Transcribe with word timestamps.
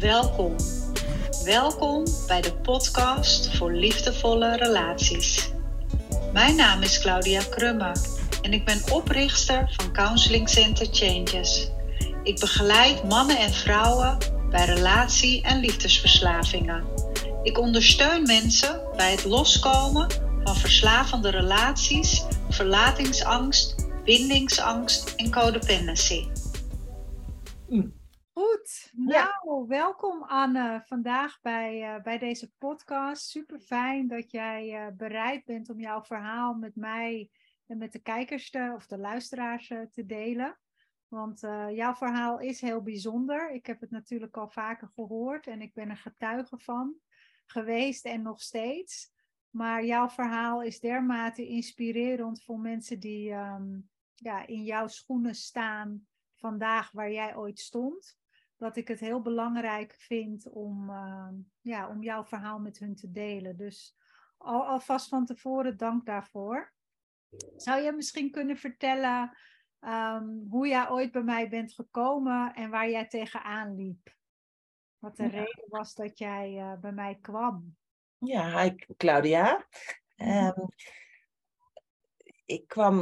Welkom. 0.00 0.56
Welkom 1.44 2.04
bij 2.26 2.40
de 2.40 2.54
podcast 2.54 3.56
voor 3.56 3.72
liefdevolle 3.72 4.56
relaties. 4.56 5.50
Mijn 6.32 6.56
naam 6.56 6.82
is 6.82 7.00
Claudia 7.00 7.42
Krumme 7.50 7.96
en 8.42 8.52
ik 8.52 8.64
ben 8.64 8.80
oprichter 8.92 9.74
van 9.76 9.92
Counseling 9.92 10.48
Center 10.48 10.86
Changes. 10.90 11.70
Ik 12.22 12.40
begeleid 12.40 13.08
mannen 13.08 13.38
en 13.38 13.52
vrouwen 13.52 14.18
bij 14.50 14.64
relatie- 14.64 15.42
en 15.42 15.60
liefdesverslavingen. 15.60 16.84
Ik 17.42 17.58
ondersteun 17.58 18.22
mensen 18.22 18.80
bij 18.96 19.10
het 19.10 19.24
loskomen 19.24 20.06
van 20.44 20.56
verslavende 20.56 21.30
relaties, 21.30 22.24
verlatingsangst, 22.48 23.74
bindingsangst 24.04 25.14
en 25.16 25.30
codependency. 25.30 26.26
Goed, 27.68 27.99
nou 29.10 29.66
welkom 29.66 30.22
Anne 30.22 30.82
vandaag 30.86 31.40
bij, 31.40 31.96
uh, 31.96 32.02
bij 32.02 32.18
deze 32.18 32.52
podcast. 32.58 33.28
Super 33.28 33.60
fijn 33.60 34.08
dat 34.08 34.30
jij 34.30 34.86
uh, 34.86 34.96
bereid 34.96 35.44
bent 35.44 35.70
om 35.70 35.80
jouw 35.80 36.02
verhaal 36.02 36.54
met 36.54 36.76
mij 36.76 37.30
en 37.66 37.78
met 37.78 37.92
de 37.92 37.98
kijkers 37.98 38.50
te, 38.50 38.72
of 38.74 38.86
de 38.86 38.98
luisteraars 38.98 39.70
uh, 39.70 39.80
te 39.90 40.06
delen. 40.06 40.58
Want 41.08 41.40
jouw 41.70 41.94
verhaal 41.94 42.40
is 42.40 42.60
heel 42.60 42.82
bijzonder. 42.82 43.50
Ik 43.50 43.66
heb 43.66 43.80
het 43.80 43.90
natuurlijk 43.90 44.36
al 44.36 44.48
vaker 44.48 44.88
gehoord 44.94 45.46
en 45.46 45.60
ik 45.60 45.74
ben 45.74 45.90
er 45.90 45.96
getuige 45.96 46.58
van 46.58 46.94
geweest 47.46 48.04
en 48.04 48.22
nog 48.22 48.40
steeds. 48.40 49.12
Maar 49.50 49.84
jouw 49.84 50.08
verhaal 50.08 50.62
is 50.62 50.80
dermate 50.80 51.46
inspirerend 51.46 52.42
voor 52.42 52.58
mensen 52.58 53.00
die 53.00 53.32
um, 53.32 53.88
ja, 54.14 54.46
in 54.46 54.64
jouw 54.64 54.86
schoenen 54.86 55.34
staan 55.34 56.06
vandaag 56.34 56.90
waar 56.90 57.12
jij 57.12 57.36
ooit 57.36 57.58
stond 57.58 58.19
dat 58.60 58.76
ik 58.76 58.88
het 58.88 59.00
heel 59.00 59.22
belangrijk 59.22 59.94
vind 59.98 60.48
om, 60.48 60.90
uh, 60.90 61.28
ja, 61.60 61.88
om 61.88 62.02
jouw 62.02 62.24
verhaal 62.24 62.58
met 62.58 62.78
hun 62.78 62.94
te 62.94 63.10
delen. 63.10 63.56
Dus 63.56 63.96
al, 64.36 64.66
alvast 64.66 65.08
van 65.08 65.26
tevoren 65.26 65.76
dank 65.76 66.06
daarvoor. 66.06 66.72
Zou 67.56 67.80
je 67.80 67.92
misschien 67.92 68.30
kunnen 68.30 68.56
vertellen 68.56 69.36
um, 69.80 70.46
hoe 70.50 70.68
jij 70.68 70.90
ooit 70.90 71.12
bij 71.12 71.22
mij 71.22 71.48
bent 71.48 71.72
gekomen 71.72 72.54
en 72.54 72.70
waar 72.70 72.90
jij 72.90 73.06
tegenaan 73.08 73.74
liep? 73.74 74.14
Wat 74.98 75.16
de 75.16 75.22
ja. 75.22 75.28
reden 75.28 75.64
was 75.68 75.94
dat 75.94 76.18
jij 76.18 76.52
uh, 76.52 76.80
bij 76.80 76.92
mij 76.92 77.18
kwam? 77.20 77.76
Ja, 78.18 78.62
hi 78.62 78.74
Claudia. 78.96 79.66
Um, 80.16 80.68
ik 82.50 82.68
kwam 82.68 83.00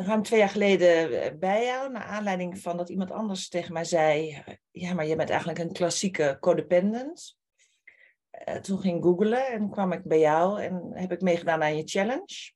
ruim 0.00 0.22
twee 0.22 0.38
jaar 0.38 0.48
geleden 0.48 1.22
eh, 1.22 1.38
bij 1.38 1.64
jou, 1.64 1.92
naar 1.92 2.02
aanleiding 2.02 2.58
van 2.58 2.76
dat 2.76 2.88
iemand 2.88 3.10
anders 3.10 3.48
tegen 3.48 3.72
mij 3.72 3.84
zei: 3.84 4.42
Ja, 4.70 4.94
maar 4.94 5.06
je 5.06 5.16
bent 5.16 5.30
eigenlijk 5.30 5.58
een 5.58 5.72
klassieke 5.72 6.36
codependent. 6.40 7.36
Uh, 8.48 8.54
toen 8.54 8.78
ging 8.78 8.96
ik 8.96 9.02
googlen 9.02 9.46
en 9.46 9.70
kwam 9.70 9.92
ik 9.92 10.04
bij 10.04 10.18
jou 10.18 10.62
en 10.62 10.90
heb 10.92 11.12
ik 11.12 11.20
meegedaan 11.20 11.62
aan 11.62 11.76
je 11.76 11.82
challenge. 11.86 12.52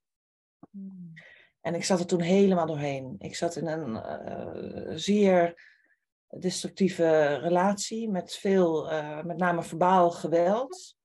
Hmm. 0.70 1.12
En 1.61 1.75
ik 1.75 1.84
zat 1.84 2.00
er 2.00 2.06
toen 2.06 2.20
helemaal 2.20 2.66
doorheen. 2.66 3.14
Ik 3.19 3.36
zat 3.36 3.56
in 3.56 3.66
een 3.66 3.91
uh, 3.91 4.97
zeer 4.97 5.66
destructieve 6.39 7.34
relatie 7.34 8.11
met 8.11 8.34
veel, 8.34 8.92
uh, 8.92 9.22
met 9.22 9.36
name 9.36 9.62
verbaal 9.62 10.11
geweld 10.11 10.97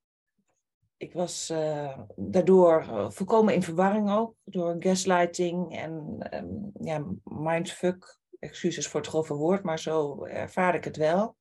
ik 1.03 1.13
was 1.13 1.49
uh, 1.49 1.99
daardoor 2.15 2.81
uh, 2.81 3.09
volkomen 3.09 3.53
in 3.53 3.63
verwarring 3.63 4.11
ook 4.11 4.35
door 4.43 4.75
gaslighting 4.79 5.77
en 5.77 6.17
um, 6.33 6.71
ja, 6.79 7.05
mindfuck. 7.23 8.21
Excuses 8.39 8.87
voor 8.87 8.99
het 8.99 9.09
grove 9.09 9.33
woord, 9.33 9.63
maar 9.63 9.79
zo 9.79 10.23
ervaar 10.23 10.75
ik 10.75 10.83
het 10.83 10.97
wel. 10.97 11.35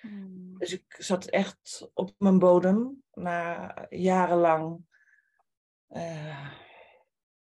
Hmm. 0.00 0.58
Dus 0.58 0.72
ik 0.72 0.96
zat 0.98 1.24
echt 1.24 1.90
op 1.94 2.14
mijn 2.18 2.38
bodem 2.38 3.02
na 3.12 3.74
jarenlang 3.90 4.84
uh, 5.88 6.50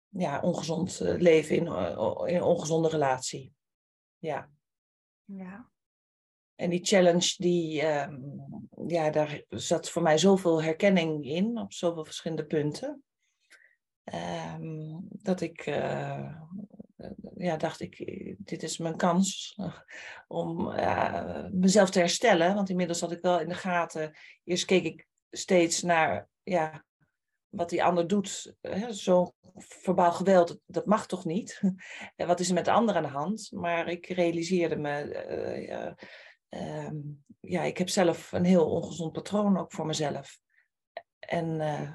ja, 0.09 0.39
ongezond 0.39 0.99
leven 0.99 1.55
in, 1.55 1.65
in 2.27 2.35
een 2.35 2.43
ongezonde 2.43 2.89
relatie. 2.89 3.53
Ja. 4.17 4.49
Ja. 5.25 5.71
En 6.55 6.69
die 6.69 6.85
challenge, 6.85 7.33
die, 7.37 7.85
um, 7.85 8.67
ja, 8.87 9.09
daar 9.09 9.43
zat 9.49 9.89
voor 9.89 10.01
mij 10.01 10.17
zoveel 10.17 10.63
herkenning 10.63 11.25
in 11.25 11.57
op 11.57 11.73
zoveel 11.73 12.05
verschillende 12.05 12.45
punten. 12.45 13.03
Um, 14.13 15.07
dat 15.09 15.41
ik 15.41 15.67
uh, 15.67 16.35
ja, 17.35 17.57
dacht, 17.57 17.81
ik, 17.81 17.97
dit 18.37 18.63
is 18.63 18.77
mijn 18.77 18.97
kans 18.97 19.57
om 20.27 20.69
uh, 20.69 21.45
mezelf 21.51 21.89
te 21.89 21.99
herstellen. 21.99 22.55
Want 22.55 22.69
inmiddels 22.69 22.99
had 23.01 23.11
ik 23.11 23.21
wel 23.21 23.39
in 23.39 23.49
de 23.49 23.55
gaten. 23.55 24.17
Eerst 24.43 24.65
keek 24.65 24.83
ik 24.83 25.07
steeds 25.29 25.81
naar 25.81 26.29
ja, 26.43 26.85
wat 27.49 27.69
die 27.69 27.83
ander 27.83 28.07
doet. 28.07 28.55
Zo'n 28.89 29.33
verbaal 29.55 30.11
geweld, 30.11 30.59
dat 30.65 30.85
mag 30.85 31.05
toch 31.07 31.25
niet? 31.25 31.61
en 32.15 32.27
wat 32.27 32.39
is 32.39 32.47
er 32.47 32.53
met 32.53 32.65
de 32.65 32.71
ander 32.71 32.95
aan 32.95 33.03
de 33.03 33.09
hand? 33.09 33.51
Maar 33.51 33.87
ik 33.87 34.07
realiseerde 34.07 34.75
me. 34.75 35.25
Uh, 35.69 36.05
um, 36.53 37.23
ja, 37.39 37.61
ik 37.61 37.77
heb 37.77 37.89
zelf 37.89 38.31
een 38.31 38.45
heel 38.45 38.69
ongezond 38.69 39.11
patroon 39.11 39.57
ook 39.57 39.71
voor 39.71 39.85
mezelf. 39.85 40.39
En, 41.19 41.45
uh, 41.45 41.91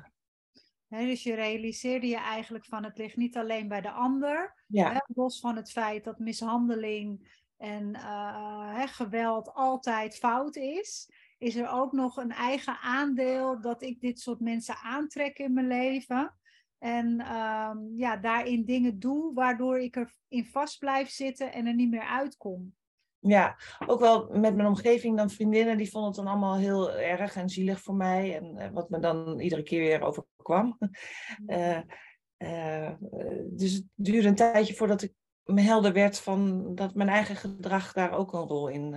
nee, 0.87 1.07
dus 1.07 1.23
je 1.23 1.35
realiseerde 1.35 2.07
je 2.07 2.17
eigenlijk 2.17 2.65
van 2.65 2.85
het 2.85 2.99
ligt 2.99 3.17
niet 3.17 3.37
alleen 3.37 3.69
bij 3.69 3.81
de 3.81 3.91
ander, 3.91 4.65
ja. 4.67 5.05
los 5.15 5.41
van 5.41 5.57
het 5.57 5.71
feit 5.71 6.05
dat 6.05 6.19
mishandeling 6.19 7.37
en 7.57 7.89
uh, 7.95 8.75
hè, 8.77 8.87
geweld 8.87 9.55
altijd 9.55 10.17
fout 10.17 10.57
is, 10.57 11.11
is 11.39 11.57
er 11.57 11.69
ook 11.69 11.93
nog 11.93 12.17
een 12.17 12.33
eigen 12.33 12.79
aandeel 12.79 13.61
dat 13.61 13.83
ik 13.83 14.01
dit 14.01 14.21
soort 14.21 14.41
mensen 14.41 14.77
aantrek 14.77 15.39
in 15.39 15.53
mijn 15.53 15.67
leven. 15.67 16.37
En 16.79 17.37
um, 17.37 17.93
ja, 17.97 18.17
daarin 18.17 18.65
dingen 18.65 18.99
doe 18.99 19.35
waardoor 19.35 19.79
ik 19.79 19.97
erin 19.97 20.47
vast 20.47 20.79
blijf 20.79 21.09
zitten 21.09 21.53
en 21.53 21.67
er 21.67 21.75
niet 21.75 21.91
meer 21.91 22.07
uitkom. 22.07 22.75
Ja, 23.21 23.57
ook 23.87 24.01
wel 24.01 24.29
met 24.31 24.55
mijn 24.55 24.69
omgeving 24.69 25.17
dan 25.17 25.31
vriendinnen, 25.31 25.77
die 25.77 25.91
vonden 25.91 26.11
het 26.11 26.19
dan 26.19 26.27
allemaal 26.27 26.57
heel 26.57 26.93
erg 26.93 27.37
en 27.37 27.49
zielig 27.49 27.81
voor 27.81 27.95
mij. 27.95 28.37
En 28.37 28.57
uh, 28.59 28.69
wat 28.73 28.91
me 28.91 28.99
dan 28.99 29.41
iedere 29.41 29.63
keer 29.63 29.81
weer 29.81 30.03
overkwam. 30.03 30.79
Uh, 31.47 31.81
uh, 32.39 32.91
dus 33.51 33.73
het 33.73 33.85
duurde 33.95 34.29
een 34.29 34.35
tijdje 34.35 34.75
voordat 34.75 35.03
ik 35.03 35.13
me 35.45 35.61
helder 35.61 35.93
werd 35.93 36.21
van 36.21 36.75
dat 36.75 36.95
mijn 36.95 37.09
eigen 37.09 37.37
gedrag 37.37 37.93
daar 37.93 38.13
ook 38.13 38.33
een 38.33 38.47
rol 38.47 38.69
in, 38.69 38.95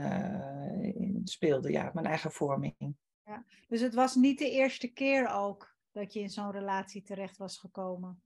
in 0.95 1.21
speelde. 1.23 1.71
Ja, 1.71 1.91
mijn 1.93 2.05
eigen 2.05 2.31
vorming. 2.31 2.95
Ja, 3.25 3.45
dus 3.67 3.81
het 3.81 3.93
was 3.93 4.15
niet 4.15 4.39
de 4.39 4.51
eerste 4.51 4.87
keer 4.87 5.27
ook 5.33 5.75
dat 5.91 6.13
je 6.13 6.19
in 6.19 6.29
zo'n 6.29 6.51
relatie 6.51 7.01
terecht 7.01 7.37
was 7.37 7.57
gekomen? 7.57 8.21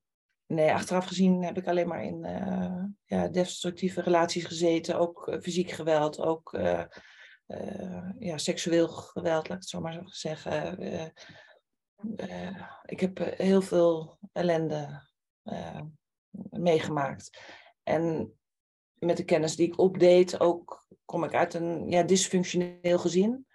Nee, 0.48 0.74
achteraf 0.74 1.06
gezien 1.06 1.44
heb 1.44 1.58
ik 1.58 1.68
alleen 1.68 1.88
maar 1.88 2.04
in 2.04 2.26
uh, 2.26 2.84
ja, 3.06 3.28
destructieve 3.28 4.02
relaties 4.02 4.46
gezeten. 4.46 5.00
Ook 5.00 5.28
uh, 5.28 5.40
fysiek 5.40 5.72
geweld, 5.72 6.20
ook 6.20 6.54
uh, 6.54 6.84
ja, 8.20 8.38
seksueel 8.38 8.88
geweld, 8.88 9.48
laat 9.50 9.58
ik 9.58 9.62
het 9.62 9.70
zo 9.70 9.82
maar 9.82 10.02
zeggen. 10.06 10.80
ik 12.86 13.00
heb 13.00 13.18
heel 13.18 13.62
veel 13.62 14.20
ellende 14.32 15.02
meegemaakt. 16.50 17.40
En 17.84 18.34
met 18.94 19.18
de 19.18 19.26
kennis 19.26 19.56
die 19.56 19.68
ik 19.68 19.80
opdeed, 19.80 20.40
ook 20.40 20.88
kom 21.06 21.24
ik 21.24 21.34
uit 21.34 21.54
een 21.54 21.90
ja, 21.90 22.04
dysfunctioneel 22.04 23.00
gezin. 23.00 23.46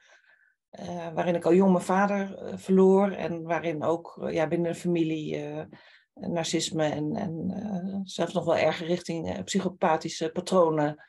waarin 1.14 1.34
ik 1.34 1.44
al 1.44 1.54
jong 1.54 1.72
mijn 1.72 1.84
vader 1.84 2.52
verloor 2.58 3.10
en 3.10 3.42
waarin 3.42 3.82
ook 3.82 4.28
ja, 4.30 4.48
binnen 4.48 4.72
de 4.72 4.78
familie 4.78 5.36
narcisme 6.28 6.84
en, 6.84 7.16
en 7.16 7.50
uh, 7.50 8.00
zelfs 8.03 8.32
nog 8.32 8.44
wel 8.44 8.56
erger 8.56 8.86
richting 8.86 9.28
uh, 9.28 9.42
psychopathische 9.44 10.31
patronen 10.32 11.04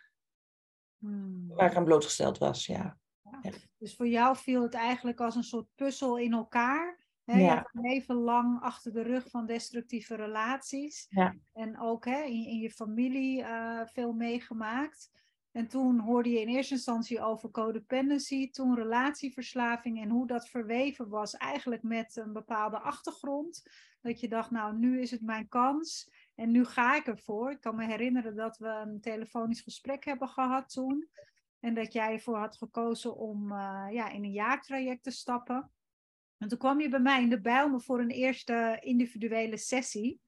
hmm. 0.98 1.48
waar 1.48 1.72
ik 1.72 1.78
aan 1.78 1.84
blootgesteld 1.84 2.38
was. 2.38 2.66
Ja. 2.66 2.98
ja. 3.42 3.52
Dus 3.78 3.96
voor 3.96 4.08
jou 4.08 4.38
viel 4.38 4.62
het 4.62 4.74
eigenlijk 4.74 5.20
als 5.20 5.36
een 5.36 5.44
soort 5.44 5.68
puzzel 5.76 6.18
in 6.18 6.34
elkaar. 6.34 7.00
Hè? 7.24 7.34
Ja. 7.34 7.40
Je 7.40 7.50
hebt 7.50 7.70
een 7.76 7.82
leven 7.82 8.16
lang 8.16 8.62
achter 8.62 8.94
de 8.94 9.02
rug 9.02 9.30
van 9.30 9.46
destructieve 9.46 10.16
relaties. 10.16 11.08
En 11.54 11.80
ook 11.80 12.06
hè, 12.06 12.22
in, 12.24 12.46
in 12.46 12.58
je 12.58 12.72
familie 12.72 13.42
uh, 13.42 13.82
veel 13.86 14.14
meegemaakt. 14.14 15.10
En 15.52 15.68
toen 15.68 16.00
hoorde 16.00 16.30
je 16.30 16.42
in 16.42 16.48
eerste 16.48 16.74
instantie 16.74 17.22
over 17.22 17.52
codependency, 17.52 18.50
toen 18.50 18.76
relatieverslaving 18.76 20.02
en 20.02 20.10
hoe 20.10 20.28
dat 20.28 20.50
verweven 20.50 21.10
was 21.10 21.36
eigenlijk 21.36 21.84
met 21.84 22.16
een 22.16 22.34
bepaalde 22.34 22.80
achtergrond. 22.80 23.64
Dat 24.02 24.20
je 24.20 24.28
dacht, 24.28 24.52
nou 24.52 24.78
nu 24.78 25.02
is 25.02 25.12
het 25.12 25.22
mijn 25.22 25.48
kans 25.48 26.12
en 26.36 26.52
nu 26.52 26.66
ga 26.66 26.96
ik 26.96 27.08
ervoor. 27.08 27.52
Ik 27.52 27.62
kan 27.62 27.76
me 27.76 27.86
herinneren 27.86 28.36
dat 28.36 28.58
we 28.58 28.68
een 28.68 29.02
telefonisch 29.02 29.62
gesprek 29.62 30.06
hebben 30.06 30.28
gehad 30.28 30.70
toen. 30.70 31.10
En 31.60 31.74
dat 31.74 31.94
jij 31.94 32.14
ervoor 32.14 32.38
had 32.38 32.58
gekozen 32.58 33.16
om 33.16 33.52
uh, 33.52 33.88
ja, 33.92 34.10
in 34.10 34.24
een 34.24 34.32
jaartraject 34.32 35.04
te 35.04 35.12
stappen. 35.12 35.72
En 36.38 36.48
toen 36.48 36.58
kwam 36.58 36.80
je 36.80 36.90
bij 36.90 37.00
mij 37.00 37.22
in 37.22 37.30
de 37.30 37.42
Bijlmer 37.42 37.82
voor 37.82 38.00
een 38.00 38.10
eerste 38.10 38.78
individuele 38.80 39.58
sessie. 39.58 40.22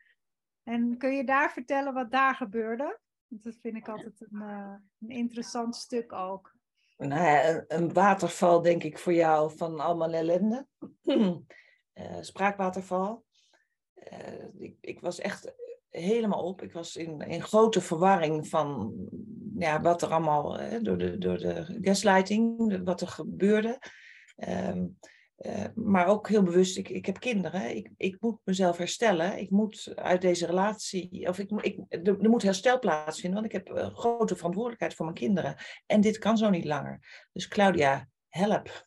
En 0.63 0.97
kun 0.97 1.11
je 1.15 1.23
daar 1.23 1.51
vertellen 1.51 1.93
wat 1.93 2.11
daar 2.11 2.35
gebeurde? 2.35 2.99
Dat 3.41 3.57
vind 3.62 3.75
ik 3.75 3.89
altijd 3.89 4.21
een, 4.21 4.41
uh, 4.41 4.75
een 5.00 5.09
interessant 5.09 5.75
stuk 5.75 6.13
ook. 6.13 6.56
Nou 6.97 7.63
een, 7.68 7.94
waterval 7.94 8.62
denk 8.62 8.83
ik 8.83 8.97
voor 8.97 9.13
jou 9.13 9.57
van 9.57 9.80
allemaal 9.80 10.13
ellende. 10.13 10.68
Eh, 11.94 12.18
spraakwaterval. 12.21 13.25
Eh, 13.94 14.45
ik, 14.57 14.77
ik 14.81 15.00
was 15.00 15.19
echt 15.19 15.53
helemaal 15.89 16.44
op. 16.44 16.62
Ik 16.62 16.71
was 16.71 16.95
in, 16.95 17.19
in 17.19 17.41
grote 17.41 17.81
verwarring 17.81 18.47
van 18.47 18.94
ja, 19.57 19.81
wat 19.81 20.01
er 20.01 20.09
allemaal 20.09 20.57
door, 20.81 20.97
de, 20.97 21.18
door 21.18 21.38
de 21.38 21.77
gaslighting, 21.81 22.81
wat 22.83 23.01
er 23.01 23.07
gebeurde. 23.07 23.80
Ehm, 24.35 24.85
eh, 25.44 25.66
maar 25.75 26.07
ook 26.07 26.30
heel 26.30 26.44
bewust, 26.44 26.78
ik, 26.78 26.90
ik 26.90 27.06
heb 27.06 27.19
kinderen, 27.19 27.75
ik, 27.75 27.92
ik 27.98 28.18
moet 28.19 28.40
mezelf 28.44 28.78
herstellen. 28.78 29.38
Ik 29.38 29.50
moet 29.50 29.92
uit 29.95 30.22
deze 30.22 30.45
relatie, 30.45 31.28
of 31.28 31.40
ik, 31.40 31.51
ik, 31.51 31.80
er, 31.90 32.30
moet 32.30 32.42
herstel 32.42 32.80
plaatsvinden, 32.80 33.42
want 33.42 33.54
ik 33.54 33.66
heb 33.66 33.78
uh, 33.78 33.95
grote 33.95 34.36
verantwoordelijkheid 34.36 34.94
voor 34.94 35.06
mijn 35.06 35.18
kinderen. 35.18 35.56
En 35.86 36.01
dit 36.01 36.18
kan 36.18 36.38
zo 36.38 36.50
niet 36.50 36.66
langer. 36.66 37.28
Dus 37.34 37.48
Claudia, 37.48 38.07
help. 38.30 38.86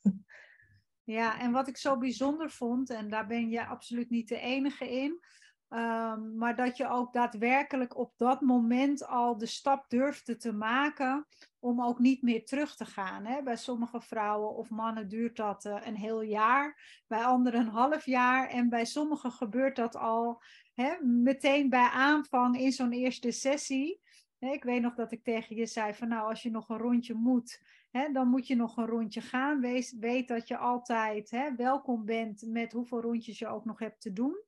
Ja, 1.03 1.41
en 1.41 1.53
wat 1.53 1.69
ik 1.69 1.77
zo 1.77 1.99
bijzonder 1.99 2.51
vond, 2.51 2.91
en 2.91 3.11
daar 3.11 3.27
ben 3.27 3.49
je 3.49 3.67
absoluut 3.67 4.11
niet 4.11 4.29
de 4.29 4.39
enige 4.39 4.91
in, 4.91 5.21
um, 5.69 6.37
maar 6.37 6.57
dat 6.57 6.77
je 6.77 6.89
ook 6.89 7.13
daadwerkelijk 7.13 7.97
op 7.97 8.13
dat 8.17 8.41
moment 8.41 9.07
al 9.07 9.39
de 9.39 9.47
stap 9.47 9.85
durfde 9.89 10.37
te 10.37 10.53
maken 10.53 11.27
om 11.59 11.83
ook 11.83 11.99
niet 11.99 12.23
meer 12.23 12.45
terug 12.45 12.77
te 12.77 12.85
gaan. 12.85 13.25
Hè? 13.25 13.43
Bij 13.43 13.57
sommige 13.57 14.01
vrouwen 14.01 14.55
of 14.55 14.71
mannen 14.71 15.09
duurt 15.09 15.37
dat 15.37 15.65
uh, 15.65 15.77
een 15.85 15.97
heel 15.97 16.23
jaar, 16.23 17.03
bij 17.07 17.25
anderen 17.25 17.61
een 17.61 17.69
half 17.69 18.05
jaar 18.05 18.49
en 18.49 18.69
bij 18.69 18.85
sommigen 18.85 19.31
gebeurt 19.31 19.77
dat 19.77 19.97
al 19.97 20.43
hè, 20.75 20.97
meteen 21.03 21.69
bij 21.69 21.89
aanvang 21.89 22.59
in 22.59 22.73
zo'n 22.73 22.93
eerste 22.93 23.31
sessie. 23.31 24.01
Ik 24.39 24.65
weet 24.65 24.83
nog 24.83 24.95
dat 24.95 25.13
ik 25.13 25.25
tegen 25.25 25.57
je 25.57 25.67
zei 25.67 25.95
van 25.95 26.09
nou, 26.09 26.29
als 26.29 26.43
je 26.43 26.51
nog 26.51 26.69
een 26.69 26.79
rondje 26.79 27.15
moet, 27.15 27.63
dan 28.13 28.29
moet 28.29 28.47
je 28.47 28.57
nog 28.57 28.77
een 28.77 28.87
rondje 28.87 29.21
gaan. 29.21 29.61
Wees, 29.61 29.97
weet 30.01 30.29
dat 30.29 30.49
je 30.49 30.57
altijd 30.57 31.31
welkom 31.57 32.05
bent 32.05 32.43
met 32.47 32.73
hoeveel 32.73 33.01
rondjes 33.01 33.39
je 33.39 33.47
ook 33.47 33.65
nog 33.65 33.79
hebt 33.79 34.01
te 34.01 34.13
doen. 34.13 34.45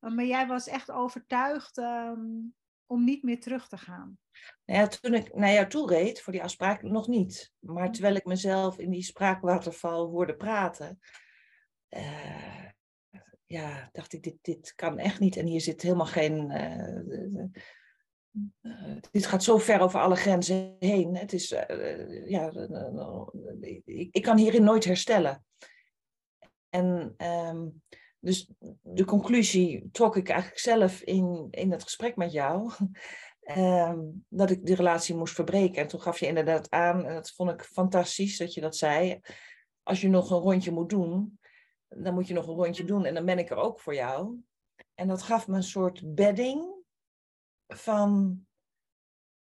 Maar 0.00 0.24
jij 0.24 0.46
was 0.46 0.66
echt 0.66 0.90
overtuigd 0.90 1.76
um, 1.76 2.54
om 2.86 3.04
niet 3.04 3.22
meer 3.22 3.40
terug 3.40 3.68
te 3.68 3.78
gaan. 3.78 4.18
Nou 4.64 4.80
ja, 4.80 4.86
toen 4.86 5.14
ik 5.14 5.34
naar 5.34 5.52
jou 5.52 5.68
toe 5.68 5.88
reed 5.88 6.20
voor 6.20 6.32
die 6.32 6.42
afspraak, 6.42 6.82
nog 6.82 7.08
niet. 7.08 7.52
Maar 7.58 7.86
mm. 7.86 7.92
terwijl 7.92 8.14
ik 8.14 8.24
mezelf 8.24 8.78
in 8.78 8.90
die 8.90 9.02
spraakwaterval 9.02 10.06
hoorde 10.06 10.36
praten, 10.36 10.98
uh, 11.88 12.64
ja, 13.46 13.88
dacht 13.92 14.12
ik, 14.12 14.22
dit, 14.22 14.36
dit 14.40 14.74
kan 14.74 14.98
echt 14.98 15.20
niet. 15.20 15.36
En 15.36 15.46
hier 15.46 15.60
zit 15.60 15.82
helemaal 15.82 16.06
geen. 16.06 16.50
Uh, 16.50 17.44
uh, 18.60 18.96
dit 19.10 19.26
gaat 19.26 19.44
zo 19.44 19.58
ver 19.58 19.80
over 19.80 20.00
alle 20.00 20.16
grenzen 20.16 20.76
heen. 20.78 21.16
Het 21.16 21.32
is, 21.32 21.48
ja, 22.26 22.52
ik, 23.60 24.08
ik, 24.10 24.22
kan 24.22 24.38
hierin 24.38 24.64
nooit 24.64 24.84
herstellen. 24.84 25.44
En 26.68 27.14
um, 27.18 27.82
dus 28.20 28.50
de 28.82 29.04
conclusie 29.04 29.88
trok 29.92 30.16
ik 30.16 30.28
eigenlijk 30.28 30.60
zelf 30.60 31.00
in, 31.00 31.48
in 31.50 31.72
het 31.72 31.82
gesprek 31.82 32.16
met 32.16 32.32
jou. 32.32 32.70
Ehm, 33.40 34.00
dat 34.28 34.50
ik 34.50 34.66
de 34.66 34.74
relatie 34.74 35.14
moest 35.14 35.34
verbreken. 35.34 35.82
En 35.82 35.88
toen 35.88 36.00
gaf 36.00 36.18
je 36.18 36.26
inderdaad 36.26 36.70
aan, 36.70 37.04
en 37.04 37.14
dat 37.14 37.30
vond 37.30 37.50
ik 37.50 37.62
fantastisch 37.62 38.36
dat 38.38 38.54
je 38.54 38.60
dat 38.60 38.76
zei. 38.76 39.20
Als 39.82 40.00
je 40.00 40.08
nog 40.08 40.30
een 40.30 40.38
rondje 40.38 40.70
moet 40.70 40.88
doen, 40.88 41.38
dan 41.88 42.14
moet 42.14 42.28
je 42.28 42.34
nog 42.34 42.46
een 42.46 42.54
rondje 42.54 42.84
doen. 42.84 43.04
En 43.04 43.14
dan 43.14 43.24
ben 43.24 43.38
ik 43.38 43.50
er 43.50 43.56
ook 43.56 43.80
voor 43.80 43.94
jou. 43.94 44.40
En 44.94 45.08
dat 45.08 45.22
gaf 45.22 45.48
me 45.48 45.56
een 45.56 45.62
soort 45.62 46.14
bedding 46.14 46.74
van, 47.66 48.40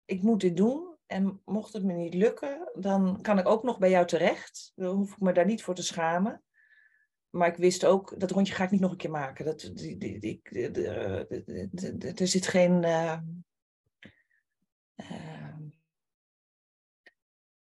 ik 0.05 0.23
moet 0.23 0.41
dit 0.41 0.57
doen. 0.57 0.97
En 1.07 1.41
mocht 1.45 1.73
het 1.73 1.85
me 1.85 1.93
niet 1.93 2.15
lukken, 2.15 2.71
dan 2.75 3.21
kan 3.23 3.39
ik 3.39 3.49
ook 3.49 3.63
nog 3.63 3.79
bij 3.79 3.91
jou 3.91 4.07
terecht. 4.07 4.73
Dan 4.75 4.97
hoef 4.97 5.13
ik 5.13 5.21
me 5.21 5.33
daar 5.33 5.47
niet 5.47 5.63
voor 5.63 5.75
te 5.75 5.83
schamen. 5.83 6.43
Maar 7.31 7.49
ik 7.49 7.57
wist 7.57 7.85
ook, 7.85 8.21
dat 8.21 8.31
rondje 8.31 8.55
ga 8.55 8.65
ik 8.65 8.71
niet 8.71 8.81
nog 8.81 8.91
een 8.91 8.97
keer 8.97 9.11
maken. 9.11 9.45
Dat, 9.45 9.71
die, 9.75 10.19
die, 10.19 10.41
er 12.15 12.29
zit 12.29 12.47
geen. 12.47 12.83
Uh, 12.83 13.19
uh, 14.97 15.57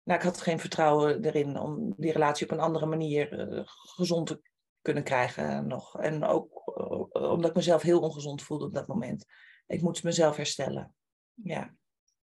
nou, 0.04 0.20
ik 0.20 0.22
had 0.22 0.42
geen 0.42 0.60
vertrouwen 0.60 1.26
erin 1.26 1.58
om 1.58 1.94
die 1.98 2.12
relatie 2.12 2.46
op 2.46 2.52
een 2.52 2.64
andere 2.64 2.86
manier 2.86 3.52
uh, 3.54 3.62
gezond 3.66 4.28
te 4.28 4.42
kunnen 4.82 5.04
krijgen 5.04 5.68
nog. 5.68 6.00
En 6.00 6.24
ook 6.24 6.78
omdat 7.14 7.50
ik 7.50 7.56
mezelf 7.56 7.82
heel 7.82 8.00
ongezond 8.00 8.42
voelde 8.42 8.66
op 8.66 8.74
dat 8.74 8.88
moment. 8.88 9.26
Ik 9.68 9.82
moest 9.82 10.04
mezelf 10.04 10.36
herstellen. 10.36 10.96
Ja. 11.34 11.76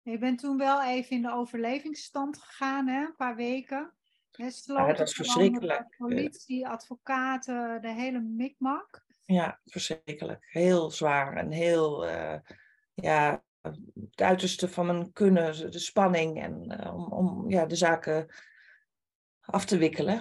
Je 0.02 0.19
bent 0.19 0.38
toen 0.38 0.56
wel 0.56 0.82
even 0.82 1.16
in 1.16 1.22
de 1.22 1.32
overlevingsstand 1.32 2.38
gegaan, 2.38 2.88
hè? 2.88 3.04
een 3.04 3.16
paar 3.16 3.36
weken. 3.36 3.94
Het 4.36 4.98
was 4.98 5.14
verschrikkelijk. 5.14 5.94
Politie, 5.96 6.69
advocaten, 6.69 7.82
de 7.82 7.92
hele 7.92 8.20
mikmak. 8.20 9.04
Ja, 9.25 9.60
verschrikkelijk. 9.64 10.46
Heel 10.50 10.90
zwaar 10.90 11.36
en 11.36 11.50
heel, 11.50 12.08
uh, 12.08 12.38
ja, 12.94 13.42
het 13.60 14.20
uiterste 14.20 14.69
van 14.69 14.86
mijn 14.86 15.12
kunnen, 15.12 15.70
de 15.70 15.78
spanning 15.78 16.42
en 16.42 16.81
uh, 16.81 16.94
om, 16.94 17.12
om 17.12 17.50
ja, 17.50 17.66
de 17.66 17.76
zaken 17.76 18.34
af 19.40 19.64
te 19.64 19.78
wikkelen. 19.78 20.20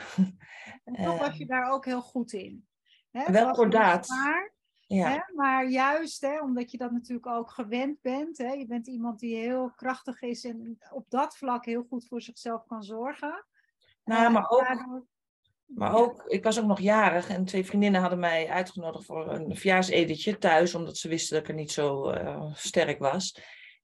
En 0.84 1.04
toch 1.04 1.20
was 1.20 1.38
je 1.38 1.46
daar 1.46 1.72
ook 1.72 1.86
heel 1.86 2.02
goed 2.02 2.34
in. 2.34 2.68
Hè? 3.12 3.32
Wel 3.32 3.52
kordaat. 3.52 4.08
Ja. 4.88 5.10
Hè? 5.10 5.20
Maar 5.36 5.70
juist, 5.70 6.22
hè, 6.22 6.42
omdat 6.42 6.72
je 6.72 6.78
dat 6.78 6.92
natuurlijk 6.92 7.28
ook 7.28 7.52
gewend 7.52 8.02
bent. 8.02 8.38
Hè? 8.38 8.52
Je 8.52 8.66
bent 8.66 8.88
iemand 8.88 9.20
die 9.20 9.36
heel 9.36 9.72
krachtig 9.76 10.22
is 10.22 10.44
en 10.44 10.78
op 10.92 11.10
dat 11.10 11.38
vlak 11.38 11.66
heel 11.66 11.84
goed 11.84 12.08
voor 12.08 12.22
zichzelf 12.22 12.66
kan 12.66 12.84
zorgen. 12.84 13.46
Nou, 14.04 14.32
maar 14.32 14.50
ook, 14.50 15.06
maar 15.66 15.96
ook, 15.96 16.24
ik 16.28 16.44
was 16.44 16.60
ook 16.60 16.66
nog 16.66 16.80
jarig 16.80 17.30
en 17.30 17.46
twee 17.46 17.66
vriendinnen 17.66 18.02
hadden 18.02 18.20
mij 18.20 18.50
uitgenodigd 18.50 19.06
voor 19.06 19.32
een 19.32 19.56
verjaarsedetje 19.56 20.38
thuis, 20.38 20.76
omdat 20.76 20.98
ze 20.98 21.08
wisten 21.08 21.34
dat 21.34 21.44
ik 21.44 21.50
er 21.50 21.56
niet 21.56 21.72
zo 21.72 22.12
uh, 22.12 22.54
sterk 22.54 23.00
was. 23.00 23.38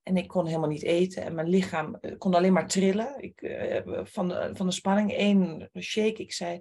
En 0.03 0.17
ik 0.17 0.27
kon 0.27 0.45
helemaal 0.45 0.69
niet 0.69 0.83
eten 0.83 1.23
en 1.23 1.35
mijn 1.35 1.49
lichaam 1.49 1.95
eh, 1.95 2.17
kon 2.17 2.33
alleen 2.33 2.53
maar 2.53 2.67
trillen. 2.67 3.15
Ik, 3.17 3.41
uh, 3.41 3.99
van, 4.03 4.27
de, 4.27 4.49
van 4.53 4.65
de 4.65 4.71
spanning, 4.71 5.13
één 5.13 5.69
shake. 5.79 6.21
Ik 6.21 6.33
zei, 6.33 6.59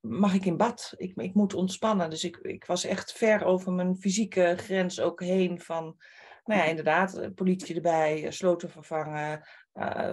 mag 0.00 0.34
ik 0.34 0.44
in 0.44 0.56
bad? 0.56 0.94
Ik, 0.96 1.16
ik 1.16 1.34
moet 1.34 1.54
ontspannen. 1.54 2.10
Dus 2.10 2.24
ik, 2.24 2.36
ik 2.36 2.64
was 2.64 2.84
echt 2.84 3.12
ver 3.12 3.44
over 3.44 3.72
mijn 3.72 3.96
fysieke 3.96 4.54
grens 4.56 5.00
ook 5.00 5.20
heen 5.20 5.60
van, 5.60 5.96
nou 6.44 6.60
ja, 6.60 6.66
inderdaad, 6.66 7.34
politie 7.34 7.74
erbij, 7.74 8.30
sloten 8.30 8.70
vervangen, 8.70 9.46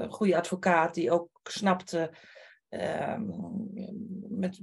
goede 0.09 0.37
advocaat 0.37 0.93
die 0.93 1.11
ook 1.11 1.29
snapte 1.43 2.11
Ehm, 2.71 3.29
met, 4.39 4.61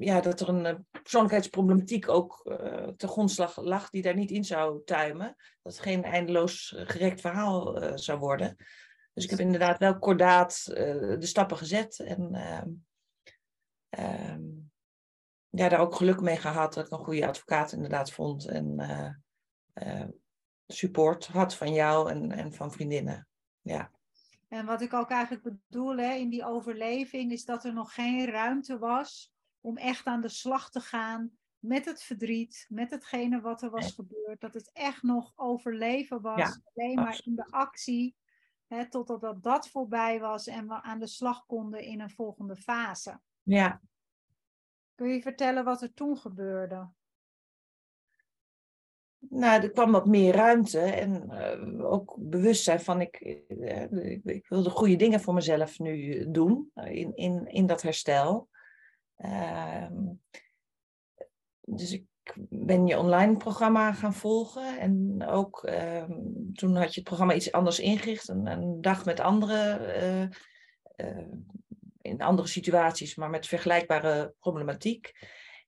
ja, 0.00 0.20
dat 0.20 0.40
er 0.40 0.48
een 0.48 0.66
eh, 0.66 0.74
persoonlijkheidsproblematiek 1.02 2.08
ook 2.08 2.40
uh, 2.44 2.88
te 2.88 3.08
grondslag 3.08 3.56
lag 3.62 3.90
die 3.90 4.02
daar 4.02 4.14
niet 4.14 4.30
in 4.30 4.44
zou 4.44 4.84
tuimen. 4.84 5.34
Dat 5.62 5.72
het 5.72 5.82
geen 5.82 6.04
eindeloos 6.04 6.74
gerekt 6.76 7.20
verhaal 7.20 7.82
uh, 7.82 7.92
zou 7.94 8.18
worden. 8.18 8.56
Dus 9.12 9.24
ik 9.24 9.30
heb 9.30 9.38
inderdaad 9.38 9.78
wel 9.78 9.98
kordaat 9.98 10.62
de 10.64 11.16
stappen 11.20 11.56
gezet 11.56 11.98
en 11.98 12.34
ehm, 12.34 12.68
ehm, 13.88 14.42
ja, 15.48 15.68
daar 15.68 15.80
ook 15.80 15.94
geluk 15.94 16.20
mee 16.20 16.36
gehad 16.36 16.74
dat 16.74 16.86
ik 16.86 16.92
een 16.92 17.04
goede 17.04 17.26
advocaat 17.26 17.72
inderdaad 17.72 18.10
vond 18.10 18.46
en 18.46 18.76
support 20.66 21.26
had 21.26 21.54
van 21.54 21.72
jou 21.72 22.10
en, 22.10 22.32
en 22.32 22.52
van 22.52 22.72
vriendinnen. 22.72 23.28
Ja. 23.60 23.90
En 24.48 24.66
wat 24.66 24.80
ik 24.80 24.92
ook 24.92 25.10
eigenlijk 25.10 25.42
bedoel 25.42 25.96
hè, 25.96 26.12
in 26.12 26.28
die 26.28 26.44
overleving, 26.44 27.32
is 27.32 27.44
dat 27.44 27.64
er 27.64 27.72
nog 27.72 27.94
geen 27.94 28.26
ruimte 28.26 28.78
was 28.78 29.32
om 29.60 29.76
echt 29.76 30.06
aan 30.06 30.20
de 30.20 30.28
slag 30.28 30.70
te 30.70 30.80
gaan 30.80 31.30
met 31.58 31.84
het 31.84 32.02
verdriet, 32.02 32.66
met 32.68 32.90
hetgene 32.90 33.40
wat 33.40 33.62
er 33.62 33.70
was 33.70 33.92
gebeurd. 33.92 34.40
Dat 34.40 34.54
het 34.54 34.70
echt 34.72 35.02
nog 35.02 35.32
overleven 35.36 36.20
was, 36.20 36.60
alleen 36.74 36.94
maar 36.94 37.20
in 37.24 37.34
de 37.34 37.46
actie, 37.50 38.16
hè, 38.66 38.88
totdat 38.88 39.20
dat, 39.20 39.42
dat 39.42 39.68
voorbij 39.68 40.20
was 40.20 40.46
en 40.46 40.68
we 40.68 40.82
aan 40.82 40.98
de 40.98 41.06
slag 41.06 41.46
konden 41.46 41.80
in 41.80 42.00
een 42.00 42.10
volgende 42.10 42.56
fase. 42.56 43.20
Ja. 43.42 43.80
Kun 44.94 45.08
je 45.08 45.22
vertellen 45.22 45.64
wat 45.64 45.82
er 45.82 45.94
toen 45.94 46.16
gebeurde? 46.16 46.88
Nou, 49.18 49.62
er 49.62 49.70
kwam 49.70 49.92
wat 49.92 50.06
meer 50.06 50.34
ruimte 50.34 50.80
en 50.80 51.30
uh, 51.30 51.90
ook 51.90 52.16
bewustzijn 52.18 52.80
van 52.80 53.00
ik, 53.00 53.20
uh, 53.48 54.22
ik, 54.24 54.46
wil 54.48 54.62
de 54.62 54.70
goede 54.70 54.96
dingen 54.96 55.20
voor 55.20 55.34
mezelf 55.34 55.78
nu 55.78 56.24
doen 56.30 56.70
in, 56.74 57.16
in, 57.16 57.46
in 57.46 57.66
dat 57.66 57.82
herstel. 57.82 58.48
Uh, 59.18 59.86
dus 61.60 61.92
ik 61.92 62.04
ben 62.48 62.86
je 62.86 62.98
online 62.98 63.36
programma 63.36 63.92
gaan 63.92 64.14
volgen 64.14 64.78
en 64.78 65.24
ook 65.26 65.64
ehm, 65.64 66.12
toen 66.52 66.76
had 66.76 66.88
je 66.88 67.00
het 67.00 67.08
programma 67.08 67.34
iets 67.34 67.52
anders 67.52 67.80
ingericht, 67.80 68.28
een, 68.28 68.46
een 68.46 68.80
dag 68.80 69.04
met 69.04 69.20
anderen 69.20 69.94
eh, 70.96 71.26
in 72.00 72.22
andere 72.22 72.48
situaties, 72.48 73.14
maar 73.14 73.30
met 73.30 73.46
vergelijkbare 73.46 74.34
problematiek. 74.38 75.12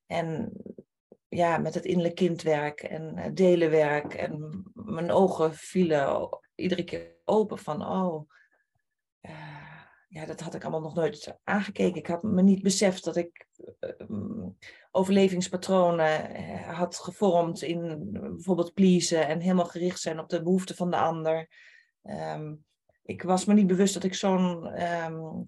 En 0.06 0.52
ja, 1.28 1.58
met 1.58 1.74
het 1.74 1.84
innerlijk 1.84 2.14
kindwerk 2.14 2.80
en 2.80 3.16
eh, 3.16 3.30
delenwerk. 3.34 4.14
En 4.14 4.62
mijn 4.74 5.10
ogen 5.10 5.54
vielen 5.54 6.28
iedere 6.54 6.84
keer 6.84 7.16
open 7.24 7.58
van, 7.58 7.86
oh, 7.86 8.30
uh, 9.22 9.82
ja, 10.08 10.26
dat 10.26 10.40
had 10.40 10.54
ik 10.54 10.62
allemaal 10.62 10.80
nog 10.80 10.94
nooit 10.94 11.38
aangekeken. 11.44 11.98
Ik 11.98 12.06
had 12.06 12.22
me 12.22 12.42
niet 12.42 12.62
beseft 12.62 13.04
dat 13.04 13.16
ik 13.16 13.46
uh, 14.08 14.46
overlevingspatronen 14.90 16.40
uh, 16.40 16.78
had 16.78 16.96
gevormd 16.96 17.62
in 17.62 18.08
bijvoorbeeld 18.12 18.74
pleasen 18.74 19.26
en 19.26 19.40
helemaal 19.40 19.64
gericht 19.64 20.00
zijn 20.00 20.18
op 20.18 20.28
de 20.28 20.42
behoeften 20.42 20.76
van 20.76 20.90
de 20.90 20.96
ander. 20.96 21.48
Um, 22.02 22.64
ik 23.02 23.22
was 23.22 23.44
me 23.44 23.54
niet 23.54 23.66
bewust 23.66 23.94
dat 23.94 24.04
ik 24.04 24.14
zo'n 24.14 24.82
um, 24.82 25.44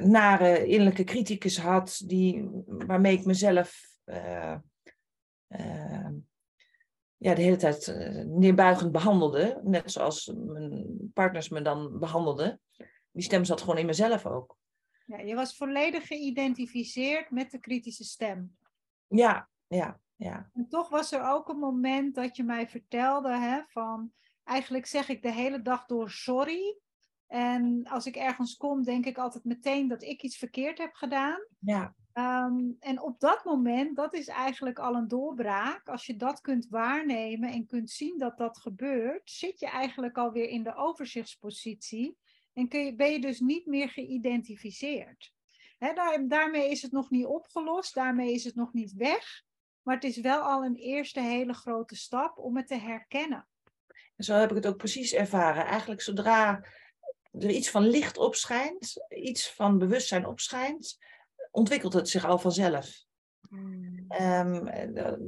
nare 0.00 0.66
innerlijke 0.66 1.04
criticus 1.04 1.58
had, 1.58 2.02
die, 2.06 2.48
waarmee 2.66 3.18
ik 3.18 3.24
mezelf 3.24 3.98
uh, 4.04 4.56
ja, 7.16 7.34
de 7.34 7.42
hele 7.42 7.56
tijd 7.56 7.86
uh, 7.86 8.24
neerbuigend 8.24 8.92
behandelde. 8.92 9.60
Net 9.64 9.92
zoals 9.92 10.32
mijn 10.34 11.10
partners 11.14 11.48
me 11.48 11.62
dan 11.62 11.98
behandelden. 11.98 12.60
Die 13.10 13.24
stem 13.24 13.44
zat 13.44 13.60
gewoon 13.60 13.78
in 13.78 13.86
mezelf 13.86 14.26
ook. 14.26 14.56
Ja, 15.06 15.18
je 15.18 15.34
was 15.34 15.56
volledig 15.56 16.06
geïdentificeerd 16.06 17.30
met 17.30 17.50
de 17.50 17.58
kritische 17.58 18.04
stem. 18.04 18.56
Ja, 19.06 19.48
ja, 19.66 20.00
ja. 20.16 20.50
En 20.54 20.68
toch 20.68 20.88
was 20.88 21.12
er 21.12 21.22
ook 21.22 21.48
een 21.48 21.58
moment 21.58 22.14
dat 22.14 22.36
je 22.36 22.42
mij 22.42 22.68
vertelde 22.68 23.38
hè, 23.38 23.62
van... 23.68 24.12
Eigenlijk 24.44 24.86
zeg 24.86 25.08
ik 25.08 25.22
de 25.22 25.32
hele 25.32 25.62
dag 25.62 25.86
door 25.86 26.10
sorry. 26.10 26.78
En 27.30 27.84
als 27.84 28.06
ik 28.06 28.16
ergens 28.16 28.56
kom, 28.56 28.82
denk 28.82 29.06
ik 29.06 29.18
altijd 29.18 29.44
meteen 29.44 29.88
dat 29.88 30.02
ik 30.02 30.22
iets 30.22 30.36
verkeerd 30.36 30.78
heb 30.78 30.94
gedaan. 30.94 31.46
Ja. 31.58 31.94
Um, 32.14 32.76
en 32.80 33.02
op 33.02 33.20
dat 33.20 33.44
moment, 33.44 33.96
dat 33.96 34.14
is 34.14 34.28
eigenlijk 34.28 34.78
al 34.78 34.94
een 34.94 35.08
doorbraak. 35.08 35.88
Als 35.88 36.06
je 36.06 36.16
dat 36.16 36.40
kunt 36.40 36.66
waarnemen 36.68 37.50
en 37.50 37.66
kunt 37.66 37.90
zien 37.90 38.18
dat 38.18 38.38
dat 38.38 38.58
gebeurt, 38.58 39.30
zit 39.30 39.60
je 39.60 39.66
eigenlijk 39.66 40.18
alweer 40.18 40.48
in 40.48 40.62
de 40.62 40.74
overzichtspositie 40.74 42.16
en 42.52 42.68
kun 42.68 42.84
je, 42.84 42.94
ben 42.94 43.10
je 43.10 43.20
dus 43.20 43.40
niet 43.40 43.66
meer 43.66 43.88
geïdentificeerd. 43.88 45.32
He, 45.78 45.92
daar, 45.92 46.28
daarmee 46.28 46.70
is 46.70 46.82
het 46.82 46.92
nog 46.92 47.10
niet 47.10 47.26
opgelost, 47.26 47.94
daarmee 47.94 48.32
is 48.32 48.44
het 48.44 48.54
nog 48.54 48.72
niet 48.72 48.92
weg, 48.92 49.42
maar 49.82 49.94
het 49.94 50.04
is 50.04 50.20
wel 50.20 50.40
al 50.40 50.64
een 50.64 50.76
eerste 50.76 51.20
hele 51.20 51.52
grote 51.52 51.96
stap 51.96 52.38
om 52.38 52.56
het 52.56 52.66
te 52.66 52.78
herkennen. 52.78 53.48
En 54.16 54.24
zo 54.24 54.34
heb 54.34 54.50
ik 54.50 54.56
het 54.56 54.66
ook 54.66 54.76
precies 54.76 55.12
ervaren. 55.12 55.64
Eigenlijk 55.64 56.00
zodra 56.00 56.64
er 57.32 57.50
iets 57.50 57.70
van 57.70 57.86
licht 57.86 58.18
opschijnt, 58.18 58.94
iets 59.08 59.52
van 59.52 59.78
bewustzijn 59.78 60.26
opschijnt, 60.26 60.98
ontwikkelt 61.50 61.92
het 61.92 62.08
zich 62.08 62.24
al 62.24 62.38
vanzelf. 62.38 63.04
Um, 64.20 64.68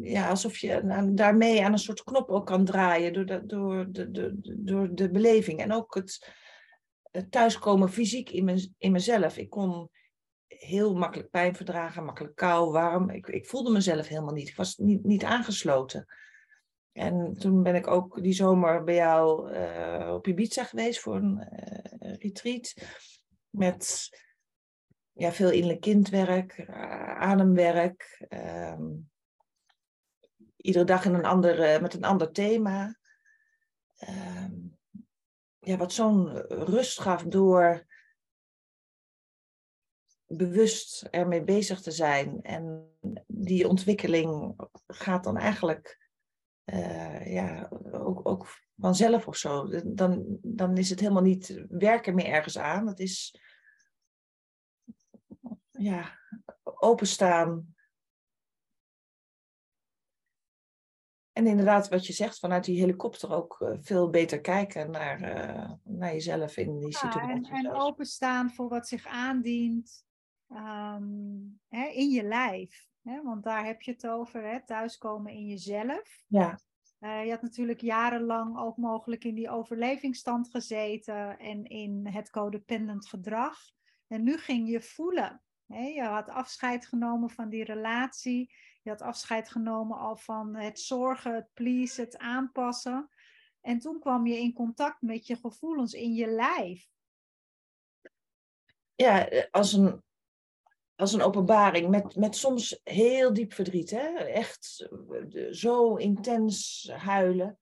ja, 0.05 0.29
alsof 0.29 0.59
je 0.59 1.11
daarmee 1.15 1.65
aan 1.65 1.73
een 1.73 1.79
soort 1.79 2.03
knop 2.03 2.29
ook 2.29 2.47
kan 2.47 2.65
draaien 2.65 3.13
door 3.13 3.27
de, 3.27 3.47
door 3.47 3.87
de, 3.93 4.11
de, 4.11 4.35
door 4.43 4.95
de 4.95 5.11
beleving. 5.11 5.61
En 5.61 5.73
ook 5.73 5.95
het, 5.95 6.33
het 7.11 7.31
thuiskomen 7.31 7.91
fysiek 7.91 8.31
in, 8.31 8.75
in 8.79 8.93
mezelf. 8.93 9.37
Ik 9.37 9.51
kon 9.51 9.91
heel 10.47 10.95
makkelijk 10.95 11.31
pijn 11.31 11.57
verdragen, 11.57 12.05
makkelijk 12.05 12.35
kou, 12.35 12.71
warm. 12.71 13.11
Ik, 13.11 13.27
ik 13.27 13.47
voelde 13.47 13.71
mezelf 13.71 14.09
helemaal 14.09 14.35
niet. 14.35 14.49
Ik 14.49 14.57
was 14.57 14.77
niet, 14.77 15.05
niet 15.05 15.25
aangesloten. 15.25 16.07
En 16.93 17.37
toen 17.39 17.63
ben 17.63 17.75
ik 17.75 17.87
ook 17.87 18.23
die 18.23 18.33
zomer 18.33 18.85
bij 18.85 18.95
jou 18.95 19.53
uh, 19.53 20.13
op 20.15 20.27
Ibiza 20.27 20.65
geweest 20.65 21.01
voor 21.01 21.15
een 21.15 21.49
uh, 22.01 22.15
retreat. 22.17 22.75
Met 23.51 24.09
ja, 25.13 25.33
veel 25.33 25.51
innerlijk 25.51 25.81
kindwerk, 25.81 26.59
uh, 26.59 27.21
ademwerk. 27.21 28.27
Um, 28.29 29.11
iedere 30.57 30.85
dag 30.85 31.05
in 31.05 31.15
een 31.15 31.25
andere, 31.25 31.81
met 31.81 31.95
een 31.95 32.05
ander 32.05 32.33
thema. 32.33 32.97
Um, 34.09 34.79
ja, 35.59 35.77
wat 35.77 35.93
zo'n 35.93 36.29
rust 36.49 37.01
gaf 37.01 37.23
door 37.23 37.87
bewust 40.27 41.03
ermee 41.03 41.45
bezig 41.45 41.81
te 41.81 41.91
zijn. 41.91 42.43
En 42.43 42.93
die 43.27 43.69
ontwikkeling 43.69 44.55
gaat 44.87 45.25
dan 45.25 45.37
eigenlijk 45.37 46.02
uh, 46.65 47.33
ja, 47.33 47.69
ook, 47.91 48.29
ook 48.29 48.47
vanzelf 48.77 49.27
of 49.27 49.37
zo. 49.37 49.69
Dan, 49.85 50.39
dan 50.43 50.77
is 50.77 50.91
het 50.91 51.01
helemaal 51.01 51.23
niet 51.23 51.65
werken 51.69 52.15
meer 52.15 52.27
ergens 52.27 52.59
aan. 52.59 52.87
Het 52.87 52.99
is 52.99 53.41
ja, 55.71 56.19
openstaan. 56.63 57.75
En 61.33 61.47
inderdaad, 61.47 61.89
wat 61.89 62.07
je 62.07 62.13
zegt, 62.13 62.39
vanuit 62.39 62.65
die 62.65 62.81
helikopter 62.81 63.33
ook 63.33 63.61
uh, 63.61 63.77
veel 63.81 64.11
beter 64.11 64.41
kijken 64.41 64.91
naar, 64.91 65.21
uh, 65.21 65.73
naar 65.83 66.13
jezelf 66.13 66.57
in 66.57 66.79
die 66.79 66.95
situatie. 66.95 67.31
En, 67.31 67.45
en 67.45 67.73
openstaan 67.73 68.51
voor 68.51 68.69
wat 68.69 68.89
zich 68.89 69.07
aandient 69.07 70.05
um, 70.49 71.61
hè, 71.69 71.87
in 71.87 72.11
je 72.11 72.23
lijf. 72.23 72.91
Hè? 73.03 73.23
Want 73.23 73.45
daar 73.45 73.65
heb 73.65 73.83
je 73.83 73.93
het 73.93 74.07
over, 74.07 74.43
hè? 74.43 74.65
thuiskomen 74.65 75.33
in 75.33 75.47
jezelf. 75.47 76.25
Ja. 76.27 76.59
Uh, 77.01 77.25
je 77.25 77.31
had 77.31 77.43
natuurlijk 77.43 77.81
jarenlang 77.81 78.59
ook 78.59 78.77
mogelijk 78.77 79.25
in 79.25 79.35
die 79.35 79.51
overlevingsstand 79.51 80.51
gezeten 80.51 81.39
en 81.39 81.65
in 81.65 82.07
het 82.07 82.31
codependent 82.31 83.09
gedrag. 83.09 83.59
En 84.07 84.23
nu 84.23 84.39
ging 84.39 84.69
je 84.69 84.81
voelen 84.81 85.43
je 85.77 86.03
had 86.03 86.29
afscheid 86.29 86.87
genomen 86.87 87.31
van 87.31 87.49
die 87.49 87.65
relatie. 87.65 88.55
Je 88.83 88.91
had 88.91 89.03
afscheid 89.03 89.51
genomen 89.51 89.99
al 89.99 90.17
van 90.17 90.57
het 90.57 90.81
zorgen, 90.81 91.35
het 91.35 91.49
pleasen, 91.53 92.05
het 92.05 92.19
aanpassen. 92.19 93.09
En 93.61 93.79
toen 93.79 94.01
kwam 94.01 94.27
je 94.27 94.39
in 94.39 94.53
contact 94.53 95.03
met 95.03 95.27
je 95.27 95.37
gevoelens 95.37 95.93
in 95.93 96.15
je 96.15 96.27
lijf. 96.27 96.89
Ja, 98.95 99.29
eh, 99.29 99.45
als 99.51 99.73
een, 99.73 100.03
als 101.03 101.13
een 101.13 101.23
openbaring 101.23 101.89
met, 101.89 102.17
met 102.17 102.37
soms 102.37 102.81
heel 102.85 103.33
diep 103.33 103.53
verdriet. 103.53 103.91
Hè? 103.91 104.09
Echt 104.17 104.89
eh, 105.31 105.47
zo 105.51 105.95
intens 105.95 106.91
huilen. 106.97 107.59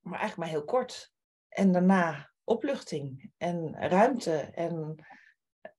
Maar 0.00 0.18
eigenlijk 0.18 0.36
maar 0.36 0.48
heel 0.48 0.64
kort. 0.64 1.12
En 1.48 1.72
daarna 1.72 2.32
opluchting 2.44 3.30
en 3.36 3.74
ruimte 3.88 4.36
en 4.36 5.04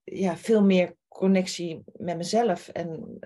ja, 0.04 0.38
veel 0.38 0.64
meer 0.64 0.96
connectie 1.08 1.84
met 1.94 2.18
mezelf. 2.18 2.68
En 2.68 3.18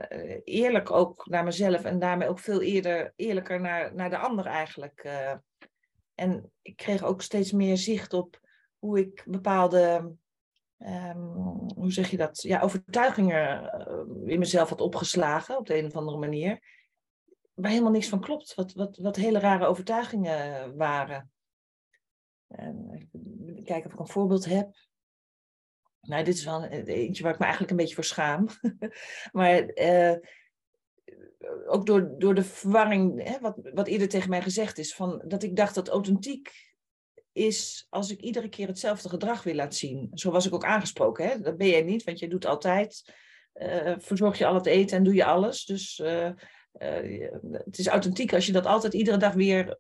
eerlijk 0.44 0.92
ook 0.92 1.28
naar 1.28 1.44
mezelf. 1.44 1.84
En 1.84 2.00
daarmee 2.00 2.28
ook 2.28 2.40
veel 2.40 2.62
eerder 2.62 3.14
eerlijker 3.16 3.62
naar, 3.62 3.96
naar 3.96 4.10
de 4.10 4.18
ander 4.18 4.46
eigenlijk. 4.46 5.10
En 6.16 6.52
ik 6.62 6.76
kreeg 6.76 7.04
ook 7.04 7.22
steeds 7.22 7.52
meer 7.52 7.78
zicht 7.78 8.14
op 8.14 8.40
hoe 8.80 9.00
ik 9.00 9.24
bepaalde, 9.28 10.16
um, 10.80 11.68
hoe 11.76 11.92
zeg 11.92 12.10
je 12.10 12.18
dat, 12.18 12.42
ja, 12.42 12.62
overtuigingen 12.62 13.64
uh, 14.18 14.32
in 14.32 14.40
mezelf 14.40 14.70
had 14.70 14.82
opgeslagen 14.82 15.58
op 15.58 15.66
de 15.66 15.78
een 15.78 15.86
of 15.86 15.96
andere 15.96 16.18
manier. 16.18 16.78
Waar 17.54 17.72
helemaal 17.72 17.92
niks 17.92 18.10
van 18.10 18.20
klopt. 18.20 18.56
Wat, 18.56 18.74
wat, 18.74 18.98
wat 18.98 19.16
hele 19.16 19.40
rare 19.40 19.66
overtuigingen 19.66 20.76
waren. 20.78 21.32
En, 22.48 23.10
kijken 23.64 23.86
of 23.86 23.94
ik 23.94 24.00
een 24.00 24.08
voorbeeld 24.08 24.46
heb. 24.46 24.76
Nou, 26.02 26.24
dit 26.24 26.34
is 26.34 26.44
wel 26.44 26.64
eentje 26.66 27.24
waar 27.24 27.34
ik 27.34 27.40
me 27.40 27.46
eigenlijk 27.46 27.72
een 27.72 27.78
beetje 27.78 27.96
voor 27.96 28.04
schaam. 28.04 28.48
maar 29.32 29.80
uh, 29.80 30.16
ook 31.68 31.86
door, 31.86 32.16
door 32.18 32.36
de 32.36 32.44
verwarring, 32.44 33.24
hè, 33.24 33.40
wat, 33.40 33.56
wat 33.74 33.88
eerder 33.88 34.10
tegen 34.10 34.30
mij 34.30 34.42
gezegd 34.42 34.78
is, 34.78 34.96
van, 34.96 35.24
dat 35.28 35.44
ik 35.44 35.56
dacht 35.56 35.76
dat 35.76 35.88
authentiek 35.88 36.69
is 37.40 37.88
als 37.90 38.12
ik 38.12 38.22
iedere 38.22 38.50
keer 38.50 38.68
hetzelfde 38.68 39.10
gedrag 39.10 39.44
wil 39.44 39.56
laten 39.56 39.78
zien. 39.78 40.10
Zo 40.14 40.32
was 40.32 40.46
ik 40.46 40.54
ook 40.54 40.66
aangesproken. 40.66 41.28
Hè? 41.28 41.40
Dat 41.40 41.58
ben 41.58 41.68
jij 41.68 41.82
niet, 41.82 42.04
want 42.04 42.20
je 42.20 42.28
doet 42.28 42.46
altijd, 42.46 43.14
uh, 43.54 43.96
verzorg 43.98 44.38
je 44.38 44.46
al 44.46 44.54
het 44.54 44.66
eten 44.66 44.98
en 44.98 45.04
doe 45.04 45.14
je 45.14 45.26
alles. 45.26 45.66
Dus 45.66 46.00
uh, 46.00 46.32
het 47.52 47.78
is 47.78 47.88
authentiek 47.88 48.34
als 48.34 48.46
je 48.46 48.52
dat 48.52 48.66
altijd 48.66 48.94
iedere 48.94 49.18
dag 49.18 49.34
weer 49.34 49.80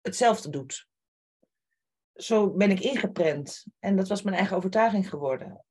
hetzelfde 0.00 0.50
doet 0.50 0.88
zo 2.22 2.50
ben 2.50 2.70
ik 2.70 2.80
ingeprent. 2.80 3.66
En 3.78 3.96
dat 3.96 4.08
was 4.08 4.22
mijn 4.22 4.36
eigen 4.36 4.56
overtuiging 4.56 5.08
geworden. 5.08 5.64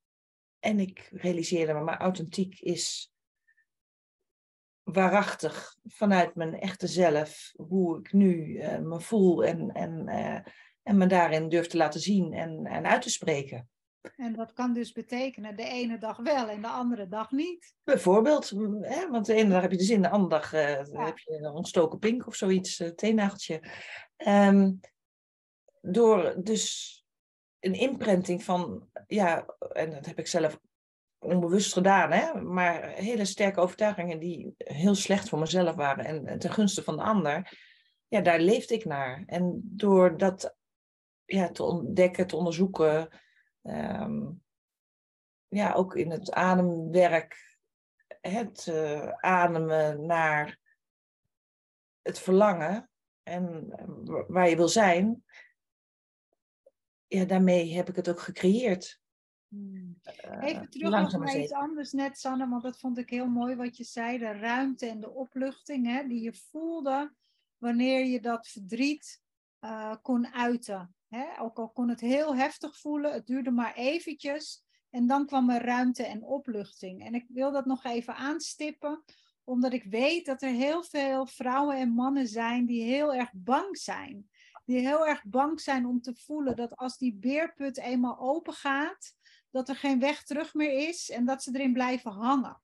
En 0.60 0.80
ik 0.80 1.10
realiseerde 1.12 1.74
me, 1.74 1.80
maar 1.80 2.00
authentiek 2.00 2.60
is 2.60 3.12
waarachtig 4.84 5.76
vanuit 5.84 6.36
mijn 6.36 6.60
echte 6.60 6.88
zelf, 6.88 7.52
hoe 7.56 8.00
ik 8.00 8.14
nu 8.14 8.58
me 8.82 9.00
voel 9.00 9.46
en, 9.46 9.72
en, 9.72 10.08
en 10.90 10.98
me 10.98 11.08
daarin 11.08 11.50
durf 11.50 11.68
te 11.68 11.78
laten 11.78 12.00
zien 12.00 12.34
en, 12.34 12.66
en 12.66 12.86
uit 12.86 13.02
te 13.02 13.10
spreken. 13.10 13.70
En 14.16 14.34
dat 14.34 14.54
kan 14.54 14.74
dus 14.74 14.92
betekenen 14.92 15.56
de 15.56 15.64
ene 15.64 15.98
dag 15.98 16.18
wel 16.18 16.50
en 16.50 16.62
de 16.62 16.68
andere 16.68 17.08
dag 17.08 17.32
niet. 17.32 17.74
Bijvoorbeeld, 17.84 18.50
hè, 18.82 19.10
want 19.10 19.26
de 19.26 19.34
ene 19.34 19.50
dag 19.50 19.62
heb 19.62 19.72
je 19.72 19.78
de 19.78 19.84
zin, 19.84 20.02
de 20.02 20.10
andere 20.10 20.30
dag 20.30 20.54
uh, 20.54 20.62
ja. 20.62 21.06
heb 21.06 21.18
je 21.18 21.34
een 21.34 21.52
ontstoken 21.52 22.00
pink 22.00 22.28
of 22.28 22.36
zoiets, 22.36 22.80
uh, 22.80 22.90
teenageltje. 22.90 23.62
Um, 24.28 24.80
door 25.82 26.36
dus 26.44 26.96
een 27.60 27.74
imprinting 27.74 28.44
van, 28.44 28.90
ja, 29.08 29.46
en 29.72 29.90
dat 29.90 30.06
heb 30.06 30.20
ik 30.20 30.28
zelf 30.28 30.60
onbewust 31.18 31.74
gedaan, 31.74 32.12
hè, 32.12 32.42
maar 32.42 32.90
hele 32.90 33.26
sterke 33.26 33.60
overtuigingen 33.60 34.20
die 34.20 34.54
heel 34.58 34.96
slecht 34.96 35.30
voor 35.30 35.40
mezelf 35.40 35.76
waren 35.76 36.06
en, 36.06 36.40
ten 36.40 36.52
gunste 36.52 36.84
van 36.84 36.96
de 36.96 37.04
ander, 37.04 37.58
ja, 38.08 38.22
daar 38.22 38.40
leefde 38.40 38.74
ik 38.74 38.86
naar. 38.86 39.24
En 39.26 39.62
door 39.64 40.18
dat 40.18 40.58
ja, 41.30 41.52
te 41.52 41.64
ontdekken, 41.64 42.28
te 42.28 42.36
onderzoeken. 42.36 43.10
Ehm, 43.62 44.32
ja, 45.48 45.74
ook 45.74 45.96
in 45.96 46.12
het 46.12 46.32
ademwerk, 46.32 47.58
het 48.22 48.66
uh, 48.70 49.08
ademen 49.08 50.06
naar 50.06 50.60
het 52.02 52.20
verlangen 52.20 52.90
en 53.24 53.72
eh, 53.72 54.24
waar 54.28 54.50
je 54.50 54.56
wil 54.56 54.68
zijn. 54.68 55.24
Ja, 57.08 57.26
daarmee 57.26 57.74
heb 57.74 57.90
ik 57.90 57.96
het 57.96 58.10
ook 58.10 58.20
gecreëerd. 58.20 59.02
Hmm. 59.48 60.00
Even 60.40 60.70
terug 60.70 60.90
nog 60.90 61.18
naar 61.18 61.38
iets 61.38 61.52
anders 61.52 61.92
net, 61.92 62.18
Sanne, 62.18 62.50
want 62.50 62.64
dat 62.64 62.80
vond 62.80 62.98
ik 62.98 63.10
heel 63.10 63.28
mooi 63.28 63.56
wat 63.56 63.78
je 63.78 63.84
zei. 63.84 64.18
De 64.18 64.32
ruimte 64.32 64.86
en 64.86 65.00
de 65.00 65.10
opluchting 65.10 65.86
hè, 65.86 66.08
die 66.08 66.22
je 66.22 66.34
voelde 66.34 67.14
wanneer 67.58 68.06
je 68.06 68.22
dat 68.22 68.48
verdriet 68.48 69.22
uh, 69.62 69.96
kon 70.02 70.28
uiten. 70.28 70.96
Hè? 71.10 71.42
Ook 71.42 71.58
al 71.58 71.70
kon 71.70 71.90
het 71.90 72.00
heel 72.00 72.36
heftig 72.36 72.80
voelen, 72.80 73.14
het 73.14 73.28
duurde 73.28 73.52
maar 73.52 73.74
eventjes. 73.74 74.64
En 74.90 75.08
dan 75.08 75.26
kwam 75.26 75.50
er 75.50 75.66
ruimte 75.66 76.04
en 76.04 76.24
opluchting. 76.24 77.06
En 77.06 77.14
ik 77.14 77.26
wil 77.28 77.52
dat 77.52 77.66
nog 77.66 77.84
even 77.84 78.16
aanstippen, 78.16 79.04
omdat 79.44 79.74
ik 79.74 79.84
weet 79.84 80.26
dat 80.26 80.42
er 80.42 80.50
heel 80.50 80.84
veel 80.84 81.26
vrouwen 81.26 81.78
en 81.78 81.90
mannen 81.90 82.28
zijn 82.28 82.66
die 82.66 82.84
heel 82.84 83.14
erg 83.14 83.30
bang 83.34 83.78
zijn. 83.78 84.30
Die 84.66 84.80
heel 84.80 85.08
erg 85.08 85.24
bang 85.24 85.62
zijn 85.62 85.86
om 85.86 86.02
te 86.02 86.16
voelen 86.16 86.56
dat 86.56 86.76
als 86.76 86.98
die 86.98 87.16
beerput 87.16 87.78
eenmaal 87.78 88.20
open 88.20 88.54
gaat, 88.54 89.14
dat 89.52 89.70
er 89.70 89.76
geen 89.76 90.00
weg 90.00 90.24
terug 90.24 90.54
meer 90.54 90.88
is 90.88 91.10
en 91.10 91.26
dat 91.26 91.44
ze 91.44 91.52
erin 91.54 91.74
blijven 91.74 92.12
hangen. 92.12 92.62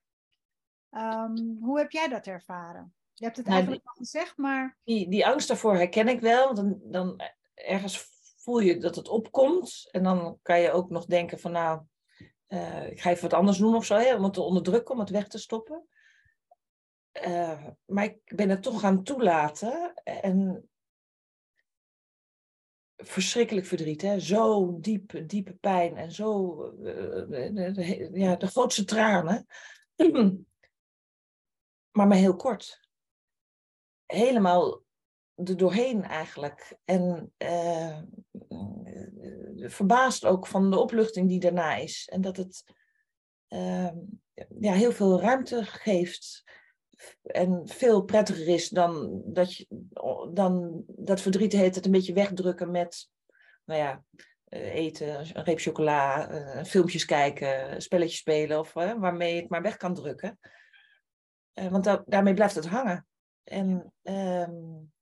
Um, 0.91 1.57
hoe 1.61 1.77
heb 1.77 1.91
jij 1.91 2.07
dat 2.07 2.27
ervaren? 2.27 2.93
Je 3.13 3.25
hebt 3.25 3.37
het 3.37 3.45
nou, 3.45 3.57
eigenlijk 3.57 3.87
al 3.87 3.95
gezegd, 3.95 4.37
maar. 4.37 4.77
Die, 4.83 5.09
die 5.09 5.25
angst 5.25 5.47
daarvoor 5.47 5.75
herken 5.75 6.07
ik 6.07 6.19
wel. 6.19 6.45
Want 6.45 6.57
dan, 6.57 6.79
dan 6.91 7.21
ergens 7.53 8.14
voel 8.45 8.59
je 8.59 8.77
dat 8.77 8.95
het 8.95 9.07
opkomt. 9.07 9.87
En 9.91 10.03
dan 10.03 10.39
kan 10.41 10.59
je 10.61 10.71
ook 10.71 10.89
nog 10.89 11.05
denken 11.05 11.39
van 11.39 11.51
nou, 11.51 11.81
uh, 12.47 12.91
ik 12.91 13.01
ga 13.01 13.09
even 13.09 13.21
wat 13.21 13.33
anders 13.33 13.57
doen 13.57 13.75
of 13.75 13.85
zo, 13.85 13.95
hè, 13.95 14.15
om 14.15 14.23
het 14.23 14.33
te 14.33 14.41
onderdrukken, 14.41 14.93
om 14.93 14.99
het 14.99 15.09
weg 15.09 15.27
te 15.27 15.37
stoppen. 15.37 15.87
Uh, 17.27 17.67
maar 17.85 18.03
ik 18.03 18.19
ben 18.35 18.49
het 18.49 18.63
toch 18.63 18.79
gaan 18.79 19.03
toelaten. 19.03 19.93
En 20.03 20.69
verschrikkelijk 22.95 23.65
verdriet, 23.65 24.01
hè? 24.01 24.19
zo 24.19 24.77
diep, 24.79 25.23
diepe 25.27 25.53
pijn 25.53 25.97
en 25.97 26.11
zo, 26.11 26.63
uh, 26.81 28.13
ja, 28.13 28.35
de 28.35 28.47
grootste 28.47 28.83
tranen. 28.83 29.45
maar 31.91 32.07
maar 32.07 32.17
heel 32.17 32.35
kort 32.35 32.85
helemaal 34.05 34.83
er 35.35 35.57
doorheen 35.57 36.03
eigenlijk. 36.03 36.77
En 36.85 37.33
uh, 37.37 37.99
verbaasd 39.55 40.25
ook 40.25 40.47
van 40.47 40.71
de 40.71 40.79
opluchting 40.79 41.29
die 41.29 41.39
daarna 41.39 41.75
is. 41.75 42.09
En 42.11 42.21
dat 42.21 42.37
het 42.37 42.63
uh, 43.49 43.91
ja, 44.59 44.73
heel 44.73 44.91
veel 44.91 45.21
ruimte 45.21 45.63
geeft. 45.63 46.43
En 47.23 47.67
veel 47.67 48.03
prettiger 48.03 48.47
is 48.47 48.69
dan 48.69 49.21
dat, 49.25 49.55
je, 49.55 49.65
dan 50.33 50.83
dat 50.87 51.21
verdriet 51.21 51.51
heet 51.51 51.75
het 51.75 51.85
een 51.85 51.91
beetje 51.91 52.13
wegdrukken 52.13 52.71
met, 52.71 53.09
nou 53.65 53.79
ja, 53.79 54.03
eh, 54.45 54.75
eten, 54.75 55.19
een 55.19 55.43
reep 55.43 55.59
chocola, 55.59 56.29
filmpjes 56.65 57.05
kijken, 57.05 57.81
spelletjes 57.81 58.19
spelen 58.19 58.59
of 58.59 58.73
waarmee 58.73 59.35
je 59.35 59.41
het 59.41 59.49
maar 59.49 59.61
weg 59.61 59.77
kan 59.77 59.93
drukken. 59.93 60.39
want 61.53 62.03
daarmee 62.05 62.33
blijft 62.33 62.55
het 62.55 62.67
hangen. 62.67 63.07
En 63.43 63.93
um, 64.03 64.93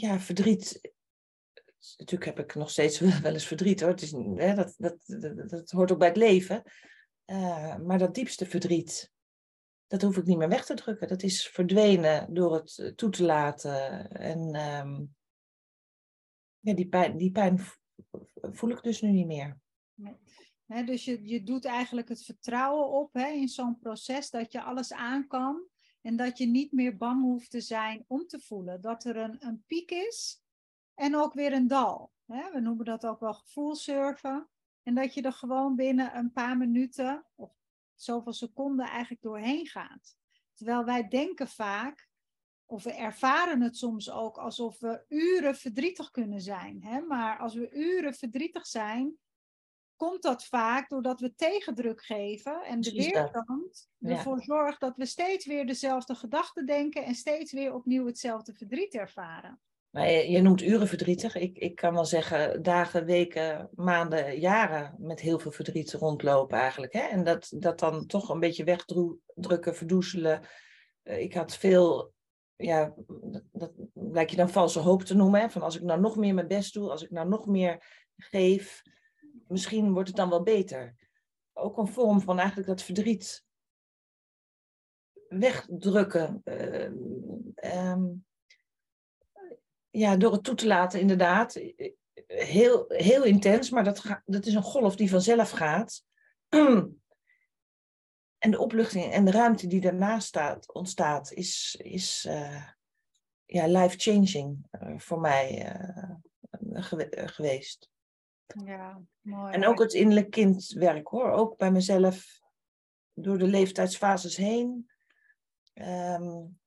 ja, 0.00 0.20
verdriet. 0.20 0.92
Natuurlijk 1.96 2.36
heb 2.36 2.38
ik 2.38 2.54
nog 2.54 2.70
steeds 2.70 2.98
wel 2.98 3.32
eens 3.32 3.46
verdriet 3.46 3.80
hoor. 3.80 3.90
Het 3.90 4.02
is, 4.02 4.10
hè, 4.12 4.54
dat, 4.54 4.74
dat, 4.76 4.96
dat, 5.48 5.70
hoort 5.70 5.92
ook 5.92 5.98
bij 5.98 6.08
het 6.08 6.16
leven. 6.16 6.62
Uh, 7.26 7.76
maar 7.76 7.98
dat 7.98 8.14
diepste 8.14 8.46
verdriet, 8.46 9.12
dat 9.86 10.02
hoef 10.02 10.16
ik 10.16 10.24
niet 10.24 10.38
meer 10.38 10.48
weg 10.48 10.64
te 10.64 10.74
drukken. 10.74 11.08
Dat 11.08 11.22
is 11.22 11.48
verdwenen 11.48 12.34
door 12.34 12.54
het 12.54 12.78
eh, 12.78 12.92
toe 12.92 13.10
te 13.10 13.24
laten. 13.24 14.08
En 14.10 14.38
um, 14.56 15.14
ja, 16.58 16.74
die 16.74 16.88
pijn, 16.88 17.16
die 17.16 17.30
pijn 17.30 17.60
voel 18.40 18.70
ik 18.70 18.82
dus 18.82 19.00
nu 19.00 19.10
niet 19.10 19.26
meer. 19.26 19.58
Nee. 20.66 20.84
dus 20.84 21.04
je, 21.04 21.28
je 21.28 21.42
doet 21.42 21.64
eigenlijk 21.64 22.08
het 22.08 22.24
vertrouwen 22.24 22.88
op 22.88 23.12
hè, 23.12 23.28
in 23.28 23.48
zo'n 23.48 23.78
proces 23.78 24.30
dat 24.30 24.52
je 24.52 24.62
alles 24.62 24.92
aan 24.92 25.26
kan. 25.26 25.68
En 26.06 26.16
dat 26.16 26.38
je 26.38 26.46
niet 26.46 26.72
meer 26.72 26.96
bang 26.96 27.22
hoeft 27.22 27.50
te 27.50 27.60
zijn 27.60 28.04
om 28.06 28.26
te 28.26 28.40
voelen 28.40 28.80
dat 28.80 29.04
er 29.04 29.16
een, 29.16 29.46
een 29.46 29.64
piek 29.66 29.90
is 29.90 30.42
en 30.94 31.16
ook 31.16 31.34
weer 31.34 31.52
een 31.52 31.66
dal. 31.66 32.12
We 32.24 32.60
noemen 32.60 32.84
dat 32.84 33.06
ook 33.06 33.20
wel 33.20 33.34
gevoelsurfen. 33.34 34.48
En 34.82 34.94
dat 34.94 35.14
je 35.14 35.22
er 35.22 35.32
gewoon 35.32 35.76
binnen 35.76 36.16
een 36.16 36.32
paar 36.32 36.56
minuten 36.56 37.26
of 37.34 37.52
zoveel 37.94 38.32
seconden 38.32 38.86
eigenlijk 38.86 39.22
doorheen 39.22 39.66
gaat. 39.66 40.16
Terwijl 40.52 40.84
wij 40.84 41.08
denken 41.08 41.48
vaak, 41.48 42.08
of 42.66 42.82
we 42.82 42.92
ervaren 42.92 43.60
het 43.60 43.76
soms 43.76 44.10
ook 44.10 44.38
alsof 44.38 44.78
we 44.78 45.04
uren 45.08 45.56
verdrietig 45.56 46.10
kunnen 46.10 46.40
zijn. 46.40 47.04
Maar 47.08 47.38
als 47.38 47.54
we 47.54 47.70
uren 47.70 48.14
verdrietig 48.14 48.66
zijn, 48.66 49.18
komt 49.96 50.22
dat 50.22 50.44
vaak 50.44 50.88
doordat 50.88 51.20
we 51.20 51.34
tegendruk 51.34 52.04
geven 52.04 52.62
en 52.62 52.80
de 52.80 52.92
weerstand 52.92 53.88
ervoor 54.00 54.42
zorgt 54.42 54.80
dat 54.80 54.96
we 54.96 55.06
steeds 55.06 55.46
weer 55.46 55.66
dezelfde 55.66 56.14
gedachten 56.14 56.66
denken 56.66 57.04
en 57.04 57.14
steeds 57.14 57.52
weer 57.52 57.74
opnieuw 57.74 58.06
hetzelfde 58.06 58.52
verdriet 58.52 58.94
ervaren. 58.94 59.60
Maar 59.94 60.10
je, 60.10 60.30
je 60.30 60.42
noemt 60.42 60.62
uren 60.62 60.88
verdrietig. 60.88 61.36
Ik, 61.36 61.58
ik 61.58 61.74
kan 61.74 61.94
wel 61.94 62.04
zeggen 62.04 62.62
dagen, 62.62 63.04
weken, 63.04 63.70
maanden, 63.74 64.38
jaren 64.40 64.94
met 64.98 65.20
heel 65.20 65.38
veel 65.38 65.50
verdriet 65.50 65.92
rondlopen 65.92 66.58
eigenlijk. 66.58 66.92
Hè? 66.92 67.00
En 67.00 67.24
dat, 67.24 67.52
dat 67.56 67.78
dan 67.78 68.06
toch 68.06 68.28
een 68.28 68.40
beetje 68.40 68.64
wegdrukken, 68.64 69.74
verdoezelen. 69.76 70.40
Eh, 71.02 71.20
ik 71.20 71.34
had 71.34 71.56
veel, 71.56 72.12
ja, 72.56 72.94
dat, 73.06 73.42
dat 73.52 73.72
lijkt 73.94 74.30
je 74.30 74.36
dan 74.36 74.50
valse 74.50 74.78
hoop 74.78 75.02
te 75.02 75.16
noemen. 75.16 75.40
Hè? 75.40 75.50
Van 75.50 75.62
als 75.62 75.76
ik 75.76 75.82
nou 75.82 76.00
nog 76.00 76.16
meer 76.16 76.34
mijn 76.34 76.48
best 76.48 76.74
doe, 76.74 76.90
als 76.90 77.02
ik 77.02 77.10
nou 77.10 77.28
nog 77.28 77.46
meer 77.46 77.84
geef, 78.16 78.82
misschien 79.48 79.92
wordt 79.92 80.08
het 80.08 80.16
dan 80.16 80.30
wel 80.30 80.42
beter. 80.42 80.94
Ook 81.52 81.78
een 81.78 81.88
vorm 81.88 82.20
van 82.20 82.38
eigenlijk 82.38 82.68
dat 82.68 82.82
verdriet 82.82 83.44
wegdrukken. 85.28 86.42
Uh, 86.44 88.02
ja, 89.90 90.16
door 90.16 90.32
het 90.32 90.44
toe 90.44 90.54
te 90.54 90.66
laten, 90.66 91.00
inderdaad. 91.00 91.60
Heel, 92.26 92.84
heel 92.88 93.24
intens, 93.24 93.70
maar 93.70 93.84
dat, 93.84 94.22
dat 94.24 94.46
is 94.46 94.54
een 94.54 94.62
golf 94.62 94.96
die 94.96 95.10
vanzelf 95.10 95.50
gaat. 95.50 96.02
en 98.44 98.50
de 98.50 98.58
opluchting 98.58 99.12
en 99.12 99.24
de 99.24 99.30
ruimte 99.30 99.66
die 99.66 99.80
daarnaast 99.80 100.26
staat, 100.26 100.72
ontstaat, 100.72 101.32
is, 101.32 101.78
is 101.82 102.26
uh, 102.28 102.68
ja, 103.44 103.66
life-changing 103.66 104.66
uh, 104.70 104.98
voor 104.98 105.20
mij 105.20 105.74
geweest. 107.10 107.92
Ja, 108.46 109.02
mooi. 109.20 109.52
En 109.52 109.66
ook 109.66 109.78
het 109.78 109.92
innerlijk 109.92 110.30
kindwerk 110.30 111.08
hoor, 111.08 111.30
ook 111.30 111.56
bij 111.56 111.70
mezelf 111.70 112.40
door 113.12 113.38
de 113.38 113.46
leeftijdsfases 113.46 114.36
heen. 114.36 114.90
Um, 115.74 116.58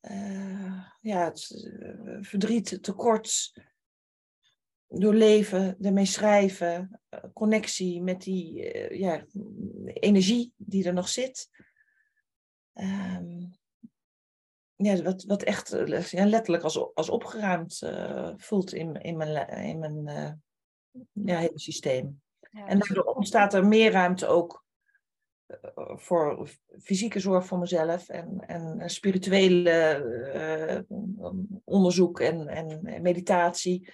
uh, 0.00 0.84
ja, 1.00 1.24
het 1.24 1.50
uh, 1.50 2.18
verdriet, 2.20 2.82
tekort, 2.82 3.52
doorleven, 4.86 5.76
ermee 5.80 6.04
schrijven, 6.04 7.00
uh, 7.10 7.20
connectie 7.32 8.02
met 8.02 8.22
die 8.22 8.54
ja, 8.98 9.24
energie 9.84 10.52
die 10.56 10.84
er 10.84 10.92
nog 10.92 11.08
zit. 11.08 11.48
Um, 12.74 13.57
ja, 14.78 15.02
wat, 15.02 15.24
wat 15.24 15.42
echt 15.42 15.72
eh, 15.72 16.02
ja, 16.02 16.26
letterlijk 16.26 16.64
als, 16.64 16.94
als 16.94 17.08
opgeruimd 17.08 17.80
uh, 17.84 18.32
voelt 18.36 18.72
in, 18.72 18.94
in 18.94 19.16
mijn, 19.16 19.48
in 19.48 19.78
mijn 19.78 20.08
uh, 20.08 20.30
ja, 21.12 21.38
hele 21.38 21.58
systeem. 21.58 22.20
Ja, 22.50 22.66
en 22.66 22.78
daardoor 22.78 23.04
ontstaat 23.04 23.54
er 23.54 23.66
meer 23.66 23.92
ruimte 23.92 24.26
ook 24.26 24.66
voor 25.94 26.48
fysieke 26.82 27.20
zorg 27.20 27.46
voor 27.46 27.58
mezelf 27.58 28.08
en, 28.08 28.40
en 28.46 28.90
spirituele 28.90 30.86
onderzoek 31.64 32.20
en, 32.20 32.48
en 32.48 33.02
meditatie. 33.02 33.92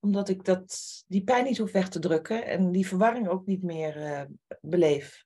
Omdat 0.00 0.28
ik 0.28 0.44
dat, 0.44 1.02
die 1.06 1.24
pijn 1.24 1.44
niet 1.44 1.58
hoef 1.58 1.72
weg 1.72 1.88
te 1.88 1.98
drukken 1.98 2.46
en 2.46 2.72
die 2.72 2.86
verwarring 2.86 3.28
ook 3.28 3.46
niet 3.46 3.62
meer 3.62 4.26
beleef. 4.60 5.24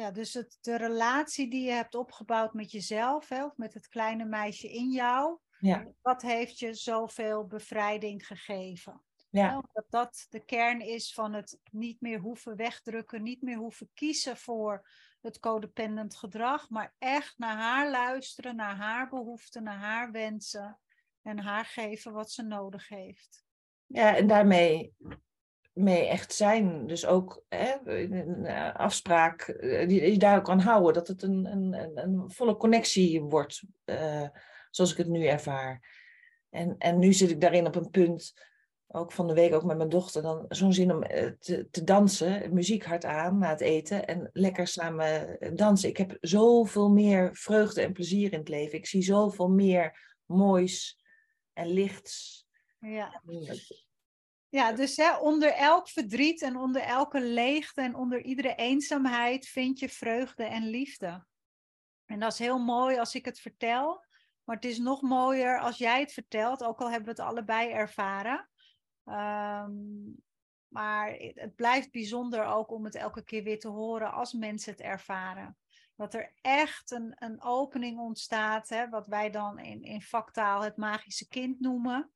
Ja, 0.00 0.10
dus 0.10 0.34
het, 0.34 0.58
de 0.60 0.76
relatie 0.76 1.50
die 1.50 1.64
je 1.64 1.70
hebt 1.70 1.94
opgebouwd 1.94 2.54
met 2.54 2.70
jezelf, 2.70 3.28
hè, 3.28 3.44
of 3.44 3.56
met 3.56 3.74
het 3.74 3.88
kleine 3.88 4.24
meisje 4.24 4.72
in 4.72 4.90
jou, 4.90 5.38
ja. 5.58 5.86
dat 6.02 6.22
heeft 6.22 6.58
je 6.58 6.74
zoveel 6.74 7.46
bevrijding 7.46 8.26
gegeven. 8.26 9.02
Ja. 9.30 9.62
dat 9.72 9.84
dat 9.88 10.26
de 10.28 10.44
kern 10.44 10.80
is 10.80 11.14
van 11.14 11.32
het 11.32 11.58
niet 11.70 12.00
meer 12.00 12.18
hoeven 12.18 12.56
wegdrukken, 12.56 13.22
niet 13.22 13.42
meer 13.42 13.56
hoeven 13.56 13.90
kiezen 13.94 14.36
voor 14.36 14.88
het 15.20 15.38
codependent 15.38 16.16
gedrag, 16.16 16.70
maar 16.70 16.94
echt 16.98 17.38
naar 17.38 17.56
haar 17.56 17.90
luisteren, 17.90 18.56
naar 18.56 18.76
haar 18.76 19.08
behoeften, 19.08 19.62
naar 19.62 19.78
haar 19.78 20.10
wensen. 20.10 20.80
en 21.22 21.38
haar 21.38 21.64
geven 21.64 22.12
wat 22.12 22.30
ze 22.30 22.42
nodig 22.42 22.88
heeft. 22.88 23.44
Ja, 23.86 24.16
en 24.16 24.26
daarmee 24.26 24.94
mee 25.80 26.06
echt 26.06 26.32
zijn. 26.32 26.86
Dus 26.86 27.06
ook 27.06 27.44
hè, 27.48 27.74
een 27.84 28.46
afspraak 28.72 29.42
eh, 29.42 29.88
die 29.88 30.12
je 30.12 30.18
daar 30.18 30.36
ook 30.36 30.44
kan 30.44 30.60
houden. 30.60 30.94
Dat 30.94 31.08
het 31.08 31.22
een, 31.22 31.46
een, 31.46 31.98
een 31.98 32.30
volle 32.30 32.56
connectie 32.56 33.22
wordt, 33.22 33.62
uh, 33.84 34.28
zoals 34.70 34.92
ik 34.92 34.96
het 34.96 35.08
nu 35.08 35.26
ervaar. 35.26 35.98
En, 36.50 36.74
en 36.78 36.98
nu 36.98 37.12
zit 37.12 37.30
ik 37.30 37.40
daarin 37.40 37.66
op 37.66 37.74
een 37.74 37.90
punt, 37.90 38.48
ook 38.86 39.12
van 39.12 39.26
de 39.26 39.34
week 39.34 39.54
ook 39.54 39.64
met 39.64 39.76
mijn 39.76 39.88
dochter, 39.88 40.22
dan 40.22 40.44
zo'n 40.48 40.72
zin 40.72 40.92
om 40.92 41.02
eh, 41.02 41.30
te, 41.38 41.68
te 41.70 41.84
dansen, 41.84 42.54
muziek 42.54 42.84
hard 42.84 43.04
aan 43.04 43.38
na 43.38 43.48
het 43.48 43.60
eten 43.60 44.06
en 44.06 44.30
lekker 44.32 44.66
samen 44.66 45.38
dansen. 45.54 45.88
Ik 45.88 45.96
heb 45.96 46.16
zoveel 46.20 46.90
meer 46.90 47.30
vreugde 47.32 47.82
en 47.82 47.92
plezier 47.92 48.32
in 48.32 48.38
het 48.38 48.48
leven. 48.48 48.78
Ik 48.78 48.86
zie 48.86 49.02
zoveel 49.02 49.48
meer 49.48 50.18
moois 50.26 51.04
en 51.52 51.66
lichts. 51.66 52.46
Ja. 52.78 53.22
Ja, 54.50 54.72
dus 54.72 54.96
hè, 54.96 55.16
onder 55.16 55.52
elk 55.52 55.88
verdriet 55.88 56.42
en 56.42 56.56
onder 56.56 56.82
elke 56.82 57.20
leegte 57.20 57.80
en 57.80 57.94
onder 57.94 58.22
iedere 58.22 58.54
eenzaamheid 58.54 59.46
vind 59.46 59.78
je 59.78 59.88
vreugde 59.88 60.44
en 60.44 60.66
liefde. 60.66 61.24
En 62.04 62.20
dat 62.20 62.32
is 62.32 62.38
heel 62.38 62.58
mooi 62.58 62.98
als 62.98 63.14
ik 63.14 63.24
het 63.24 63.40
vertel, 63.40 64.04
maar 64.44 64.56
het 64.56 64.64
is 64.64 64.78
nog 64.78 65.02
mooier 65.02 65.60
als 65.60 65.78
jij 65.78 66.00
het 66.00 66.12
vertelt, 66.12 66.64
ook 66.64 66.80
al 66.80 66.90
hebben 66.90 67.04
we 67.04 67.22
het 67.22 67.30
allebei 67.30 67.70
ervaren. 67.70 68.48
Ehm, 69.04 69.72
maar 70.68 71.14
het 71.18 71.54
blijft 71.54 71.90
bijzonder 71.90 72.44
ook 72.44 72.70
om 72.70 72.84
het 72.84 72.94
elke 72.94 73.24
keer 73.24 73.42
weer 73.42 73.58
te 73.58 73.68
horen 73.68 74.12
als 74.12 74.32
mensen 74.32 74.72
het 74.72 74.80
ervaren. 74.80 75.56
Dat 75.96 76.14
er 76.14 76.32
echt 76.40 76.90
een, 76.90 77.12
een 77.14 77.42
opening 77.42 77.98
ontstaat, 77.98 78.68
hè, 78.68 78.88
wat 78.88 79.06
wij 79.06 79.30
dan 79.30 79.58
in, 79.58 79.82
in 79.82 80.02
vaktaal 80.02 80.62
het 80.62 80.76
magische 80.76 81.28
kind 81.28 81.60
noemen. 81.60 82.12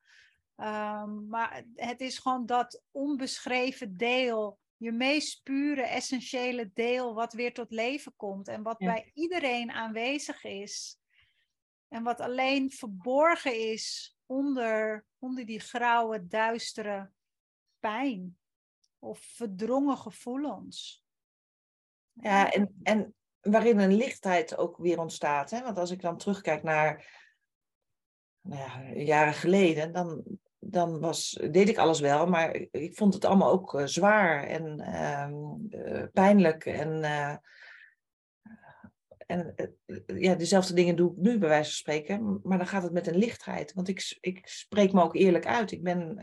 Um, 0.57 1.29
maar 1.29 1.65
het 1.75 2.01
is 2.01 2.19
gewoon 2.19 2.47
dat 2.47 2.83
onbeschreven 2.91 3.97
deel, 3.97 4.59
je 4.77 4.93
meest 4.93 5.43
pure, 5.43 5.83
essentiële 5.83 6.71
deel, 6.75 7.15
wat 7.15 7.33
weer 7.33 7.53
tot 7.53 7.71
leven 7.71 8.13
komt 8.17 8.49
en 8.49 8.63
wat 8.63 8.79
bij 8.79 9.11
iedereen 9.15 9.71
aanwezig 9.71 10.45
is. 10.45 10.99
En 11.89 12.03
wat 12.03 12.21
alleen 12.21 12.71
verborgen 12.71 13.71
is 13.71 14.17
onder, 14.27 15.05
onder 15.19 15.47
die 15.47 15.61
grauwe, 15.61 16.27
duistere 16.27 17.11
pijn 17.81 18.39
of 18.99 19.19
verdrongen 19.19 19.99
gevoelens. 19.99 21.05
Ja, 22.13 22.51
en, 22.51 22.81
en 22.83 23.15
waarin 23.41 23.79
een 23.79 23.95
lichtheid 23.95 24.57
ook 24.57 24.77
weer 24.77 24.99
ontstaat. 24.99 25.51
Hè? 25.51 25.63
Want 25.63 25.79
als 25.79 25.91
ik 25.91 26.01
dan 26.01 26.19
terugkijk 26.19 26.63
naar 26.63 27.24
nou 28.45 28.61
ja, 28.61 28.93
jaren 28.95 29.35
geleden, 29.35 29.93
dan, 29.93 30.25
dan 30.59 31.01
was, 31.01 31.41
deed 31.51 31.69
ik 31.69 31.79
alles 31.79 32.01
wel, 32.01 32.27
maar 32.27 32.55
ik 32.71 32.97
vond 32.97 33.15
het 33.15 33.25
allemaal 33.25 33.51
ook 33.51 33.75
uh, 33.75 33.87
zwaar 33.87 34.45
en 34.45 34.81
uh, 35.71 36.05
pijnlijk. 36.13 36.65
En, 36.67 36.89
uh, 37.03 37.37
en 39.27 39.55
ja, 40.07 40.35
dezelfde 40.35 40.75
dingen 40.75 40.97
doe 40.97 41.11
ik 41.11 41.17
nu, 41.17 41.39
bij 41.39 41.49
wijze 41.49 41.71
van 41.71 41.79
spreken, 41.79 42.41
maar 42.43 42.59
dan 42.59 42.67
gaat 42.67 42.83
het 42.83 42.93
met 42.93 43.07
een 43.07 43.17
lichtheid. 43.17 43.73
Want 43.73 43.89
ik, 43.89 44.17
ik 44.21 44.47
spreek 44.47 44.93
me 44.93 45.03
ook 45.03 45.15
eerlijk 45.15 45.47
uit. 45.47 45.71
Ik 45.71 45.83
ben. 45.83 46.19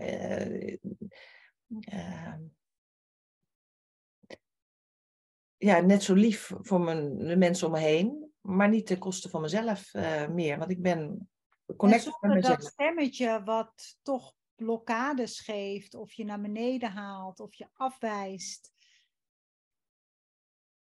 ja, 5.57 5.79
net 5.79 6.03
zo 6.03 6.13
lief 6.13 6.51
voor 6.61 6.81
mijn, 6.81 7.17
de 7.17 7.37
mensen 7.37 7.67
om 7.67 7.73
me 7.73 7.79
heen, 7.79 8.31
maar 8.41 8.69
niet 8.69 8.85
ten 8.85 8.97
koste 8.97 9.29
van 9.29 9.41
mezelf 9.41 9.93
meer. 10.29 10.57
Want 10.57 10.71
ik 10.71 10.81
ben 10.81 11.30
connected 11.75 12.21
met 12.21 12.43
dat 12.43 12.63
stemmetje 12.63 13.43
wat 13.43 13.97
toch 14.01 14.33
blokkades 14.55 15.39
geeft, 15.39 15.93
of 15.93 16.13
je 16.13 16.23
naar 16.23 16.41
beneden 16.41 16.91
haalt, 16.91 17.39
of 17.39 17.53
je 17.53 17.67
afwijst. 17.73 18.71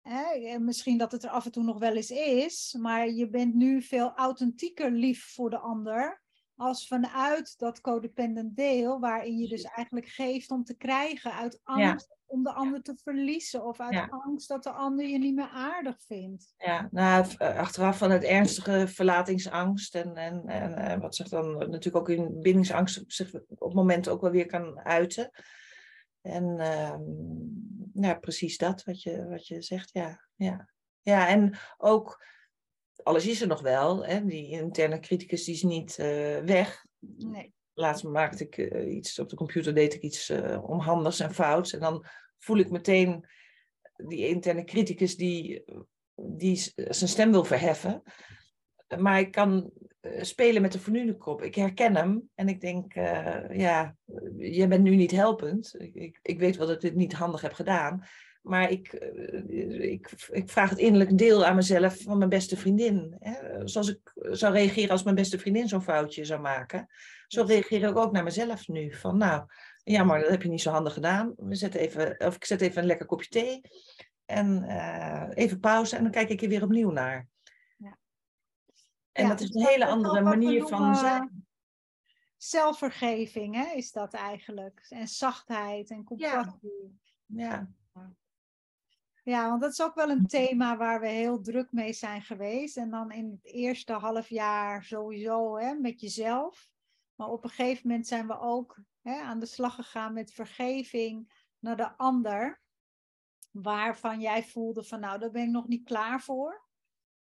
Hè? 0.01 0.59
Misschien 0.59 0.98
dat 0.98 1.12
het 1.12 1.24
er 1.24 1.31
af 1.31 1.44
en 1.44 1.53
toe 1.53 1.64
nog 1.64 1.79
wel 1.79 1.96
eens 1.96 2.11
is, 2.11 2.77
maar 2.79 3.11
je 3.11 3.29
bent 3.29 3.55
nu 3.55 3.83
veel 3.83 4.12
authentieker 4.14 4.90
lief 4.90 5.33
voor 5.35 5.51
de 5.51 5.59
ander 5.59 6.22
als 6.59 6.87
vanuit 6.87 7.59
dat 7.59 7.81
codependent 7.81 8.57
deel, 8.57 9.01
waarin 9.01 9.38
je 9.38 9.49
dus 9.49 9.62
eigenlijk 9.62 10.09
geeft 10.09 10.51
om 10.51 10.64
te 10.64 10.77
krijgen 10.77 11.33
uit 11.33 11.61
angst 11.62 12.16
om 12.27 12.42
de 12.42 12.53
ander 12.53 12.83
te 12.83 12.97
verliezen 13.03 13.64
of 13.64 13.81
uit 13.81 14.11
angst 14.11 14.49
dat 14.49 14.62
de 14.62 14.71
ander 14.71 15.07
je 15.07 15.18
niet 15.18 15.35
meer 15.35 15.49
aardig 15.49 15.97
vindt. 16.07 16.55
Ja, 16.57 16.88
nou, 16.90 17.27
eh, 17.37 17.57
achteraf 17.57 17.99
van 17.99 18.11
het 18.11 18.25
ernstige 18.25 18.88
verlatingsangst 18.88 19.94
en, 19.94 20.16
en, 20.16 20.47
en 20.47 20.75
eh, 20.77 21.01
wat 21.01 21.14
zich 21.14 21.29
dan 21.29 21.59
natuurlijk 21.59 21.97
ook 21.97 22.09
in 22.09 22.40
bindingsangst 22.40 23.05
zich 23.07 23.35
op 23.35 23.59
het 23.59 23.75
moment 23.75 24.09
ook 24.09 24.21
wel 24.21 24.31
weer 24.31 24.47
kan 24.47 24.79
uiten. 24.79 25.31
En 26.21 26.57
ja, 27.92 28.14
precies 28.14 28.57
dat 28.57 28.85
wat 28.85 29.03
je, 29.03 29.29
wat 29.29 29.47
je 29.47 29.62
zegt, 29.62 29.90
ja. 29.92 30.29
ja. 30.35 30.68
Ja, 31.03 31.29
en 31.29 31.59
ook 31.77 32.25
alles 33.02 33.26
is 33.26 33.40
er 33.40 33.46
nog 33.46 33.61
wel. 33.61 34.06
Hè? 34.06 34.24
Die 34.24 34.50
interne 34.50 34.98
criticus 34.98 35.44
die 35.44 35.54
is 35.54 35.62
niet 35.62 35.98
uh, 36.00 36.38
weg. 36.38 36.84
Nee. 37.16 37.52
Laatst 37.74 38.04
maakte 38.04 38.44
ik 38.44 38.56
uh, 38.56 38.94
iets 38.94 39.18
op 39.18 39.28
de 39.28 39.37
computer, 39.37 39.74
deed 39.74 39.94
ik 39.94 40.02
iets 40.02 40.30
uh, 40.30 40.70
onhandigs 40.70 41.20
en 41.20 41.34
fouts. 41.34 41.72
En 41.72 41.80
dan 41.80 42.04
voel 42.38 42.58
ik 42.58 42.70
meteen 42.70 43.26
die 43.96 44.28
interne 44.28 44.64
criticus 44.64 45.16
die, 45.16 45.64
die 46.14 46.72
zijn 46.74 47.11
stem 47.11 47.30
wil 47.30 47.44
verheffen. 47.44 48.02
Maar 48.98 49.18
ik 49.18 49.30
kan 49.30 49.70
spelen 50.20 50.62
met 50.62 50.72
de 50.72 50.80
vernunenkop. 50.80 51.42
Ik 51.42 51.54
herken 51.54 51.96
hem 51.96 52.30
en 52.34 52.48
ik 52.48 52.61
denk, 52.61 52.94
ja, 53.52 53.96
jij 54.37 54.68
bent 54.68 54.82
nu 54.82 54.96
niet 54.96 55.11
helpend. 55.11 55.74
Ik, 55.78 56.18
ik 56.22 56.38
weet 56.38 56.56
wel 56.56 56.66
dat 56.66 56.76
ik 56.76 56.82
dit 56.82 56.94
niet 56.94 57.12
handig 57.12 57.40
heb 57.40 57.52
gedaan. 57.52 58.06
Maar 58.40 58.70
ik, 58.70 58.92
eh, 58.92 59.90
ik, 59.90 60.11
ik 60.31 60.51
vraag 60.51 60.70
het 60.70 60.79
innerlijk 60.79 61.18
deel 61.18 61.44
aan 61.44 61.55
mezelf 61.55 62.03
van 62.03 62.18
mijn 62.18 62.31
beste 62.31 62.57
vriendin. 62.57 63.16
Hè? 63.18 63.66
Zoals 63.68 63.88
ik 63.88 64.12
zou 64.14 64.53
reageren 64.53 64.90
als 64.90 65.03
mijn 65.03 65.16
beste 65.16 65.38
vriendin 65.38 65.68
zo'n 65.68 65.83
foutje 65.83 66.24
zou 66.24 66.40
maken. 66.40 66.87
Zo 67.27 67.42
reageer 67.42 67.88
ik 67.88 67.96
ook 67.96 68.12
naar 68.12 68.24
mezelf 68.24 68.68
nu. 68.68 68.94
Van 68.94 69.16
nou, 69.16 69.46
jammer, 69.85 70.20
dat 70.20 70.31
heb 70.31 70.42
je 70.42 70.48
niet 70.48 70.61
zo 70.61 70.70
handig 70.70 70.92
gedaan. 70.92 71.35
We 71.37 71.55
zetten 71.55 71.81
even, 71.81 72.16
of 72.18 72.35
ik 72.35 72.44
zet 72.44 72.61
even 72.61 72.81
een 72.81 72.87
lekker 72.87 73.07
kopje 73.07 73.29
thee. 73.29 73.61
En 74.24 74.64
uh, 74.64 75.29
even 75.35 75.61
pauze 75.61 75.96
en 75.96 76.03
dan 76.03 76.12
kijk 76.12 76.29
ik 76.29 76.42
er 76.42 76.48
weer 76.48 76.62
opnieuw 76.62 76.90
naar. 76.90 77.29
Ja. 77.77 77.98
En 79.12 79.22
ja, 79.22 79.29
dat 79.29 79.40
is 79.40 79.55
een 79.55 79.66
hele 79.66 79.87
andere 79.87 80.20
manier 80.20 80.66
van 80.66 80.96
zijn. 80.96 81.46
Zelfvergeving 82.37 83.55
hè, 83.55 83.74
is 83.74 83.92
dat 83.92 84.14
eigenlijk. 84.14 84.87
En 84.88 85.09
zachtheid 85.09 85.90
en 85.90 86.05
compassie. 86.05 86.98
ja. 87.27 87.68
Ja, 89.29 89.49
want 89.49 89.61
dat 89.61 89.73
is 89.73 89.83
ook 89.83 89.95
wel 89.95 90.11
een 90.11 90.27
thema 90.27 90.77
waar 90.77 91.01
we 91.01 91.09
heel 91.09 91.41
druk 91.41 91.73
mee 91.73 91.93
zijn 91.93 92.23
geweest. 92.23 92.77
En 92.77 92.91
dan 92.91 93.11
in 93.11 93.31
het 93.31 93.45
eerste 93.45 93.93
half 93.93 94.29
jaar 94.29 94.85
sowieso 94.85 95.59
hè, 95.59 95.75
met 95.75 96.01
jezelf. 96.01 96.69
Maar 97.14 97.29
op 97.29 97.45
een 97.45 97.51
gegeven 97.51 97.88
moment 97.88 98.07
zijn 98.07 98.27
we 98.27 98.38
ook 98.38 98.81
hè, 99.03 99.21
aan 99.21 99.38
de 99.38 99.47
slag 99.47 99.75
gegaan 99.75 100.12
met 100.12 100.33
vergeving 100.33 101.45
naar 101.59 101.77
de 101.77 101.97
ander. 101.97 102.61
Waarvan 103.51 104.21
jij 104.21 104.45
voelde 104.45 104.85
van 104.85 105.01
nou, 105.01 105.19
daar 105.19 105.31
ben 105.31 105.43
ik 105.43 105.51
nog 105.51 105.69
niet 105.69 105.85
klaar 105.85 106.21
voor. 106.21 106.67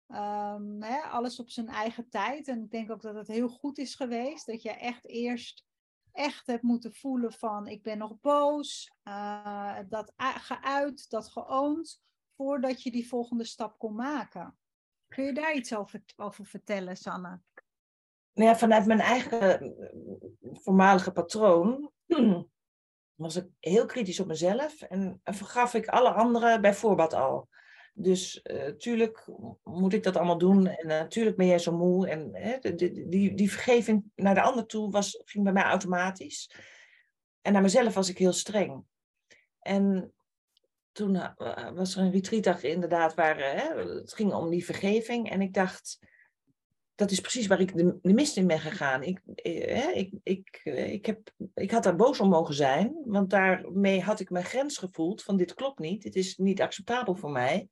Um, 0.08 0.82
hè, 0.82 1.02
alles 1.02 1.40
op 1.40 1.50
zijn 1.50 1.68
eigen 1.68 2.10
tijd. 2.10 2.48
En 2.48 2.64
ik 2.64 2.72
denk 2.72 2.92
ook 2.92 3.02
dat 3.02 3.16
het 3.16 3.28
heel 3.28 3.50
goed 3.50 3.78
is 3.78 3.96
geweest. 3.96 4.46
Dat 4.46 4.62
je 4.62 4.72
echt 4.72 5.06
eerst 5.08 5.66
echt 6.16 6.48
hebt 6.48 6.64
moeten 6.64 6.94
voelen 6.94 7.34
van 7.34 7.68
ik 7.68 7.84
ben 7.84 7.98
nog 7.98 8.20
boos, 8.22 8.92
uh, 9.04 9.80
dat 9.90 10.14
geuit, 10.18 11.10
dat 11.10 11.28
geoond, 11.28 12.02
voordat 12.36 12.84
je 12.84 12.92
die 12.92 13.08
volgende 13.08 13.44
stap 13.44 13.78
kon 13.78 13.96
maken. 13.96 14.58
Kun 15.08 15.24
je 15.24 15.34
daar 15.34 15.54
iets 15.54 15.76
over, 15.76 16.04
vertellen, 16.46 16.98
Sanne? 16.98 17.42
Nou 18.34 18.58
vanuit 18.58 18.86
mijn 18.86 19.00
eigen 19.00 19.60
eh, 19.60 19.70
voormalige 20.52 21.12
patroon 21.12 21.92
was 23.16 23.36
ik 23.36 23.48
heel 23.60 23.86
kritisch 23.86 24.20
op 24.20 24.28
mezelf 24.28 24.82
en 24.82 25.22
vergaf 25.24 25.74
ik 25.74 25.88
alle 25.88 26.12
anderen 26.12 26.62
bij 26.62 26.74
voorbaat 26.74 27.14
al. 27.14 27.50
Dus 27.98 28.40
natuurlijk 28.44 29.26
uh, 29.28 29.36
moet 29.64 29.94
ik 29.94 30.04
dat 30.04 30.16
allemaal 30.16 30.38
doen. 30.38 30.68
En 30.68 30.88
natuurlijk 30.88 31.36
ben 31.36 31.48
jij 31.48 31.60
zo 31.60 31.72
moe. 31.72 32.10
En 32.10 32.32
die, 32.76 33.08
die, 33.08 33.34
die 33.34 33.52
vergeving 33.52 34.04
naar 34.16 34.34
de 34.34 34.42
ander 34.42 34.66
toe 34.66 34.92
was, 34.92 35.22
ging 35.26 35.44
bij 35.44 35.54
mij 35.54 35.64
automatisch. 35.64 36.52
En 37.42 37.54
naar 37.54 37.62
mezelf 37.62 37.94
was 37.94 38.10
ik 38.10 38.18
heel 38.18 38.34
streng. 38.34 38.84
En 39.60 40.14
toen 40.92 41.16
uh, 41.16 41.72
was 41.74 41.96
er 41.96 42.02
een 42.02 42.12
retreatdag 42.12 42.64
inderdaad 42.64 43.14
waar 43.14 43.40
het 43.78 44.14
ging 44.14 44.34
om 44.34 44.50
die 44.50 44.66
vergeving. 44.66 45.30
En 45.30 45.42
ik 45.42 45.54
dacht, 45.54 46.00
dat 46.96 47.12
is 47.12 47.22
precies 47.22 47.48
waar 47.48 47.60
ik 47.60 47.78
de, 47.78 48.00
mist 48.02 48.38
in 48.38 48.48
ben 48.48 48.60
gegaan. 48.60 49.04
Ik, 49.04 49.22
eh, 49.36 49.96
ik, 49.96 50.14
ik, 50.24 50.62
ik, 50.64 51.06
heb, 51.06 51.32
ik 51.54 51.72
had 51.72 51.84
daar 51.84 51.96
boos 51.96 52.20
om 52.20 52.30
mogen 52.30 52.54
zijn, 52.54 52.96
want 53.06 53.30
daarmee 53.30 54.02
had 54.02 54.20
ik 54.20 54.30
mijn 54.30 54.46
grens 54.46 54.78
gevoeld 54.78 55.24
van 55.24 55.38
dit 55.38 55.54
klopt 55.54 55.80
niet, 55.80 56.02
dit 56.02 56.16
is 56.16 56.38
niet 56.38 56.62
acceptabel 56.62 57.16
voor 57.16 57.32
mij 57.32 57.70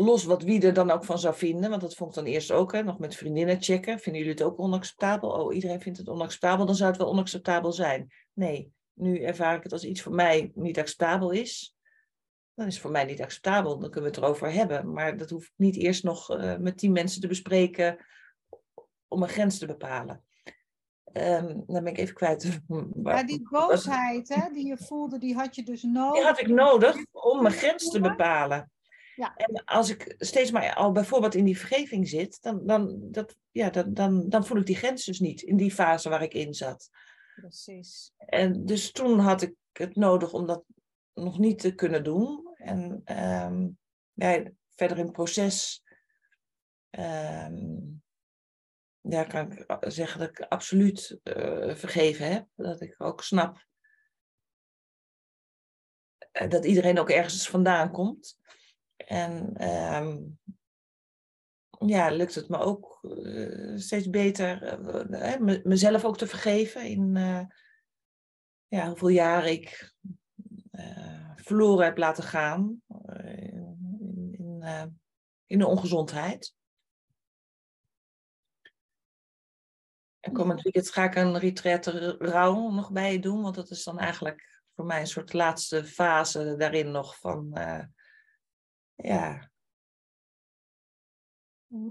los 0.00 0.24
wat 0.24 0.42
wie 0.42 0.62
er 0.62 0.72
dan 0.72 0.90
ook 0.90 1.04
van 1.04 1.18
zou 1.18 1.34
vinden, 1.34 1.70
want 1.70 1.82
dat 1.82 1.94
vond 1.94 2.10
ik 2.10 2.24
dan 2.24 2.32
eerst 2.32 2.50
ook, 2.50 2.72
hè, 2.72 2.82
nog 2.82 2.98
met 2.98 3.16
vriendinnen 3.16 3.62
checken. 3.62 3.98
Vinden 3.98 4.22
jullie 4.22 4.36
het 4.36 4.46
ook 4.46 4.58
onacceptabel? 4.58 5.30
Oh, 5.30 5.54
iedereen 5.54 5.80
vindt 5.80 5.98
het 5.98 6.08
onacceptabel, 6.08 6.66
dan 6.66 6.74
zou 6.74 6.90
het 6.90 7.00
wel 7.00 7.08
onacceptabel 7.08 7.72
zijn. 7.72 8.12
Nee, 8.32 8.72
nu 8.92 9.22
ervaar 9.22 9.56
ik 9.56 9.62
het 9.62 9.72
als 9.72 9.84
iets 9.84 10.02
voor 10.02 10.14
mij 10.14 10.50
niet 10.54 10.78
acceptabel 10.78 11.30
is. 11.30 11.76
Dan 12.54 12.66
is 12.66 12.72
het 12.72 12.82
voor 12.82 12.90
mij 12.90 13.04
niet 13.04 13.22
acceptabel, 13.22 13.78
dan 13.78 13.90
kunnen 13.90 14.10
we 14.10 14.16
het 14.16 14.24
erover 14.24 14.52
hebben. 14.52 14.92
Maar 14.92 15.16
dat 15.16 15.30
hoef 15.30 15.44
ik 15.44 15.52
niet 15.56 15.76
eerst 15.76 16.04
nog 16.04 16.30
uh, 16.30 16.56
met 16.56 16.78
tien 16.78 16.92
mensen 16.92 17.20
te 17.20 17.28
bespreken 17.28 18.06
om 19.08 19.22
een 19.22 19.28
grens 19.28 19.58
te 19.58 19.66
bepalen. 19.66 20.24
Um, 21.12 21.64
dan 21.66 21.84
ben 21.84 21.92
ik 21.92 21.98
even 21.98 22.14
kwijt. 22.14 22.60
Maar 23.02 23.26
die 23.26 23.48
boosheid 23.50 24.28
hè, 24.28 24.50
die 24.52 24.66
je 24.66 24.76
voelde, 24.76 25.18
die 25.18 25.34
had 25.34 25.54
je 25.54 25.62
dus 25.62 25.82
nodig. 25.82 26.14
Die 26.14 26.24
had 26.24 26.40
ik 26.40 26.48
nodig 26.48 26.96
om 27.10 27.42
mijn 27.42 27.54
grens 27.54 27.90
te 27.90 28.00
bepalen. 28.00 28.70
Ja. 29.20 29.36
En 29.36 29.64
als 29.64 29.90
ik 29.90 30.14
steeds 30.18 30.50
maar 30.50 30.74
al 30.74 30.92
bijvoorbeeld 30.92 31.34
in 31.34 31.44
die 31.44 31.58
vergeving 31.58 32.08
zit, 32.08 32.42
dan, 32.42 32.66
dan, 32.66 32.98
dat, 33.10 33.36
ja, 33.50 33.70
dan, 33.70 33.94
dan, 33.94 34.28
dan 34.28 34.46
voel 34.46 34.58
ik 34.58 34.66
die 34.66 34.76
grens 34.76 35.04
dus 35.04 35.20
niet 35.20 35.42
in 35.42 35.56
die 35.56 35.72
fase 35.72 36.08
waar 36.08 36.22
ik 36.22 36.34
in 36.34 36.54
zat. 36.54 36.90
Precies. 37.34 38.12
En 38.16 38.66
dus 38.66 38.92
toen 38.92 39.18
had 39.18 39.42
ik 39.42 39.54
het 39.72 39.96
nodig 39.96 40.32
om 40.32 40.46
dat 40.46 40.64
nog 41.14 41.38
niet 41.38 41.58
te 41.58 41.74
kunnen 41.74 42.04
doen. 42.04 42.54
En 42.54 43.02
um, 43.44 43.78
ja, 44.12 44.42
verder 44.68 44.98
in 44.98 45.04
het 45.04 45.12
proces 45.12 45.82
um, 46.90 48.02
ja, 49.00 49.24
kan 49.24 49.52
ik 49.52 49.66
zeggen 49.80 50.20
dat 50.20 50.28
ik 50.28 50.40
absoluut 50.40 51.18
uh, 51.24 51.74
vergeven 51.74 52.32
heb. 52.32 52.46
Dat 52.54 52.80
ik 52.80 52.94
ook 52.98 53.22
snap 53.22 53.66
uh, 56.32 56.48
dat 56.48 56.64
iedereen 56.64 56.98
ook 56.98 57.10
ergens 57.10 57.48
vandaan 57.48 57.90
komt. 57.90 58.38
En 59.10 59.64
um, 59.68 60.38
ja, 61.86 62.10
lukt 62.10 62.34
het 62.34 62.48
me 62.48 62.58
ook 62.58 62.98
uh, 63.02 63.78
steeds 63.78 64.10
beter 64.10 64.80
uh, 65.10 65.62
mezelf 65.62 66.04
ook 66.04 66.16
te 66.16 66.26
vergeven 66.26 66.84
in 66.84 67.16
uh, 67.16 67.44
ja, 68.68 68.86
hoeveel 68.86 69.08
jaren 69.08 69.50
ik 69.50 69.94
verloren 71.36 71.84
heb 71.84 71.98
laten 71.98 72.24
gaan 72.24 72.82
in, 73.24 74.32
in, 74.32 75.00
in 75.46 75.58
de 75.58 75.66
ongezondheid. 75.66 76.54
En 80.20 80.32
komend 80.32 80.62
weekend 80.62 80.90
ga 80.90 81.04
ik 81.04 81.14
een 81.14 81.38
retraite 81.38 82.16
rouw 82.18 82.70
nog 82.70 82.92
bij 82.92 83.18
doen, 83.18 83.42
want 83.42 83.54
dat 83.54 83.70
is 83.70 83.84
dan 83.84 83.98
eigenlijk 83.98 84.62
voor 84.74 84.84
mij 84.84 85.00
een 85.00 85.06
soort 85.06 85.32
laatste 85.32 85.84
fase 85.84 86.54
daarin 86.56 86.90
nog 86.90 87.18
van 87.18 87.52
ja. 89.02 89.50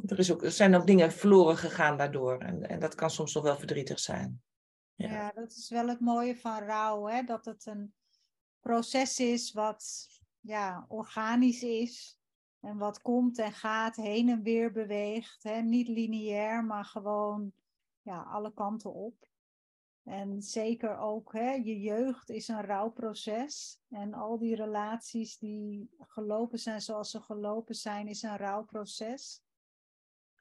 Er, 0.06 0.20
is 0.20 0.32
ook, 0.32 0.44
er 0.44 0.52
zijn 0.52 0.76
ook 0.76 0.88
dingen 0.88 1.12
verloren 1.12 1.58
gegaan 1.58 1.98
daardoor. 1.98 2.38
En, 2.38 2.70
en 2.70 2.80
dat 2.80 2.96
kan 2.96 3.10
soms 3.10 3.34
nog 3.34 3.44
wel 3.44 3.58
verdrietig 3.58 4.00
zijn. 4.00 4.42
Ja. 4.96 5.12
ja, 5.12 5.32
dat 5.32 5.52
is 5.52 5.70
wel 5.70 5.88
het 5.88 6.00
mooie 6.00 6.38
van 6.38 6.60
rouw. 6.60 7.08
Hè? 7.08 7.24
Dat 7.24 7.46
het 7.46 7.66
een 7.66 7.94
proces 8.60 9.20
is 9.20 9.52
wat 9.52 10.08
ja, 10.40 10.86
organisch 10.88 11.64
is. 11.64 12.20
En 12.60 12.78
wat 12.78 13.02
komt 13.02 13.38
en 13.38 13.52
gaat, 13.52 13.96
heen 13.96 14.30
en 14.30 14.42
weer 14.42 14.72
beweegt. 14.72 15.44
Hè? 15.44 15.62
Niet 15.62 15.88
lineair, 15.88 16.64
maar 16.64 16.86
gewoon 16.86 17.54
ja, 18.02 18.22
alle 18.22 18.54
kanten 18.54 18.94
op. 18.94 19.29
En 20.10 20.42
zeker 20.42 20.98
ook, 20.98 21.34
hè, 21.34 21.52
je 21.52 21.80
jeugd 21.80 22.30
is 22.30 22.48
een 22.48 22.62
rouwproces. 22.62 23.80
En 23.90 24.14
al 24.14 24.38
die 24.38 24.56
relaties 24.56 25.38
die 25.38 25.90
gelopen 26.00 26.60
zijn 26.60 26.82
zoals 26.82 27.12
ze 27.12 27.22
gelopen 27.22 27.76
zijn, 27.76 28.08
is 28.08 28.24
een 28.24 28.38
rouwproces. 28.38 29.42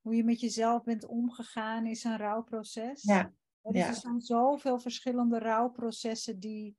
Hoe 0.00 0.14
je 0.14 0.24
met 0.24 0.40
jezelf 0.40 0.84
bent 0.84 1.06
omgegaan, 1.06 1.86
is 1.86 2.04
een 2.04 2.16
rouwproces. 2.16 3.02
Ja. 3.02 3.32
Dus 3.62 3.82
er 3.82 3.94
zijn 3.94 4.20
zoveel 4.20 4.78
verschillende 4.78 5.38
rouwprocessen 5.38 6.38
die, 6.38 6.76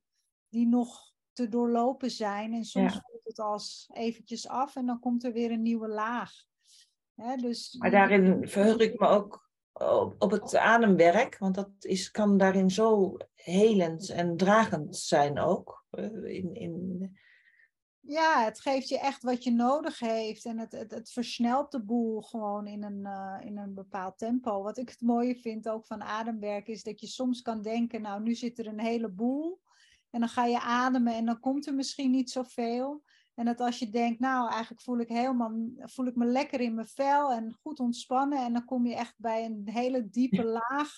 die 0.48 0.66
nog 0.66 1.12
te 1.32 1.48
doorlopen 1.48 2.10
zijn. 2.10 2.52
En 2.52 2.64
soms 2.64 2.94
ja. 2.94 3.00
voelt 3.00 3.24
het 3.24 3.38
als 3.38 3.90
eventjes 3.92 4.48
af 4.48 4.76
en 4.76 4.86
dan 4.86 5.00
komt 5.00 5.24
er 5.24 5.32
weer 5.32 5.50
een 5.50 5.62
nieuwe 5.62 5.88
laag. 5.88 6.32
Hè, 7.14 7.36
dus, 7.36 7.74
maar 7.78 7.90
daarin 7.90 8.48
verheug 8.48 8.78
ik 8.78 9.00
me 9.00 9.06
ook 9.06 9.49
op, 10.18 10.30
het 10.30 10.56
ademwerk, 10.56 11.38
want 11.38 11.54
dat 11.54 11.70
is, 11.80 12.10
kan 12.10 12.36
daarin 12.36 12.70
zo 12.70 13.16
helend 13.34 14.08
en 14.08 14.36
dragend 14.36 14.96
zijn 14.96 15.38
ook. 15.38 15.84
Eh, 15.90 16.24
in, 16.24 16.54
in... 16.54 17.18
Ja, 18.00 18.44
het 18.44 18.60
geeft 18.60 18.88
je 18.88 18.98
echt 18.98 19.22
wat 19.22 19.44
je 19.44 19.52
nodig 19.52 19.98
heeft 19.98 20.44
en 20.44 20.58
het, 20.58 20.72
het, 20.72 20.90
het 20.90 21.12
versnelt 21.12 21.72
de 21.72 21.82
boel 21.82 22.20
gewoon 22.20 22.66
in 22.66 22.82
een, 22.82 23.00
uh, 23.00 23.36
in 23.46 23.58
een 23.58 23.74
bepaald 23.74 24.18
tempo. 24.18 24.62
Wat 24.62 24.78
ik 24.78 24.88
het 24.88 25.00
mooie 25.00 25.36
vind 25.36 25.68
ook 25.68 25.86
van 25.86 26.02
ademwerk 26.02 26.66
is 26.66 26.82
dat 26.82 27.00
je 27.00 27.06
soms 27.06 27.42
kan 27.42 27.62
denken, 27.62 28.02
nou 28.02 28.22
nu 28.22 28.34
zit 28.34 28.58
er 28.58 28.66
een 28.66 28.80
heleboel 28.80 29.60
en 30.10 30.20
dan 30.20 30.28
ga 30.28 30.44
je 30.44 30.60
ademen 30.60 31.14
en 31.14 31.24
dan 31.24 31.40
komt 31.40 31.66
er 31.66 31.74
misschien 31.74 32.10
niet 32.10 32.30
zoveel. 32.30 33.02
En 33.40 33.46
dat 33.46 33.60
als 33.60 33.78
je 33.78 33.90
denkt, 33.90 34.20
nou, 34.20 34.50
eigenlijk 34.50 34.82
voel 34.82 34.98
ik, 34.98 35.08
helemaal, 35.08 35.52
voel 35.78 36.06
ik 36.06 36.16
me 36.16 36.24
lekker 36.24 36.60
in 36.60 36.74
mijn 36.74 36.86
vel 36.86 37.32
en 37.32 37.58
goed 37.62 37.80
ontspannen. 37.80 38.44
En 38.44 38.52
dan 38.52 38.64
kom 38.64 38.86
je 38.86 38.94
echt 38.94 39.14
bij 39.16 39.44
een 39.44 39.62
hele 39.64 40.08
diepe 40.08 40.44
laag 40.68 40.90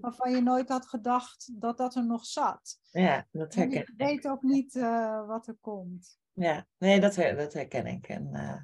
waarvan 0.00 0.30
je 0.30 0.42
nooit 0.42 0.68
had 0.68 0.86
gedacht 0.86 1.50
dat 1.60 1.78
dat 1.78 1.94
er 1.94 2.06
nog 2.06 2.24
zat. 2.24 2.78
Ja, 2.90 3.26
dat 3.30 3.54
herken 3.54 3.80
ik. 3.80 3.86
Je 3.86 3.94
weet 3.96 4.28
ook 4.28 4.42
niet 4.42 4.74
uh, 4.74 5.26
wat 5.26 5.46
er 5.46 5.56
komt. 5.60 6.18
Ja, 6.32 6.66
nee, 6.76 7.00
dat, 7.00 7.14
dat 7.14 7.52
herken 7.52 7.86
ik. 7.86 8.08
En, 8.08 8.28
uh... 8.32 8.62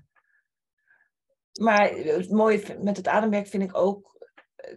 Maar 1.65 1.91
het 1.91 2.31
mooie 2.31 2.79
met 2.81 2.97
het 2.97 3.09
ademwerk 3.09 3.47
vind 3.47 3.63
ik 3.63 3.77
ook, 3.77 4.27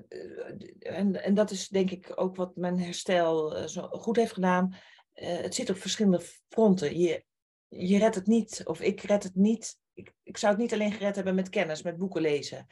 uh, 0.10 0.98
en, 0.98 1.24
en 1.24 1.34
dat 1.34 1.52
is 1.52 1.68
denk 1.68 1.92
ik 1.92 2.12
ook 2.16 2.36
wat 2.36 2.56
mijn 2.56 2.80
herstel 2.80 3.68
zo 3.70 3.88
goed 3.88 4.16
heeft 4.16 4.34
gedaan. 4.34 4.76
het 5.14 5.56
zit 5.56 5.70
op 5.70 5.78
verschillende 5.78 6.22
fronten. 6.50 7.00
Je 7.00 7.26
je 7.70 7.98
redt 7.98 8.16
het 8.16 8.28
niet, 8.28 8.62
of 8.66 8.82
ik 8.82 9.02
red 9.02 9.24
het 9.24 9.36
niet. 9.36 9.80
Ik, 9.94 10.14
ik 10.24 10.38
zou 10.38 10.54
het 10.54 10.62
niet 10.62 10.74
alleen 10.74 10.92
gered 10.92 11.16
hebben 11.16 11.36
met 11.36 11.50
kennis, 11.50 11.82
met 11.82 11.98
boeken 11.98 12.22
lezen. 12.22 12.68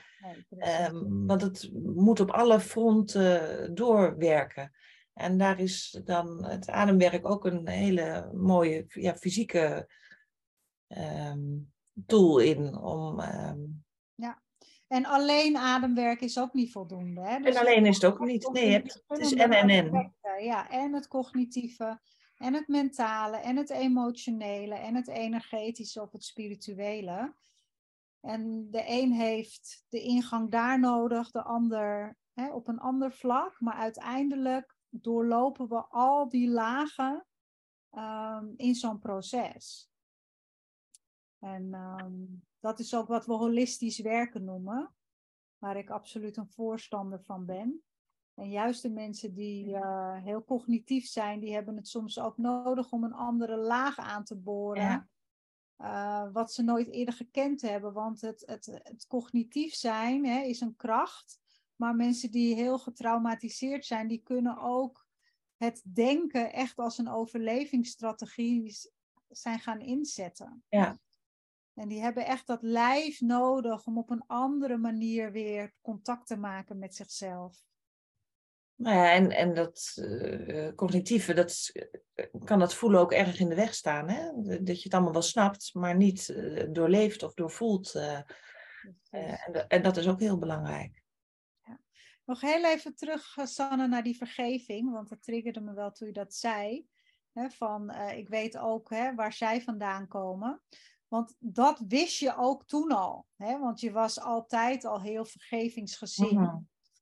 um, 0.89 1.27
want 1.27 1.41
het 1.41 1.69
moet 1.95 2.19
op 2.19 2.31
alle 2.31 2.59
fronten 2.59 3.75
doorwerken. 3.75 4.71
En 5.13 5.37
daar 5.37 5.59
is 5.59 6.01
dan 6.03 6.45
het 6.45 6.69
ademwerk 6.69 7.29
ook 7.29 7.45
een 7.45 7.67
hele 7.67 8.29
mooie 8.33 8.85
ja, 8.87 9.15
fysieke 9.15 9.89
um, 10.87 11.73
tool 12.05 12.39
in 12.39 12.75
om. 12.77 13.19
Um... 13.19 13.83
ja, 14.15 14.41
en 14.87 15.05
alleen 15.05 15.57
ademwerk 15.57 16.21
is 16.21 16.39
ook 16.39 16.53
niet 16.53 16.71
voldoende. 16.71 17.21
Hè? 17.21 17.39
Dus 17.39 17.55
en 17.55 17.61
alleen 17.61 17.85
is 17.85 17.95
het 17.95 18.05
ook 18.05 18.19
niet. 18.19 18.49
Nee, 18.51 18.71
het, 18.71 19.03
het 19.07 19.19
is 19.19 19.33
en 19.33 19.51
en 19.51 19.69
en. 19.69 20.13
Ja, 20.39 20.69
en 20.69 20.93
het 20.93 21.07
cognitieve 21.07 21.99
en 22.37 22.53
het 22.53 22.67
mentale 22.67 23.37
en 23.37 23.55
het 23.55 23.69
emotionele 23.69 24.75
en 24.75 24.95
het 24.95 25.07
energetische 25.07 26.01
of 26.01 26.11
het 26.11 26.23
spirituele. 26.23 27.35
En 28.19 28.71
de 28.71 28.83
een 28.87 29.11
heeft 29.11 29.85
de 29.89 30.01
ingang 30.01 30.51
daar 30.51 30.79
nodig, 30.79 31.31
de 31.31 31.43
ander 31.43 32.17
hè, 32.33 32.53
op 32.53 32.67
een 32.67 32.79
ander 32.79 33.11
vlak. 33.11 33.59
Maar 33.59 33.75
uiteindelijk 33.75 34.75
doorlopen 34.89 35.67
we 35.67 35.85
al 35.89 36.29
die 36.29 36.49
lagen 36.49 37.25
um, 37.91 38.53
in 38.55 38.75
zo'n 38.75 38.99
proces. 38.99 39.89
En 41.39 41.73
um, 41.73 42.43
dat 42.59 42.79
is 42.79 42.95
ook 42.95 43.07
wat 43.07 43.25
we 43.25 43.33
holistisch 43.33 43.99
werken 43.99 44.43
noemen, 44.43 44.95
waar 45.57 45.77
ik 45.77 45.89
absoluut 45.89 46.37
een 46.37 46.49
voorstander 46.49 47.23
van 47.23 47.45
ben. 47.45 47.83
En 48.35 48.49
juist 48.49 48.81
de 48.81 48.89
mensen 48.89 49.33
die 49.33 49.67
uh, 49.67 50.23
heel 50.23 50.43
cognitief 50.43 51.07
zijn, 51.07 51.39
die 51.39 51.53
hebben 51.53 51.75
het 51.75 51.87
soms 51.87 52.19
ook 52.19 52.37
nodig 52.37 52.91
om 52.91 53.03
een 53.03 53.13
andere 53.13 53.57
laag 53.57 53.97
aan 53.97 54.23
te 54.23 54.35
boren. 54.35 54.83
Ja. 54.83 55.07
Uh, 55.77 56.33
wat 56.33 56.53
ze 56.53 56.63
nooit 56.63 56.87
eerder 56.87 57.13
gekend 57.13 57.61
hebben. 57.61 57.93
Want 57.93 58.21
het, 58.21 58.43
het, 58.45 58.65
het 58.83 59.07
cognitief 59.07 59.73
zijn 59.73 60.25
hè, 60.25 60.41
is 60.41 60.61
een 60.61 60.75
kracht. 60.75 61.39
Maar 61.75 61.95
mensen 61.95 62.31
die 62.31 62.55
heel 62.55 62.79
getraumatiseerd 62.79 63.85
zijn, 63.85 64.07
die 64.07 64.21
kunnen 64.23 64.57
ook 64.57 65.07
het 65.57 65.81
denken 65.93 66.53
echt 66.53 66.77
als 66.77 66.97
een 66.97 67.09
overlevingsstrategie 67.09 68.77
zijn 69.27 69.59
gaan 69.59 69.79
inzetten. 69.79 70.63
Ja. 70.69 70.99
En 71.73 71.87
die 71.87 72.01
hebben 72.01 72.25
echt 72.25 72.47
dat 72.47 72.61
lijf 72.61 73.21
nodig 73.21 73.85
om 73.85 73.97
op 73.97 74.09
een 74.09 74.27
andere 74.27 74.77
manier 74.77 75.31
weer 75.31 75.73
contact 75.81 76.27
te 76.27 76.37
maken 76.37 76.79
met 76.79 76.95
zichzelf. 76.95 77.63
Nou 78.75 78.95
ja, 78.95 79.11
en, 79.11 79.31
en 79.31 79.53
dat 79.53 79.93
uh, 79.95 80.71
cognitieve, 80.75 81.33
dat 81.33 81.71
eh, 82.13 82.25
kan 82.43 82.59
dat 82.59 82.73
voelen 82.73 82.99
ook 82.99 83.11
erg 83.11 83.39
in 83.39 83.49
de 83.49 83.55
weg 83.55 83.73
staan. 83.73 84.09
Hè? 84.09 84.31
Dat 84.63 84.77
je 84.77 84.83
het 84.83 84.93
allemaal 84.93 85.13
wel 85.13 85.21
snapt, 85.21 85.73
maar 85.73 85.95
niet 85.95 86.27
uh, 86.29 86.63
doorleeft 86.69 87.23
of 87.23 87.33
doorvoelt. 87.33 87.93
Uh, 87.95 88.19
en, 89.09 89.67
en, 89.67 89.83
dat 89.83 89.97
is 89.97 90.07
ook 90.07 90.19
heel 90.19 90.37
belangrijk. 90.37 91.03
Ja. 91.63 91.79
Nog 92.25 92.41
heel 92.41 92.65
even 92.65 92.95
terug, 92.95 93.35
Sanne, 93.43 93.87
naar 93.87 94.03
die 94.03 94.17
vergeving, 94.17 94.91
want 94.91 95.09
dat 95.09 95.23
triggerde 95.23 95.61
me 95.61 95.73
wel 95.73 95.91
toen 95.91 96.07
je 96.07 96.13
dat 96.13 96.33
zei. 96.33 96.87
Hè, 97.33 97.49
van, 97.49 97.95
ik 97.95 98.27
weet 98.27 98.57
ook 98.57 98.89
hè, 98.89 99.15
waar 99.15 99.33
zij 99.33 99.61
vandaan 99.61 100.07
komen. 100.07 100.61
Want 101.07 101.35
dat 101.39 101.83
wist 101.87 102.19
je 102.19 102.35
ook 102.37 102.65
toen 102.65 102.91
al. 102.91 103.25
Hè? 103.35 103.59
Want 103.59 103.79
je 103.79 103.91
was 103.91 104.19
altijd 104.19 104.85
al 104.85 105.01
heel 105.01 105.25
vergevingsgezind. 105.25 106.31
Mhm. 106.31 106.57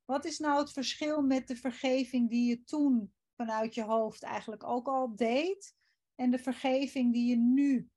Wat 0.06 0.26
is 0.26 0.40
nou 0.40 0.60
het 0.60 0.72
verschil 0.72 1.22
met 1.22 1.48
de 1.48 1.56
vergeving 1.56 2.30
die 2.30 2.50
je 2.50 2.64
toen 2.64 3.14
vanuit 3.36 3.76
je 3.76 3.84
hoofd 3.84 4.24
eigenlijk 4.24 4.64
ook 4.64 4.88
al 4.88 5.16
deed? 5.16 5.76
En 6.16 6.32
de 6.32 6.40
vergeving 6.40 7.14
die 7.14 7.30
je 7.30 7.38
nu 7.38 7.90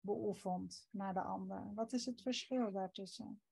beoefent 0.00 0.88
naar 0.90 1.14
de 1.14 1.22
ander? 1.22 1.74
Wat 1.74 1.92
is 1.92 2.06
het 2.06 2.22
verschil 2.22 2.72
daartussen? 2.72 3.42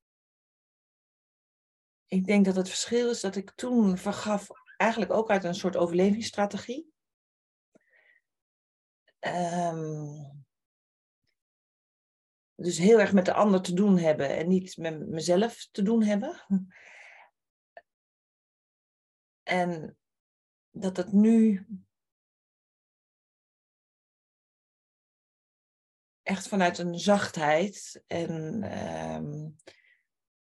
Ik 2.07 2.27
denk 2.27 2.45
dat 2.45 2.57
het 2.57 2.69
verschil 2.69 3.11
is 3.11 3.21
dat 3.21 3.37
ik 3.37 3.51
toen 3.51 3.99
vergaf, 3.99 4.49
eigenlijk 4.77 5.13
ook 5.13 5.31
uit 5.31 5.45
een 5.45 5.55
soort 5.55 5.77
overlevingsstrategie. 5.77 6.93
Ehm, 9.19 10.41
dus 12.55 12.79
heel 12.79 13.01
erg 13.01 13.13
met 13.13 13.25
de 13.25 13.33
ander 13.33 13.63
te 13.63 13.75
doen 13.75 13.99
hebben 13.99 14.37
en 14.37 14.49
niet 14.49 14.77
met 14.77 15.09
mezelf 15.09 15.69
te 15.71 15.83
doen 15.83 16.03
hebben. 16.03 16.45
En 19.51 19.97
dat 20.71 20.97
het 20.97 21.13
nu 21.13 21.67
echt 26.23 26.49
vanuit 26.49 26.79
een 26.79 26.99
zachtheid 26.99 28.03
en 28.07 28.63
ehm, 28.63 29.49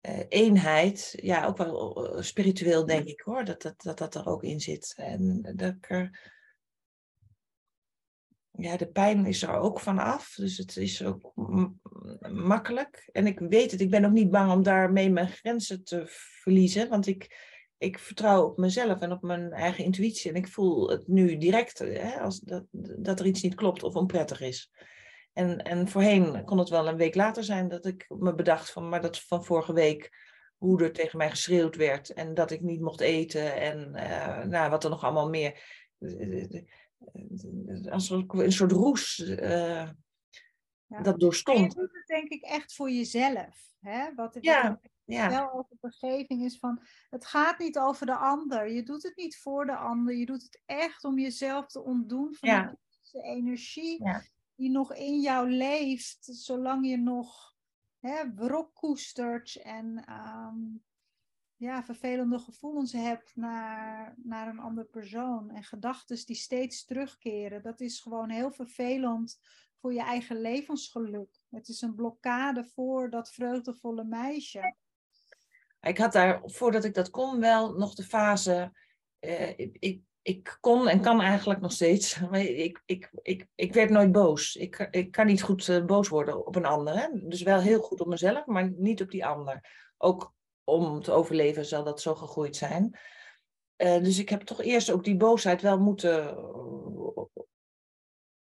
eh, 0.01 0.25
eenheid, 0.29 1.15
ja, 1.17 1.47
ook 1.47 1.57
wel 1.57 2.17
spiritueel 2.23 2.87
denk 2.87 3.07
ik 3.07 3.21
hoor, 3.21 3.45
dat 3.45 3.63
dat, 3.63 3.83
dat 3.83 3.99
dat 3.99 4.15
er 4.15 4.27
ook 4.27 4.43
in 4.43 4.61
zit. 4.61 4.95
En 4.97 5.43
dat 5.57 5.75
ik 5.75 5.91
er, 5.91 6.33
ja, 8.51 8.77
de 8.77 8.91
pijn 8.91 9.27
is 9.27 9.43
er 9.43 9.55
ook 9.55 9.81
vanaf, 9.81 10.35
dus 10.35 10.57
het 10.57 10.77
is 10.77 11.05
ook 11.05 11.33
makkelijk. 12.31 13.09
En 13.13 13.27
ik 13.27 13.39
weet 13.39 13.71
het, 13.71 13.81
ik 13.81 13.91
ben 13.91 14.05
ook 14.05 14.13
niet 14.13 14.31
bang 14.31 14.53
om 14.53 14.63
daarmee 14.63 15.11
mijn 15.11 15.29
grenzen 15.29 15.85
te 15.85 16.03
verliezen, 16.07 16.89
want 16.89 17.07
ik, 17.07 17.52
ik 17.83 17.99
vertrouw 17.99 18.45
op 18.45 18.59
mezelf 18.59 19.01
en 19.01 19.13
op 19.13 19.23
mijn 19.23 19.53
eigen 19.53 19.85
intuïtie. 19.85 20.31
En 20.31 20.37
ik 20.37 20.49
voel 20.49 20.91
het 20.91 21.09
nu 21.09 21.37
direct, 21.37 21.79
hè, 21.79 22.21
als 22.21 22.41
dat, 22.41 22.65
dat 22.99 23.21
er 23.21 23.27
iets 23.27 23.43
niet 23.43 23.55
klopt 23.55 23.83
of 23.83 23.95
onprettig 23.95 24.41
is. 24.41 24.71
En, 25.33 25.63
en 25.63 25.89
voorheen 25.89 26.45
kon 26.45 26.59
het 26.59 26.69
wel 26.69 26.89
een 26.89 26.97
week 26.97 27.15
later 27.15 27.45
zijn 27.45 27.69
dat 27.69 27.87
ik 27.87 28.07
me 28.09 28.35
bedacht 28.35 28.71
van, 28.71 28.89
maar 28.89 29.01
dat 29.01 29.21
van 29.21 29.45
vorige 29.45 29.73
week, 29.73 30.11
hoe 30.57 30.83
er 30.83 30.93
tegen 30.93 31.19
mij 31.19 31.31
geschreeuwd 31.31 31.77
werd 31.77 32.13
en 32.13 32.35
dat 32.35 32.51
ik 32.51 32.61
niet 32.61 32.81
mocht 32.81 33.01
eten 33.01 33.55
en 33.55 33.95
eh, 33.95 34.45
nou, 34.45 34.71
wat 34.71 34.85
er 34.85 34.91
nog 34.91 35.05
allemaal 35.05 35.29
meer. 35.29 35.63
Als 37.91 38.11
een 38.11 38.53
soort 38.53 38.73
roes 38.73 39.19
uh, 39.19 39.89
Ja. 40.87 41.03
dat 41.03 41.21
doorstond. 41.21 41.73
je 41.73 41.81
doet 41.81 41.93
het 41.93 42.07
denk 42.07 42.29
ik 42.29 42.43
echt 42.43 42.75
voor 42.75 42.91
jezelf. 42.91 43.71
Hè? 43.81 44.15
Wat 44.15 44.35
wat 44.35 44.45
Ja, 44.45 44.79
ik 44.83 44.91
Ja, 45.05 45.29
wel 45.29 45.53
over 45.53 45.77
vergeving 45.81 46.45
is 46.45 46.59
van, 46.59 46.83
het 47.11 47.25
gaat 47.27 47.59
niet 47.59 47.79
over 47.79 48.07
de 48.07 48.17
ander. 48.17 48.73
Je 48.73 48.83
doet 48.83 49.03
het 49.03 49.17
niet 49.17 49.37
voor 49.37 49.67
de 49.67 49.77
ander. 49.77 50.15
Je 50.15 50.27
doet 50.27 50.43
het 50.43 50.63
echt 50.67 51.05
om 51.05 51.19
jezelf 51.19 51.67
te 51.67 51.83
ontdoen 51.83 52.35
van 52.35 52.49
Ja. 52.49 52.77
de 53.11 53.23
energie 53.23 54.05
Ja. 54.05 54.23
die 54.55 54.71
nog 54.71 54.95
in 54.95 55.21
jou 55.21 55.51
leeft, 55.51 56.19
zolang 56.25 56.87
je 56.87 56.97
nog 56.97 57.55
hè, 58.01 58.35
wrok 58.35 58.75
koestert 58.75 59.57
en 59.57 60.05
ehm, 60.05 60.59
ja, 61.57 61.85
vervelende 61.85 62.39
gevoelens 62.39 62.93
hebt 62.93 63.37
naar, 63.37 64.15
naar 64.23 64.49
een 64.49 64.59
andere 64.59 64.87
persoon 64.87 65.51
en 65.51 65.63
gedachten 65.65 66.27
die 66.27 66.37
steeds 66.37 66.85
terugkeren. 66.85 67.63
Dat 67.63 67.81
is 67.81 68.01
gewoon 68.01 68.31
heel 68.31 68.53
vervelend 68.53 69.39
voor 69.77 69.93
je 69.93 70.01
eigen 70.03 70.41
levensgeluk. 70.41 71.41
Het 71.51 71.69
is 71.69 71.81
een 71.81 71.95
blokkade 71.95 72.65
voor 72.65 73.11
dat 73.11 73.31
vreugdevolle 73.33 74.05
meisje. 74.05 74.75
Ik 75.89 75.99
had 75.99 76.13
daar, 76.13 76.41
voordat 76.45 76.85
ik 76.85 76.95
dat 76.95 77.11
kon, 77.11 77.41
wel 77.41 77.73
nog 77.73 77.95
de 77.95 78.03
fase. 78.03 78.73
eh, 79.19 79.59
ik, 79.59 80.01
ik, 80.23 80.57
kon 80.61 80.89
en 80.89 81.01
kan 81.01 81.21
eigenlijk 81.21 81.61
nog 81.61 81.73
steeds. 81.73 82.19
Maar 82.31 82.41
ik, 82.41 82.83
ik, 82.87 83.11
ik, 83.23 83.47
ik 83.55 83.75
werd 83.75 83.91
nooit 83.91 84.13
boos. 84.13 84.57
Ik, 84.57 84.89
ik 84.91 85.11
kan 85.11 85.27
niet 85.27 85.43
goed 85.43 85.69
eh, 85.69 85.85
boos 85.85 86.09
worden 86.09 86.47
op 86.47 86.57
een 86.57 86.67
ander. 86.67 86.99
Hè? 86.99 87.09
Dus 87.13 87.43
wel 87.43 87.61
heel 87.61 87.81
goed 87.81 88.01
op 88.01 88.07
mezelf, 88.07 88.47
maar 88.47 88.73
niet 88.77 89.03
op 89.03 89.11
die 89.11 89.27
ander. 89.27 89.61
Ook 89.99 90.35
om 90.65 91.03
te 91.03 91.13
overleven 91.13 91.65
zal 91.65 91.85
dat 91.85 92.01
zo 92.01 92.15
gegroeid 92.15 92.57
zijn. 92.57 92.99
Eh, 93.77 94.03
dus 94.03 94.19
ik 94.19 94.29
heb 94.29 94.43
toch 94.43 94.63
eerst 94.63 94.91
ook 94.91 95.05
die 95.05 95.17
boosheid 95.17 95.63
wel 95.63 95.79
moeten. 95.79 96.37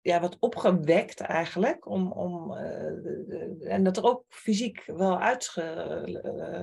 Ja, 0.05 0.19
wat 0.19 0.37
opgewekt 0.39 1.19
eigenlijk. 1.19 1.85
Om, 1.85 2.11
om, 2.11 2.53
eh, 2.53 3.73
en 3.73 3.83
dat 3.83 3.97
er 3.97 4.03
ook 4.03 4.23
fysiek 4.29 4.83
wel 4.85 5.19
uit 5.19 5.51
eh, 5.55 6.03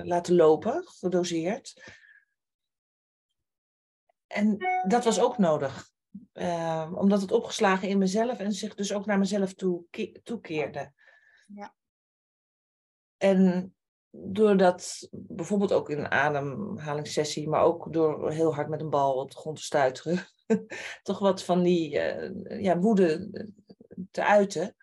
laten 0.03 0.35
lopen, 0.35 0.87
gedoseerd. 0.87 1.93
En 4.27 4.57
dat 4.87 5.03
was 5.03 5.19
ook 5.19 5.37
nodig. 5.37 5.89
Eh, 6.31 6.91
omdat 6.95 7.21
het 7.21 7.31
opgeslagen 7.31 7.89
in 7.89 7.97
mezelf 7.97 8.39
en 8.39 8.51
zich 8.51 8.75
dus 8.75 8.93
ook 8.93 9.05
naar 9.05 9.19
mezelf 9.19 9.53
toe, 9.53 9.85
toekeerde. 10.23 10.93
Ja. 11.47 11.75
En 13.17 13.75
doordat 14.15 15.07
bijvoorbeeld 15.11 15.73
ook 15.73 15.89
in 15.89 15.97
een 15.97 16.11
ademhalingssessie, 16.11 17.49
maar 17.49 17.63
ook 17.63 17.93
door 17.93 18.31
heel 18.31 18.53
hard 18.55 18.69
met 18.69 18.81
een 18.81 18.89
bal 18.89 19.13
op 19.13 19.31
de 19.31 19.37
grond 19.37 19.57
te 19.57 19.63
stuiteren, 19.63 20.27
toch 21.03 21.19
wat 21.19 21.43
van 21.43 21.63
die 21.63 21.99
eh, 21.99 22.61
ja, 22.61 22.77
woede 22.77 23.29
te 24.11 24.25
uiten. 24.25 24.75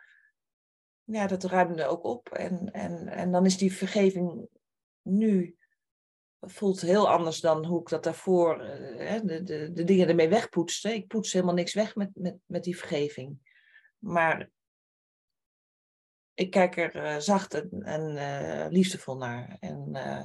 Ja, 1.05 1.27
dat 1.27 1.45
ruimde 1.45 1.87
ook 1.87 2.05
op. 2.05 2.29
En, 2.29 2.71
en, 2.73 3.09
en 3.09 3.33
dan 3.33 3.47
is 3.47 3.57
die 3.57 3.73
vergeving 3.73 4.49
nu 5.03 5.57
voelt 6.40 6.81
heel 6.81 7.09
anders 7.09 7.40
dan 7.40 7.64
hoe 7.64 7.81
ik 7.81 7.88
dat 7.88 8.05
daarvoor, 8.05 8.61
eh, 8.61 9.21
de, 9.23 9.43
de, 9.43 9.73
de 9.73 9.85
dingen 9.85 10.09
ermee 10.09 10.29
wegpoetste. 10.29 10.95
Ik 10.95 11.07
poets 11.07 11.33
helemaal 11.33 11.55
niks 11.55 11.75
weg 11.75 11.95
met, 11.95 12.11
met, 12.14 12.37
met 12.47 12.64
die 12.64 12.79
vergeving. 12.79 13.38
Maar 13.99 14.51
ik 16.40 16.50
kijk 16.50 16.76
er 16.76 16.94
eh, 16.94 17.16
zacht 17.18 17.55
en, 17.55 17.83
en 17.83 18.16
eh, 18.16 18.70
liefdevol 18.70 19.16
naar. 19.16 19.57
En, 19.61 19.94
eh, 19.94 20.24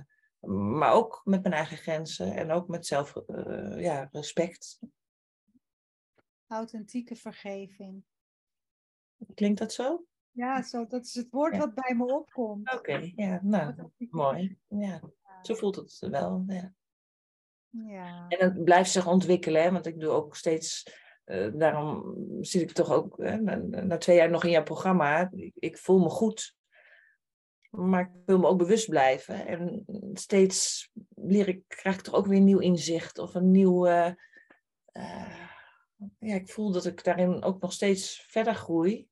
maar 0.50 0.94
ook 0.94 1.22
met 1.24 1.42
mijn 1.42 1.54
eigen 1.54 1.78
grenzen 1.78 2.34
en 2.36 2.52
ook 2.52 2.68
met 2.68 2.86
zelf, 2.86 3.14
ja, 3.78 4.10
respect. 4.12 4.80
Authentieke 6.48 7.16
vergeving. 7.16 8.04
Klinkt 9.34 9.60
dat 9.60 9.74
zo? 9.74 10.06
Ja, 10.32 10.62
zo, 10.62 10.88
dat 10.88 11.06
is 11.06 11.14
het 11.14 11.30
woord 11.30 11.54
Ja. 11.54 11.60
wat 11.60 11.74
bij 11.74 11.96
me 11.96 12.06
opkomt. 12.06 12.74
Oké, 12.74 13.12
ja, 13.16 13.40
nou, 13.44 13.92
mooi. 13.98 14.58
Ja, 14.68 15.02
zo 15.42 15.54
voelt 15.56 15.76
het 15.76 15.98
wel. 16.00 16.44
Ja. 16.48 16.74
Ja. 17.70 18.26
En 18.28 18.50
het 18.50 18.64
blijft 18.64 18.92
zich 18.92 19.08
ontwikkelen, 19.08 19.64
hè, 19.64 19.72
want 19.72 19.86
ik 19.86 20.00
doe 20.00 20.10
ook 20.10 20.36
steeds, 20.36 20.84
eh, 21.26 21.52
daarom 21.54 22.18
zit 22.42 22.62
ik 22.62 22.72
toch 22.72 22.92
ook 22.92 23.18
hè, 23.18 23.38
na, 23.38 23.56
na 23.84 23.98
twee 23.98 24.16
jaar 24.16 24.30
nog 24.30 24.44
in 24.44 24.50
jouw 24.50 24.64
programma. 24.64 25.32
Ik, 25.54 25.78
voel 25.78 26.00
me 26.00 26.10
goed, 26.10 26.56
maar 27.70 28.02
ik 28.02 28.12
wil 28.26 28.40
me 28.40 28.48
ook 28.48 28.58
bewust 28.58 28.90
blijven. 28.90 29.48
En 29.48 29.86
steeds 30.14 30.90
leer 31.16 31.48
ik, 31.48 31.64
krijg 31.68 31.96
ik 31.96 32.02
toch 32.02 32.14
ook 32.14 32.28
weer 32.28 32.40
nieuw 32.40 32.60
inzicht 32.60 33.18
of 33.18 33.36
een 33.36 33.52
nieuw. 33.52 33.86
eh, 33.88 34.12
eh, 34.86 35.50
ja, 36.20 36.36
ik 36.36 36.50
voel 36.50 36.72
dat 36.72 36.86
ik 36.86 37.04
daarin 37.04 37.44
ook 37.44 37.62
nog 37.62 37.74
steeds 37.74 38.26
verder 38.28 38.56
groei. 38.56 39.08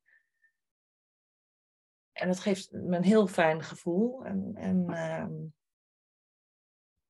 En 2.12 2.28
dat 2.28 2.40
geeft 2.40 2.72
me 2.72 2.96
een 2.96 3.04
heel 3.04 3.26
fijn 3.26 3.62
gevoel. 3.62 4.24
En, 4.24 4.52
en 4.54 4.86
ehm, 4.88 5.32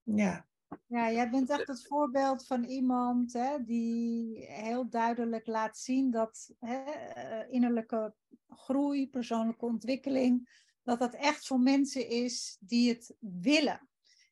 ja. 0.02 0.46
Ja, 0.86 1.12
jij 1.12 1.30
bent 1.30 1.50
echt 1.50 1.66
het 1.66 1.86
voorbeeld 1.86 2.46
van 2.46 2.64
iemand 2.64 3.32
hè, 3.32 3.64
die 3.64 4.44
heel 4.46 4.88
duidelijk 4.88 5.46
laat 5.46 5.78
zien 5.78 6.10
dat 6.10 6.54
hè, 6.58 6.82
eh, 6.82 7.52
innerlijke 7.52 8.14
groei, 8.48 9.10
persoonlijke 9.10 9.64
ontwikkeling, 9.64 10.62
dat 10.82 10.98
dat 10.98 11.14
echt 11.14 11.46
voor 11.46 11.60
mensen 11.60 12.08
is 12.08 12.56
die 12.60 12.88
het 12.88 13.16
willen. 13.20 13.88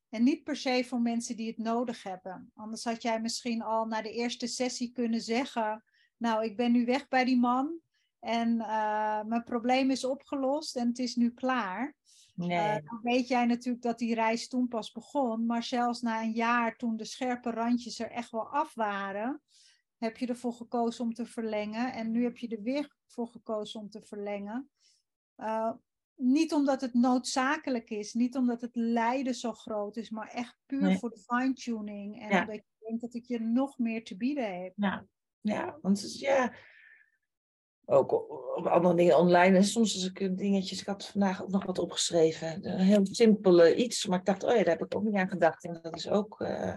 En 0.09 0.23
niet 0.23 0.45
per 0.45 0.57
se 0.57 0.85
voor 0.85 1.01
mensen 1.01 1.37
die 1.37 1.47
het 1.47 1.59
nodig 1.59 2.03
hebben. 2.03 2.51
Anders 2.55 2.85
had 2.85 3.03
jij 3.03 3.21
misschien 3.21 3.63
al 3.63 3.87
na 3.87 4.03
de 4.03 4.13
eerste 4.13 4.47
sessie 4.47 4.93
kunnen 4.93 5.21
zeggen, 5.21 5.85
nou, 6.17 6.45
ik 6.45 6.57
ben 6.57 6.73
nu 6.73 6.85
weg 6.85 7.09
bij 7.09 7.25
die 7.25 7.39
man 7.39 7.81
en 8.19 8.61
eh, 8.61 9.23
mijn 9.23 9.45
probleem 9.45 9.91
is 9.91 10.05
opgelost 10.05 10.77
en 10.77 10.89
het 10.89 10.99
is 10.99 11.17
nu 11.17 11.31
klaar. 11.31 11.97
Nee. 12.35 12.59
Uh, 12.59 12.75
dan 12.75 13.01
weet 13.03 13.29
jij 13.29 13.45
natuurlijk 13.47 13.85
dat 13.85 13.99
die 13.99 14.15
reis 14.15 14.49
toen 14.49 14.69
pas 14.69 14.93
begon. 14.93 15.47
Maar 15.47 15.63
zelfs 15.63 16.01
na 16.01 16.23
een 16.23 16.33
jaar, 16.33 16.77
toen 16.77 16.97
de 16.97 17.05
scherpe 17.05 17.51
randjes 17.51 17.99
er 17.99 18.11
echt 18.11 18.31
wel 18.31 18.49
af 18.49 18.75
waren, 18.75 19.43
heb 19.97 20.17
je 20.17 20.27
ervoor 20.27 20.53
gekozen 20.53 21.05
om 21.05 21.15
te 21.15 21.27
verlengen. 21.27 21.93
En 21.93 22.11
nu 22.11 22.23
heb 22.25 22.37
je 22.37 22.49
er 22.49 22.63
weer 22.63 22.97
voor 23.07 23.29
gekozen 23.29 23.81
om 23.81 23.91
te 23.91 24.03
verlengen. 24.03 24.71
Uh, 25.37 25.73
niet 26.15 26.53
omdat 26.53 26.81
het 26.81 26.95
noodzakelijk 26.95 27.91
is, 27.91 28.13
niet 28.13 28.37
omdat 28.37 28.61
het 28.61 28.77
lijden 28.77 29.35
zo 29.35 29.53
groot 29.53 29.97
is, 29.97 30.11
maar 30.11 30.29
echt 30.29 30.57
puur 30.67 30.83
Nee. 30.83 30.99
voor 30.99 31.11
de 31.11 31.25
fine-tuning. 31.27 32.23
En 32.23 32.29
Ja. 32.29 32.41
omdat 32.41 32.57
je 32.57 32.87
denkt 32.87 33.01
dat 33.01 33.13
het 33.13 33.27
je 33.27 33.41
nog 33.41 33.79
meer 33.79 34.05
te 34.05 34.17
bieden 34.17 34.51
heeft. 34.55 34.75
Ja, 34.77 35.07
ja 35.41 35.79
want 35.83 36.19
ja, 36.19 36.53
ook 37.85 38.13
op 38.57 38.67
andere 38.67 38.95
dingen 38.95 39.19
online. 39.19 39.57
En 39.57 39.65
soms 39.65 39.95
als 39.95 40.05
ik 40.05 40.39
dingetjes, 40.39 40.81
ik 40.81 40.87
had 40.87 41.07
vandaag 41.07 41.43
ook 41.43 41.51
nog 41.51 41.65
wat 41.65 41.79
opgeschreven. 41.79 42.67
Een 42.67 42.79
heel 42.79 43.07
simpel 43.07 43.67
iets, 43.69 44.07
maar 44.07 44.19
ik 44.19 44.25
dacht, 44.25 44.45
oh 44.45 44.51
ja, 44.51 44.57
daar 44.57 44.79
heb 44.79 44.85
ik 44.85 44.97
ook 44.97 45.03
niet 45.03 45.15
aan 45.15 45.29
gedacht. 45.29 45.65
En 45.65 45.79
dat 45.83 45.97
is 45.97 46.09
ook, 46.09 46.41
uh, 46.41 46.75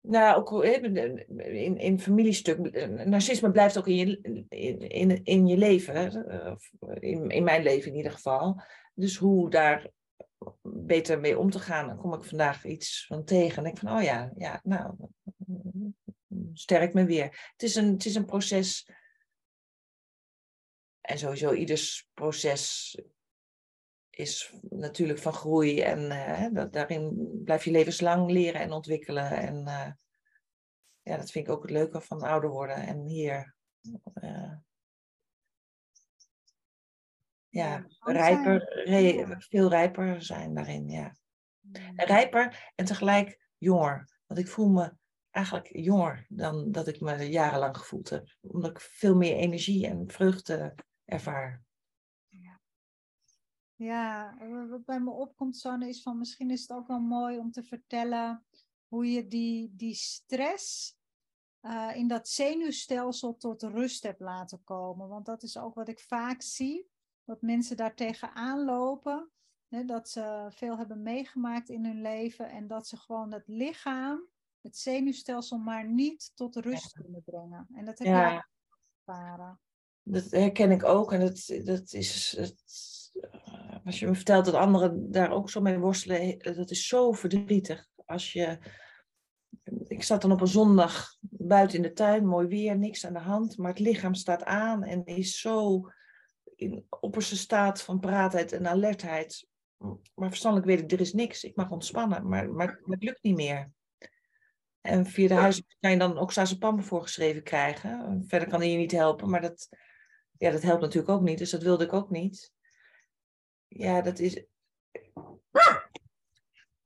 nou, 0.00 0.36
ook 0.36 0.64
in, 0.64 1.78
in 1.78 2.00
familiestuk. 2.00 2.88
Narcisme 3.06 3.50
blijft 3.50 3.78
ook 3.78 3.86
in 3.86 3.96
je, 3.96 4.20
in, 4.48 4.78
in, 4.78 5.24
in 5.24 5.46
je 5.46 5.56
leven, 5.56 6.26
in, 7.00 7.28
in 7.28 7.44
mijn 7.44 7.62
leven 7.62 7.90
in 7.90 7.96
ieder 7.96 8.12
geval. 8.12 8.60
Dus 8.94 9.16
hoe 9.16 9.50
daar 9.50 9.90
beter 10.62 11.20
mee 11.20 11.38
om 11.38 11.50
te 11.50 11.58
gaan, 11.58 11.86
dan 11.86 11.96
kom 11.96 12.14
ik 12.14 12.24
vandaag 12.24 12.64
iets 12.64 13.06
van 13.06 13.24
tegen. 13.24 13.56
En 13.56 13.64
denk 13.64 13.78
van, 13.78 13.96
oh 13.96 14.02
ja, 14.02 14.32
ja, 14.36 14.60
nou, 14.62 14.94
sterk 16.52 16.94
me 16.94 17.04
weer. 17.04 17.50
Het 17.52 17.62
is 17.62 17.74
een, 17.74 17.92
het 17.92 18.04
is 18.04 18.14
een 18.14 18.24
proces 18.24 18.88
en 21.04 21.18
sowieso 21.18 21.52
ieders 21.52 22.08
proces 22.14 22.94
is 24.10 24.54
natuurlijk 24.68 25.18
van 25.18 25.32
groei 25.32 25.80
en 25.80 26.00
uh, 26.00 26.46
dat, 26.52 26.72
daarin 26.72 27.30
blijf 27.44 27.64
je 27.64 27.70
levenslang 27.70 28.30
leren 28.30 28.60
en 28.60 28.72
ontwikkelen. 28.72 29.30
En 29.30 29.56
uh, 29.56 29.90
ja, 31.02 31.16
dat 31.16 31.30
vind 31.30 31.46
ik 31.46 31.52
ook 31.52 31.62
het 31.62 31.70
leuke 31.70 32.00
van 32.00 32.22
ouder 32.22 32.50
worden. 32.50 32.76
En 32.76 33.06
hier 33.06 33.54
uh, 34.14 34.52
ja, 37.48 37.86
rijper, 37.98 38.84
re, 38.84 39.34
veel 39.38 39.68
rijper 39.68 40.22
zijn 40.22 40.54
daarin. 40.54 40.88
Ja. 40.88 41.16
En 41.72 42.06
rijper 42.06 42.72
en 42.74 42.84
tegelijk 42.84 43.48
jonger. 43.58 44.08
Want 44.26 44.40
ik 44.40 44.48
voel 44.48 44.68
me 44.68 44.94
eigenlijk 45.30 45.70
jonger 45.72 46.26
dan 46.28 46.72
dat 46.72 46.88
ik 46.88 47.00
me 47.00 47.30
jarenlang 47.30 47.76
gevoeld 47.76 48.10
heb. 48.10 48.36
Omdat 48.40 48.70
ik 48.70 48.80
veel 48.80 49.16
meer 49.16 49.36
energie 49.36 49.86
en 49.86 50.10
vreugde 50.10 50.74
ervaar. 51.04 51.64
Ja. 52.28 52.60
ja, 53.74 54.36
wat 54.68 54.84
bij 54.84 55.00
me 55.00 55.10
opkomt, 55.10 55.56
Sanne, 55.56 55.88
is 55.88 56.02
van 56.02 56.18
misschien 56.18 56.50
is 56.50 56.60
het 56.60 56.72
ook 56.72 56.86
wel 56.86 57.00
mooi 57.00 57.38
om 57.38 57.50
te 57.50 57.62
vertellen 57.62 58.44
hoe 58.88 59.10
je 59.10 59.28
die, 59.28 59.72
die 59.76 59.94
stress 59.94 60.96
uh, 61.60 61.96
in 61.96 62.08
dat 62.08 62.28
zenuwstelsel 62.28 63.36
tot 63.36 63.62
rust 63.62 64.02
hebt 64.02 64.20
laten 64.20 64.64
komen. 64.64 65.08
Want 65.08 65.26
dat 65.26 65.42
is 65.42 65.58
ook 65.58 65.74
wat 65.74 65.88
ik 65.88 66.00
vaak 66.00 66.42
zie, 66.42 66.88
dat 67.24 67.42
mensen 67.42 67.76
daar 67.76 67.94
tegenaan 67.94 68.64
lopen. 68.64 69.28
Hè, 69.68 69.84
dat 69.84 70.08
ze 70.08 70.46
veel 70.50 70.78
hebben 70.78 71.02
meegemaakt 71.02 71.68
in 71.68 71.84
hun 71.84 72.02
leven 72.02 72.50
en 72.50 72.66
dat 72.66 72.86
ze 72.86 72.96
gewoon 72.96 73.32
het 73.32 73.48
lichaam, 73.48 74.26
het 74.60 74.76
zenuwstelsel, 74.76 75.58
maar 75.58 75.88
niet 75.88 76.32
tot 76.34 76.56
rust 76.56 76.92
kunnen 76.92 77.22
brengen. 77.24 77.68
En 77.74 77.84
dat 77.84 77.98
heb 77.98 78.08
ja. 78.08 78.32
je 78.32 78.44
ervaren. 79.04 79.60
Dat 80.04 80.30
herken 80.30 80.70
ik 80.70 80.84
ook. 80.84 81.12
En 81.12 81.20
dat, 81.20 81.60
dat 81.64 81.92
is. 81.92 82.36
Eh, 82.38 82.48
als 83.84 83.98
je 83.98 84.06
me 84.06 84.14
vertelt 84.14 84.44
dat 84.44 84.54
anderen 84.54 85.10
daar 85.10 85.30
ook 85.30 85.50
zo 85.50 85.60
mee 85.60 85.78
worstelen, 85.78 86.38
dat 86.38 86.70
is 86.70 86.86
zo 86.86 87.12
verdrietig. 87.12 87.86
Als 88.06 88.32
je. 88.32 88.58
Ik 89.86 90.02
zat 90.02 90.22
dan 90.22 90.32
op 90.32 90.40
een 90.40 90.46
zondag 90.46 91.16
buiten 91.20 91.76
in 91.76 91.82
de 91.82 91.92
tuin, 91.92 92.26
mooi 92.26 92.46
weer, 92.46 92.78
niks 92.78 93.06
aan 93.06 93.12
de 93.12 93.18
hand, 93.18 93.56
maar 93.56 93.70
het 93.70 93.78
lichaam 93.78 94.14
staat 94.14 94.44
aan 94.44 94.82
en 94.82 95.04
is 95.04 95.40
zo 95.40 95.88
in 96.56 96.86
opperste 97.00 97.36
staat 97.36 97.82
van 97.82 98.00
paraatheid 98.00 98.52
en 98.52 98.66
alertheid. 98.66 99.46
Maar 100.14 100.28
verstandelijk 100.28 100.68
weet 100.68 100.80
ik, 100.80 100.92
er 100.92 101.00
is 101.00 101.12
niks. 101.12 101.44
Ik 101.44 101.56
mag 101.56 101.70
ontspannen, 101.70 102.28
maar, 102.28 102.50
maar, 102.50 102.80
het 102.84 103.02
lukt 103.02 103.22
niet 103.22 103.36
meer. 103.36 103.70
En 104.80 105.06
via 105.06 105.28
de 105.28 105.34
huis 105.34 105.62
kan 105.80 105.90
je 105.90 105.98
dan 105.98 106.18
ook 106.18 106.32
Sazepam 106.32 106.82
voorgeschreven 106.82 107.42
krijgen. 107.42 108.24
Verder 108.26 108.48
kan 108.48 108.60
hij 108.60 108.70
je 108.70 108.76
niet 108.76 108.92
helpen, 108.92 109.30
maar 109.30 109.40
dat, 109.40 109.68
ja, 110.44 110.50
dat 110.50 110.62
helpt 110.62 110.80
natuurlijk 110.80 111.12
ook 111.12 111.22
niet, 111.22 111.38
dus 111.38 111.50
dat 111.50 111.62
wilde 111.62 111.84
ik 111.84 111.92
ook 111.92 112.10
niet. 112.10 112.52
Ja, 113.68 114.02
dat 114.02 114.18
is. 114.18 114.44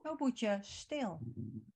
Oh, 0.02 0.16
Boetje, 0.16 0.58
stil. 0.60 1.20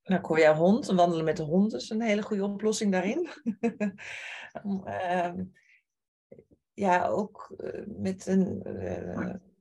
Nou, 0.02 0.20
ik 0.20 0.26
hoor 0.26 0.38
jouw 0.38 0.54
hond. 0.54 0.86
Wandelen 0.86 1.24
met 1.24 1.36
de 1.36 1.42
hond 1.42 1.74
is 1.74 1.90
een 1.90 2.02
hele 2.02 2.22
goede 2.22 2.44
oplossing 2.44 2.92
daarin. 2.92 3.28
uh, 4.84 5.32
ja, 6.72 7.06
ook 7.06 7.54
uh, 7.58 7.86
met, 7.86 8.26
een, 8.26 8.62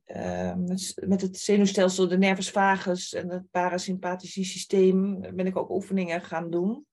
uh, 0.06 0.54
met, 0.54 1.02
met, 1.06 1.20
het 1.20 1.38
zenuwstelsel, 1.38 2.08
de 2.08 2.18
nervus 2.18 2.50
vagus 2.50 3.12
en 3.12 3.28
het 3.28 3.50
parasympathische 3.50 4.44
systeem 4.44 5.20
ben 5.20 5.46
ik 5.46 5.56
ook 5.56 5.70
oefeningen 5.70 6.20
gaan 6.20 6.50
doen. 6.50 6.86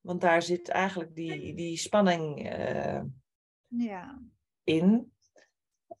Want 0.00 0.20
daar 0.20 0.42
zit 0.42 0.68
eigenlijk 0.68 1.14
die, 1.14 1.54
die 1.54 1.76
spanning 1.76 2.52
ja 3.68 4.22
in. 4.64 5.12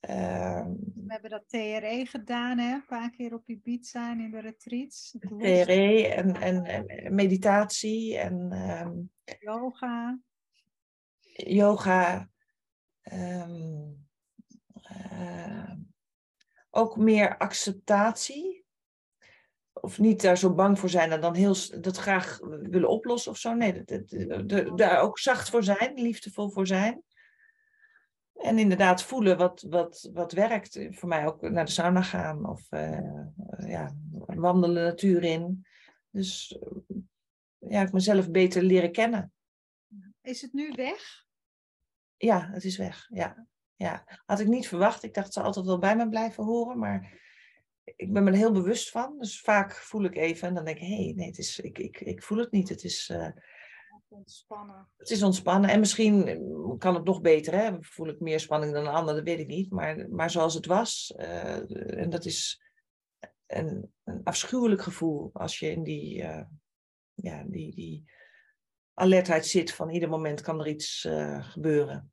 Ehm, 0.00 0.70
we 0.94 1.12
hebben 1.12 1.30
dat 1.30 1.48
TRE 1.48 2.06
gedaan, 2.08 2.58
hè? 2.58 2.74
een 2.74 2.86
paar 2.86 3.10
keer 3.10 3.34
op 3.34 3.48
Ibiza 3.48 4.10
en 4.10 4.20
in 4.20 4.30
de 4.30 4.40
retreats. 4.40 5.16
TRE 5.38 6.06
en, 6.06 6.34
en, 6.34 6.64
en, 6.64 7.14
meditatie 7.14 8.18
en 8.18 8.52
um, 8.52 9.10
yoga. 9.38 10.18
Yoga. 11.32 12.28
Um, 13.12 14.08
uh, 14.90 15.72
ook 16.70 16.96
meer 16.96 17.38
acceptatie. 17.38 18.64
Of 19.72 19.98
niet 19.98 20.20
daar 20.20 20.38
zo 20.38 20.54
bang 20.54 20.78
voor 20.78 20.88
zijn 20.88 21.12
en 21.12 21.20
dan 21.20 21.34
heel, 21.34 21.56
dat 21.80 21.96
graag 21.96 22.38
willen 22.42 22.88
oplossen 22.88 23.30
of 23.30 23.38
zo. 23.38 23.54
Nee, 23.54 23.82
dat, 23.84 24.48
dat, 24.48 24.78
daar 24.78 25.00
ook 25.00 25.18
zacht 25.18 25.50
voor 25.50 25.64
zijn, 25.64 25.92
liefdevol 25.94 26.50
voor 26.50 26.66
zijn. 26.66 27.02
En 28.42 28.58
inderdaad 28.58 29.02
voelen 29.02 29.36
wat, 29.36 29.66
wat, 29.68 30.10
wat 30.12 30.32
werkt. 30.32 30.86
Voor 30.90 31.08
mij 31.08 31.26
ook 31.26 31.40
naar 31.40 31.64
de 31.64 31.70
sauna 31.70 32.02
gaan 32.02 32.48
of 32.48 32.72
uh, 32.72 33.26
ja, 33.58 33.94
wandelen 34.26 34.84
natuur 34.84 35.24
in. 35.24 35.66
Dus 36.10 36.58
ja, 37.58 37.82
ik 37.82 37.92
mezelf 37.92 38.30
beter 38.30 38.62
leren 38.62 38.92
kennen. 38.92 39.32
Is 40.22 40.42
het 40.42 40.52
nu 40.52 40.72
weg? 40.72 41.24
Ja, 42.16 42.48
het 42.52 42.64
is 42.64 42.76
weg. 42.76 43.06
Ja. 43.10 43.46
Ja. 43.76 44.20
Had 44.24 44.40
ik 44.40 44.46
niet 44.46 44.68
verwacht. 44.68 45.02
Ik 45.02 45.14
dacht 45.14 45.32
ze 45.32 45.40
altijd 45.40 45.66
wel 45.66 45.78
bij 45.78 45.96
me 45.96 46.08
blijven 46.08 46.44
horen, 46.44 46.78
maar 46.78 47.20
ik 47.84 48.12
ben 48.12 48.24
me 48.24 48.30
er 48.30 48.36
heel 48.36 48.52
bewust 48.52 48.90
van. 48.90 49.18
Dus 49.18 49.40
vaak 49.40 49.72
voel 49.72 50.04
ik 50.04 50.16
even 50.16 50.48
en 50.48 50.54
dan 50.54 50.64
denk 50.64 50.76
ik, 50.76 50.86
hé, 50.86 51.04
hey, 51.04 51.12
nee, 51.16 51.26
het 51.26 51.38
is, 51.38 51.60
ik, 51.60 51.78
ik, 51.78 52.00
ik 52.00 52.22
voel 52.22 52.38
het 52.38 52.50
niet. 52.50 52.68
Het 52.68 52.84
is, 52.84 53.08
uh, 53.12 53.28
ontspannen. 54.12 54.88
Het 54.96 55.10
is 55.10 55.22
ontspannen. 55.22 55.70
En 55.70 55.80
misschien 55.80 56.24
kan 56.78 56.94
het 56.94 57.04
nog 57.04 57.20
beter. 57.20 57.54
Hè? 57.54 57.76
Voel 57.80 58.08
ik 58.08 58.20
meer 58.20 58.40
spanning 58.40 58.72
dan 58.72 58.86
een 58.86 58.92
ander, 58.92 59.14
dat 59.14 59.24
weet 59.24 59.38
ik 59.38 59.46
niet. 59.46 59.70
Maar, 59.70 60.08
maar 60.10 60.30
zoals 60.30 60.54
het 60.54 60.66
was. 60.66 61.14
Uh, 61.16 62.00
en 62.00 62.10
dat 62.10 62.24
is 62.24 62.62
een, 63.46 63.92
een, 64.04 64.20
afschuwelijk 64.24 64.82
gevoel 64.82 65.30
als 65.32 65.58
je 65.58 65.70
in 65.70 65.82
die, 65.82 66.22
uh, 66.22 66.44
ja, 67.14 67.44
die, 67.44 67.74
die 67.74 68.10
alertheid 68.94 69.46
zit 69.46 69.74
van 69.74 69.90
ieder 69.90 70.08
moment 70.08 70.40
kan 70.40 70.60
er 70.60 70.68
iets 70.68 71.04
uh, 71.04 71.50
gebeuren. 71.50 72.12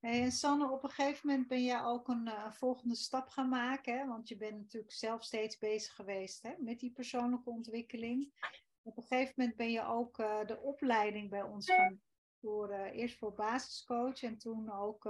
Hey, 0.00 0.22
en 0.22 0.32
Sanne, 0.32 0.70
op 0.70 0.84
een 0.84 0.90
gegeven 0.90 1.28
moment 1.28 1.48
ben 1.48 1.64
jij 1.64 1.82
ook 1.82 2.08
een 2.08 2.30
volgende 2.50 2.94
stap 2.94 3.28
gaan 3.28 3.48
maken. 3.48 3.98
Hè? 3.98 4.06
Want 4.06 4.28
je 4.28 4.36
bent 4.36 4.58
natuurlijk 4.58 4.92
zelf 4.92 5.24
steeds 5.24 5.58
bezig 5.58 5.94
geweest 5.94 6.42
hè? 6.42 6.54
met 6.58 6.80
die 6.80 6.92
persoonlijke 6.92 7.50
ontwikkeling 7.50 8.32
op 8.88 8.96
een 8.96 9.02
gegeven 9.02 9.34
moment 9.36 9.56
ben 9.56 9.70
je 9.70 9.84
ook 9.84 10.18
uh, 10.18 10.46
de 10.46 10.60
opleiding 10.60 11.30
bij 11.30 11.42
ons 11.42 11.70
gaan 11.70 12.00
voor, 12.40 12.70
uh, 12.70 12.96
eerst 12.96 13.18
voor 13.18 13.34
basiscoach 13.34 14.22
en 14.22 14.38
toen 14.38 14.72
ook 14.72 15.04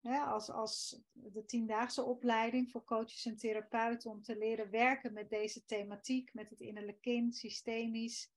ja, 0.00 0.24
als, 0.24 0.50
als 0.50 1.00
de 1.12 1.44
tiendaagse 1.44 2.02
opleiding 2.02 2.70
voor 2.70 2.84
coaches 2.84 3.26
en 3.26 3.36
therapeuten 3.36 4.10
om 4.10 4.22
te 4.22 4.38
leren 4.38 4.70
werken 4.70 5.12
met 5.12 5.30
deze 5.30 5.64
thematiek, 5.64 6.34
met 6.34 6.50
het 6.50 6.60
innerlijk 6.60 7.00
kind, 7.00 7.36
systemisch. 7.36 8.32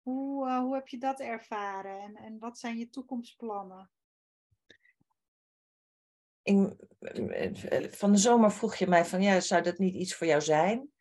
Hoe, 0.00 0.50
hoe 0.58 0.74
heb 0.74 0.88
je 0.88 0.98
dat 0.98 1.20
ervaren 1.20 2.00
en, 2.00 2.16
en 2.16 2.38
wat 2.38 2.58
zijn 2.58 2.78
je 2.78 2.88
toekomstplannen? 2.90 3.90
Van 7.90 8.12
de 8.12 8.18
zomer 8.18 8.52
vroeg 8.52 8.76
je 8.76 8.86
mij 8.86 9.04
van 9.04 9.22
ja, 9.22 9.40
zou 9.40 9.62
dat 9.62 9.78
niet 9.78 9.94
iets 9.94 10.14
voor 10.14 10.26
jou 10.26 10.40
zijn? 10.40 10.91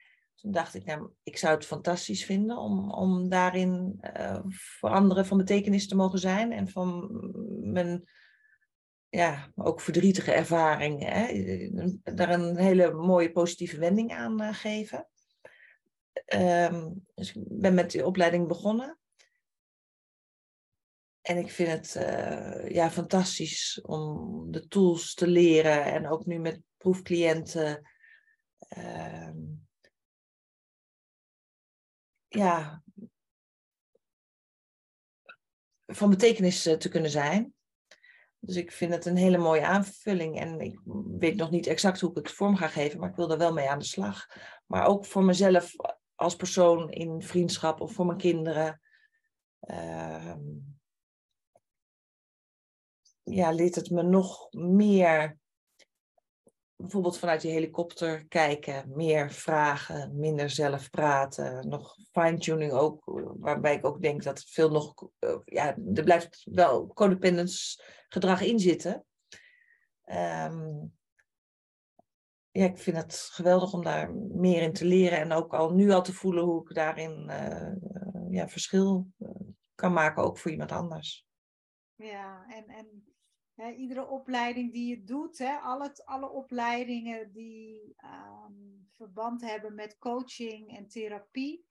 Toen 0.42 0.52
dacht 0.52 0.76
ik, 0.76 0.86
nou, 0.86 1.10
ik 1.24 1.38
zou 1.38 1.56
het 1.56 1.66
fantastisch 1.66 2.26
vinden 2.26 2.58
om, 2.58 2.92
om 2.92 3.30
daarin 3.30 4.00
uh, 4.18 4.40
voor 4.48 4.90
anderen 4.90 5.26
van 5.26 5.38
betekenis 5.38 5.88
te 5.88 5.96
mogen 5.96 6.20
zijn 6.20 6.52
en 6.52 6.68
van 6.68 7.10
mijn 7.72 8.10
ja, 9.10 9.52
ook 9.56 9.82
verdrietige 9.82 10.32
ervaring, 10.32 11.04
hè, 11.06 11.70
daar 12.16 12.30
een 12.30 12.58
hele 12.58 12.94
mooie 12.94 13.32
positieve 13.32 13.78
wending 13.78 14.14
aan 14.14 14.42
uh, 14.42 14.54
geven. 14.54 15.08
Um, 16.34 17.06
dus 17.14 17.36
ik 17.36 17.44
ben 17.48 17.74
met 17.74 17.92
die 17.92 18.06
opleiding 18.06 18.48
begonnen. 18.48 19.00
En 21.22 21.38
ik 21.38 21.50
vind 21.50 21.70
het 21.70 21.94
ja, 22.74 22.92
fantastisch 22.92 23.82
om 23.82 24.46
de 24.52 24.68
tools 24.68 25.14
te 25.14 25.28
leren 25.28 25.86
en 25.86 26.08
ook 26.08 26.26
nu 26.26 26.40
met 26.40 26.62
proefcliënten. 26.78 27.90
Uh, 28.78 29.30
ja, 32.32 32.84
van 35.86 36.10
betekenis 36.10 36.66
eh, 36.66 36.78
te 36.78 36.90
kunnen 36.90 37.12
zijn. 37.12 37.54
Dus 38.40 38.56
ik 38.56 38.72
vind 38.72 38.94
het 38.94 39.06
een 39.06 39.18
hele 39.18 39.38
mooie 39.38 39.66
aanvulling. 39.66 40.40
En 40.40 40.60
ik 40.60 40.80
weet 41.18 41.36
nog 41.36 41.50
niet 41.52 41.68
exact 41.68 42.00
hoe 42.00 42.10
ik 42.10 42.16
het 42.16 42.32
vorm 42.32 42.56
ga 42.56 42.68
geven, 42.68 43.00
maar 43.00 43.10
ik 43.10 43.16
wil 43.16 43.32
er 43.32 43.38
wel 43.38 43.54
mee 43.54 43.70
aan 43.70 43.80
de 43.80 43.86
slag. 43.86 44.28
Maar 44.66 44.86
ook 44.86 45.06
voor 45.06 45.24
mezelf 45.24 45.76
als 46.16 46.36
persoon 46.36 46.90
in 46.90 47.22
vriendschap 47.22 47.82
of 47.82 47.94
voor 47.94 48.06
mijn 48.06 48.18
kinderen. 48.18 48.82
Ehm, 49.60 50.40
ja, 53.24 53.52
leert 53.52 53.76
het 53.76 53.90
me 53.90 54.04
nog 54.04 54.48
meer, 54.52 55.38
bijvoorbeeld 56.82 57.18
vanuit 57.18 57.42
die 57.42 57.52
helikopter 57.52 58.26
kijken, 58.28 58.92
meer 58.96 59.32
vragen, 59.32 60.20
minder 60.20 60.50
zelf 60.50 60.90
praten, 60.90 61.68
nog 61.70 61.96
fine-tuning 62.12 62.72
ook, 62.72 63.02
waarbij 63.40 63.76
ik 63.76 63.86
ook 63.86 64.02
denk 64.02 64.24
dat 64.24 64.44
veel 64.44 64.72
nog, 64.72 65.10
eh, 65.20 65.38
ja, 65.46 65.78
er 65.94 66.04
blijft 66.04 66.48
wel 66.52 66.88
codependence 66.88 67.84
gedrag 68.10 68.42
in 68.42 68.60
zitten. 68.60 69.06
Ehm, 70.04 70.86
ja, 72.52 72.66
ik 72.66 72.78
vind 72.78 72.98
het 72.98 73.16
geweldig 73.32 73.74
om 73.74 73.84
daar 73.84 74.14
meer 74.16 74.62
in 74.62 74.74
te 74.74 74.86
leren 74.86 75.20
en 75.20 75.32
ook 75.32 75.54
al 75.54 75.74
nu 75.74 75.92
al 75.92 76.04
te 76.04 76.14
voelen 76.14 76.44
hoe 76.44 76.62
ik 76.62 76.76
daarin 76.76 77.30
uh, 77.30 77.74
ja, 78.30 78.48
verschil 78.48 79.08
eh, 79.18 79.30
kan 79.76 79.94
maken, 79.94 80.24
ook 80.24 80.38
voor 80.38 80.52
iemand 80.52 80.72
anders. 80.72 81.26
Ja, 81.96 82.46
en, 82.48 82.68
en 82.68 83.11
iedere 83.70 84.08
opleiding 84.08 84.72
die 84.72 84.88
je 84.88 85.04
doet, 85.04 85.38
hè, 85.38 85.58
alle, 85.58 85.96
alle 86.06 86.30
opleidingen 86.30 87.32
die 87.32 87.96
um, 88.04 88.90
verband 88.92 89.42
hebben 89.42 89.76
met 89.76 89.98
coaching 89.98 90.78
en 90.78 90.88
therapie, 90.88 91.66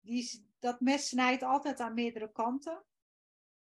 die, 0.00 0.48
dat 0.58 0.80
mes 0.80 1.08
snijdt 1.08 1.42
altijd 1.42 1.80
aan 1.80 1.94
meerdere 1.94 2.32
kanten. 2.32 2.84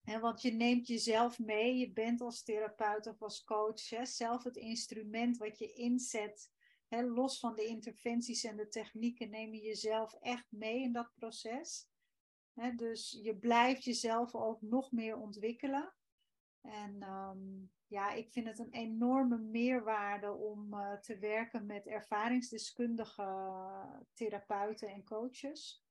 En 0.04 0.20
want 0.20 0.42
je 0.42 0.52
neemt 0.52 0.86
jezelf 0.86 1.38
mee, 1.38 1.76
je 1.76 1.92
bent 1.92 2.20
als 2.20 2.42
therapeut 2.42 3.06
of 3.06 3.22
als 3.22 3.44
coach 3.44 3.88
hè, 3.88 4.06
zelf 4.06 4.44
het 4.44 4.56
instrument 4.56 5.36
wat 5.36 5.58
je 5.58 5.72
inzet. 5.72 6.50
Hè, 6.88 7.02
los 7.02 7.38
van 7.38 7.54
de 7.54 7.64
interventies 7.64 8.44
en 8.44 8.56
de 8.56 8.68
technieken 8.68 9.30
neem 9.30 9.54
je 9.54 9.60
jezelf 9.60 10.14
echt 10.20 10.46
mee 10.48 10.82
in 10.82 10.92
dat 10.92 11.12
proces. 11.14 11.88
Hè, 12.54 12.74
dus 12.74 13.20
je 13.22 13.36
blijft 13.36 13.84
jezelf 13.84 14.34
ook 14.34 14.62
nog 14.62 14.92
meer 14.92 15.16
ontwikkelen. 15.16 15.94
En 16.62 17.02
um, 17.02 17.70
ja, 17.86 18.12
ik 18.12 18.32
vind 18.32 18.46
het 18.46 18.58
een 18.58 18.72
enorme 18.72 19.38
meerwaarde 19.38 20.32
om 20.32 20.74
uh, 20.74 20.92
te 20.92 21.18
werken 21.18 21.66
met 21.66 21.86
ervaringsdeskundige 21.86 23.24
therapeuten 24.14 24.88
en 24.88 25.04
coaches 25.04 25.84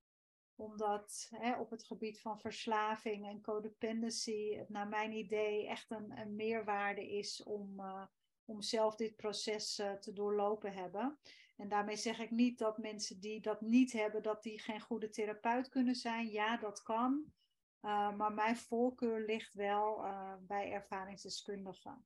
omdat 0.55 1.27
hè, 1.29 1.59
op 1.59 1.69
het 1.69 1.83
gebied 1.83 2.21
van 2.21 2.39
verslaving 2.39 3.27
en 3.27 3.41
codependency 3.41 4.55
het 4.55 4.69
naar 4.69 4.87
mijn 4.87 5.11
idee 5.11 5.67
echt 5.67 5.91
een, 5.91 6.19
een 6.19 6.35
meerwaarde 6.35 7.11
is 7.17 7.43
om, 7.43 7.79
uh, 7.79 8.05
om 8.45 8.61
zelf 8.61 8.95
dit 8.95 9.15
proces 9.15 9.75
te 9.75 10.13
doorlopen 10.13 10.73
hebben. 10.73 11.19
En 11.57 11.69
daarmee 11.69 11.95
zeg 11.95 12.19
ik 12.19 12.31
niet 12.31 12.57
dat 12.57 12.77
mensen 12.77 13.19
die 13.19 13.41
dat 13.41 13.61
niet 13.61 13.91
hebben, 13.91 14.23
dat 14.23 14.43
die 14.43 14.59
geen 14.59 14.81
goede 14.81 15.09
therapeut 15.09 15.69
kunnen 15.69 15.95
zijn. 15.95 16.29
Ja, 16.29 16.57
dat 16.57 16.81
kan. 16.81 17.33
Uh, 17.81 18.15
maar 18.15 18.33
mijn 18.33 18.57
voorkeur 18.57 19.25
ligt 19.25 19.53
wel 19.53 20.03
bij 20.39 20.71
ervaringsdeskundigen. 20.71 22.05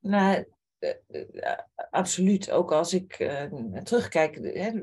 Nou, 0.00 0.44
absoluut. 1.90 2.50
Ook 2.50 2.72
als 2.72 2.94
ik 2.94 3.16
terugkijk, 3.82 4.34
hè, 4.34 4.82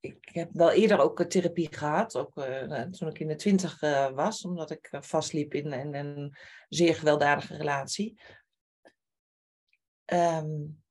ik 0.00 0.28
heb 0.32 0.50
wel 0.52 0.70
eerder 0.70 0.98
ook 0.98 1.22
therapie 1.22 1.74
gehad, 1.74 2.16
ook 2.16 2.36
uh, 2.36 2.82
toen 2.82 3.08
ik 3.08 3.18
in 3.18 3.28
de 3.28 3.34
twintig 3.34 3.80
was, 4.14 4.44
omdat 4.44 4.70
ik 4.70 4.88
vastliep 4.90 5.54
in, 5.54 5.72
in, 5.72 5.94
een 5.94 6.36
zeer 6.68 6.94
gewelddadige 6.94 7.56
relatie. 7.56 8.20
Um, 10.12 10.82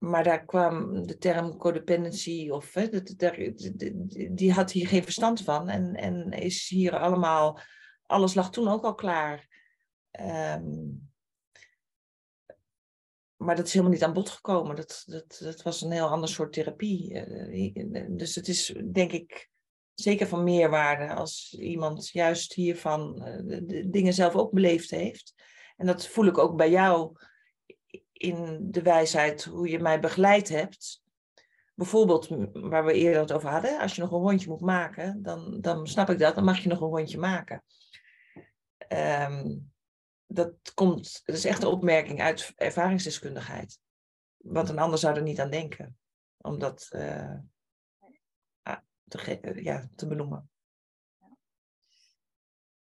maar 0.00 0.24
daar 0.24 0.44
kwam 0.44 1.06
de 1.06 1.18
term 1.18 1.56
codependency, 1.56 2.50
of 2.50 2.72
die, 2.72 4.34
die 4.34 4.52
had 4.52 4.72
hier 4.72 4.88
geen 4.88 5.02
verstand 5.02 5.40
van. 5.42 5.68
En, 5.68 5.94
en 5.94 6.30
is 6.30 6.68
hier 6.68 6.98
allemaal, 6.98 7.60
alles 8.06 8.34
lag 8.34 8.50
toen 8.50 8.68
ook 8.68 8.84
al 8.84 8.94
klaar. 8.94 9.48
Um, 10.20 11.08
maar 13.36 13.56
dat 13.56 13.66
is 13.66 13.72
helemaal 13.72 13.94
niet 13.94 14.04
aan 14.04 14.12
bod 14.12 14.28
gekomen. 14.28 14.76
Dat, 14.76 15.02
dat, 15.06 15.38
dat 15.40 15.62
was 15.62 15.80
een 15.80 15.90
heel 15.90 16.08
ander 16.08 16.28
soort 16.28 16.52
therapie. 16.52 17.14
Eh, 17.14 18.06
dus 18.08 18.34
het 18.34 18.48
is 18.48 18.74
denk 18.92 19.12
ik 19.12 19.50
zeker 19.94 20.26
van 20.26 20.44
meerwaarde 20.44 21.14
als 21.14 21.56
iemand 21.58 22.08
juist 22.08 22.54
hiervan 22.54 23.24
eh, 23.24 23.58
de 23.66 23.90
dingen 23.90 24.12
zelf 24.12 24.34
ook 24.34 24.52
beleefd 24.52 24.90
heeft. 24.90 25.34
En 25.76 25.86
dat 25.86 26.06
voel 26.06 26.26
ik 26.26 26.38
ook 26.38 26.56
bij 26.56 26.70
jou 26.70 27.16
in 28.20 28.58
de 28.70 28.82
wijsheid 28.82 29.44
hoe 29.44 29.68
je 29.68 29.78
mij 29.78 30.00
begeleid 30.00 30.48
hebt. 30.48 31.02
Bijvoorbeeld, 31.74 32.28
waar 32.52 32.84
we 32.84 32.92
eerder 32.92 33.20
het 33.20 33.32
over 33.32 33.50
hadden, 33.50 33.78
als 33.78 33.94
je 33.94 34.00
nog 34.00 34.10
een 34.10 34.18
rondje 34.18 34.48
moet 34.48 34.60
maken, 34.60 35.22
dan, 35.22 35.60
dan 35.60 35.86
snap 35.86 36.10
ik 36.10 36.18
dat, 36.18 36.34
dan 36.34 36.44
mag 36.44 36.58
je 36.58 36.68
nog 36.68 36.80
een 36.80 36.88
rondje 36.88 37.18
maken. 37.18 37.64
Um, 38.88 39.72
dat 40.26 40.74
komt, 40.74 41.22
dat 41.24 41.36
is 41.36 41.44
echt 41.44 41.62
een 41.62 41.68
opmerking 41.68 42.20
uit 42.20 42.52
ervaringsdeskundigheid. 42.56 43.78
Want 44.36 44.68
een 44.68 44.78
ander 44.78 44.98
zou 44.98 45.16
er 45.16 45.22
niet 45.22 45.40
aan 45.40 45.50
denken. 45.50 45.98
Om 46.36 46.58
dat 46.58 46.90
uh, 46.92 47.38
te, 49.08 49.52
ja, 49.62 49.88
te 49.94 50.06
benoemen. 50.06 50.49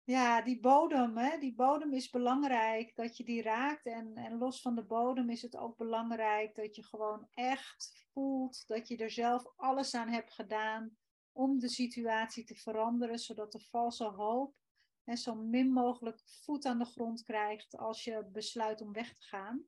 Ja, 0.04 0.41
die 0.41 0.60
bodem, 0.60 1.18
hè? 1.18 1.38
die 1.38 1.56
bodem 1.56 1.93
is 1.93 2.10
belangrijk 2.10 2.95
dat 2.95 3.18
je 3.18 3.24
die 3.24 3.41
raakt. 3.41 3.86
En, 3.86 4.16
en 4.16 4.38
los 4.38 4.62
van 4.62 4.76
de 4.76 4.84
bodem 4.84 5.30
is 5.30 5.41
het 5.41 5.58
ook 5.58 5.78
belangrijk 5.78 6.56
dat 6.56 6.76
je 6.76 6.84
gewoon 6.84 7.28
echt 7.34 8.06
voelt 8.12 8.68
dat 8.68 8.88
je 8.88 8.97
er 8.97 9.12
zelf 9.12 9.54
alles 9.56 9.95
aan 9.95 10.10
hebt 10.10 10.34
gedaan 10.34 10.97
om 11.32 11.60
de 11.60 11.70
situatie 11.70 12.43
te 12.43 12.56
veranderen, 12.56 13.20
zodat 13.20 13.52
de 13.52 13.60
valse 13.60 14.06
hoop 14.06 14.56
en 15.04 15.18
zo 15.18 15.36
min 15.36 15.72
mogelijk 15.72 16.22
voet 16.26 16.66
aan 16.66 16.80
de 16.80 16.86
grond 16.86 17.24
krijgt 17.24 17.78
als 17.78 18.04
je 18.04 18.26
besluit 18.32 18.82
om 18.82 18.93
weg 18.93 19.14
te 19.14 19.22
gaan. 19.22 19.64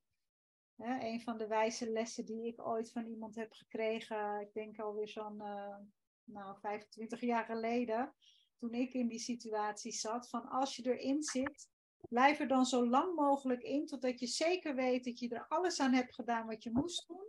Hè, 0.76 1.06
een 1.06 1.22
van 1.22 1.38
de 1.38 1.48
wijze 1.48 1.92
lessen 1.92 2.26
die 2.26 2.48
ik 2.48 2.68
ooit 2.68 2.92
van 2.92 3.06
iemand 3.06 3.36
heb 3.36 3.52
gekregen, 3.52 4.40
ik 4.40 4.54
denk 4.54 4.80
alweer 4.80 5.08
zo'n 5.08 5.36
uh, 5.36 5.76
nou, 6.24 6.60
25 6.60 7.22
jaar 7.22 7.46
geleden, 7.46 8.14
toen 8.64 8.74
ik 8.74 8.93
in 8.93 9.07
die 9.07 9.20
situatie 9.20 9.91
zat, 9.91 10.30
van 10.30 10.49
als 10.49 10.76
je 10.76 10.84
erin 10.86 11.24
zit, 11.24 11.70
blijf 12.09 12.39
er 12.39 12.47
dan 12.47 12.66
zo 12.66 12.88
lang 12.88 13.16
mogelijk 13.16 13.61
in, 13.61 13.86
totdat 13.86 14.20
je 14.20 14.28
zeker 14.28 14.76
weet 14.76 15.03
dat 15.03 15.20
je 15.20 15.30
er 15.30 15.45
alles 15.47 15.80
aan 15.80 15.93
hebt 15.93 16.14
gedaan 16.14 16.47
wat 16.47 16.64
je 16.64 16.72
moest 16.74 17.07
doen. 17.07 17.28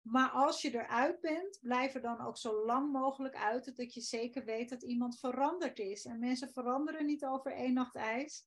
Maar 0.00 0.28
als 0.28 0.62
je 0.62 0.74
eruit 0.74 1.20
bent, 1.20 1.58
blijf 1.60 1.94
er 1.94 2.00
dan 2.00 2.20
ook 2.20 2.36
zo 2.36 2.64
lang 2.64 2.92
mogelijk 2.92 3.34
uit 3.34 3.76
dat 3.76 3.94
je 3.94 4.00
zeker 4.00 4.44
weet 4.44 4.68
dat 4.68 4.82
iemand 4.82 5.18
veranderd 5.18 5.78
is. 5.78 6.04
En 6.04 6.18
mensen 6.18 6.52
veranderen 6.52 7.06
niet 7.06 7.24
over 7.24 7.52
één 7.52 7.74
nacht 7.74 7.96
ijs. 7.96 8.46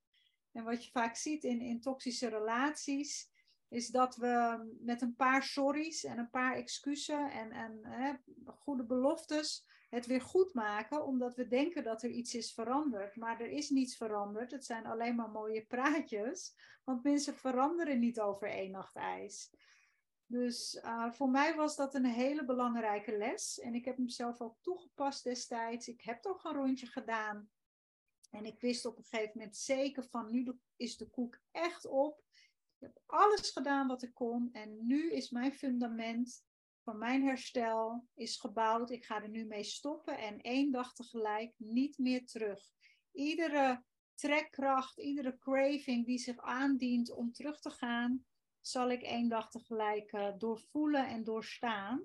En 0.51 0.63
wat 0.63 0.86
je 0.86 0.91
vaak 0.91 1.15
ziet 1.15 1.43
in, 1.43 1.61
in 1.61 1.82
toxische 1.82 2.28
relaties, 2.28 3.30
is 3.69 3.88
dat 3.88 4.15
we 4.15 4.65
met 4.80 5.01
een 5.01 5.15
paar 5.15 5.43
sorry's 5.43 6.03
en 6.03 6.17
een 6.17 6.30
paar 6.30 6.55
excuses 6.55 7.32
en, 7.32 7.51
en 7.51 7.80
hè, 7.82 8.13
goede 8.45 8.86
beloftes 8.86 9.65
het 9.94 10.06
weer 10.06 10.22
goed 10.22 10.54
maken, 10.54 11.06
omdat 11.06 11.36
we 11.36 11.48
denken 11.48 11.84
dat 11.84 12.04
er 12.04 12.10
iets 12.10 12.36
is 12.36 12.54
veranderd. 12.54 13.16
Maar 13.16 13.41
er 13.41 13.50
is 13.50 13.70
niets 13.70 13.98
veranderd. 13.98 14.52
Het 14.52 14.66
zijn 14.66 14.86
alleen 14.86 15.16
maar 15.16 15.30
mooie 15.30 15.66
praatjes, 15.66 16.56
want 16.84 17.04
mensen 17.04 17.36
veranderen 17.36 18.00
niet 18.00 18.20
over 18.20 18.48
één 18.48 18.72
nacht 18.72 18.96
ijs. 18.96 19.52
Dus 20.26 20.80
uh, 20.84 21.12
voor 21.12 21.30
mij 21.30 21.56
was 21.56 21.76
dat 21.76 21.96
een 21.96 22.06
hele 22.06 22.46
belangrijke 22.46 23.18
les. 23.18 23.60
En 23.60 23.74
ik 23.74 23.86
heb 23.86 23.98
hem 23.98 24.10
zelf 24.10 24.41
ook 24.41 24.58
toegepast 24.62 25.24
destijds. 25.24 25.88
Ik 25.88 26.02
heb 26.02 26.22
toch 26.22 26.44
een 26.44 26.54
rondje 26.54 26.88
gedaan. 26.88 27.50
En 28.30 28.46
ik 28.46 28.60
wist 28.60 28.86
op 28.86 28.98
een 28.98 29.04
gegeven 29.04 29.32
moment 29.38 29.58
zeker 29.58 30.04
van 30.04 30.32
nu 30.32 30.60
is 30.76 30.98
de 30.98 31.10
koek 31.10 31.39
echt 31.52 31.86
op. 31.86 32.24
Ik 32.76 32.80
heb 32.80 33.02
alles 33.06 33.50
gedaan 33.50 33.88
wat 33.88 34.04
ik 34.04 34.14
kon. 34.14 34.50
En 34.52 34.88
nu 34.88 35.12
is 35.12 35.30
mijn 35.30 35.54
fundament 35.54 36.44
van 36.84 36.97
mijn 36.97 37.23
herstel 37.23 38.07
is 38.13 38.39
gebouwd. 38.39 38.89
Ik 38.89 39.05
ga 39.05 39.21
er 39.21 39.29
nu 39.29 39.45
mee 39.45 39.63
stoppen. 39.63 40.17
En 40.17 40.41
één 40.41 40.71
dag 40.71 40.93
tegelijk 40.93 41.53
niet 41.57 41.97
meer 41.97 42.25
terug. 42.25 42.71
Iedere 43.11 43.84
trekkracht, 44.15 44.99
iedere 44.99 45.38
craving 45.38 46.05
die 46.05 46.17
zich 46.17 46.38
aandient 46.38 47.11
om 47.11 47.31
terug 47.31 47.59
te 47.59 47.69
gaan 47.69 48.25
zal 48.65 48.89
ik 48.89 49.01
één 49.01 49.29
dag 49.29 49.49
tegelijk 49.49 50.11
uh, 50.13 50.29
doorvoelen 50.38 51.07
en 51.07 51.23
doorstaan. 51.23 52.03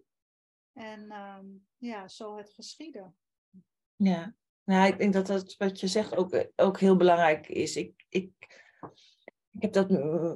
En 0.73 1.05
uh, 1.05 1.39
ja, 1.77 2.09
zo 2.09 2.37
het 2.37 2.51
geschieden. 2.51 3.17
Ja, 3.97 4.35
nou, 4.65 4.87
ik 4.87 4.99
denk 4.99 5.13
dat 5.13 5.27
dat 5.27 5.57
wat 5.57 5.81
je 5.81 5.87
zegt 5.87 6.17
ook, 6.17 6.47
ook 6.57 6.81
heel 6.81 6.97
belangrijk 6.97 7.49
is. 7.49 7.77
Ik, 7.77 8.07
ik, 8.09 8.33
ik 9.51 9.63
heb 9.63 9.73
dat, 9.73 9.91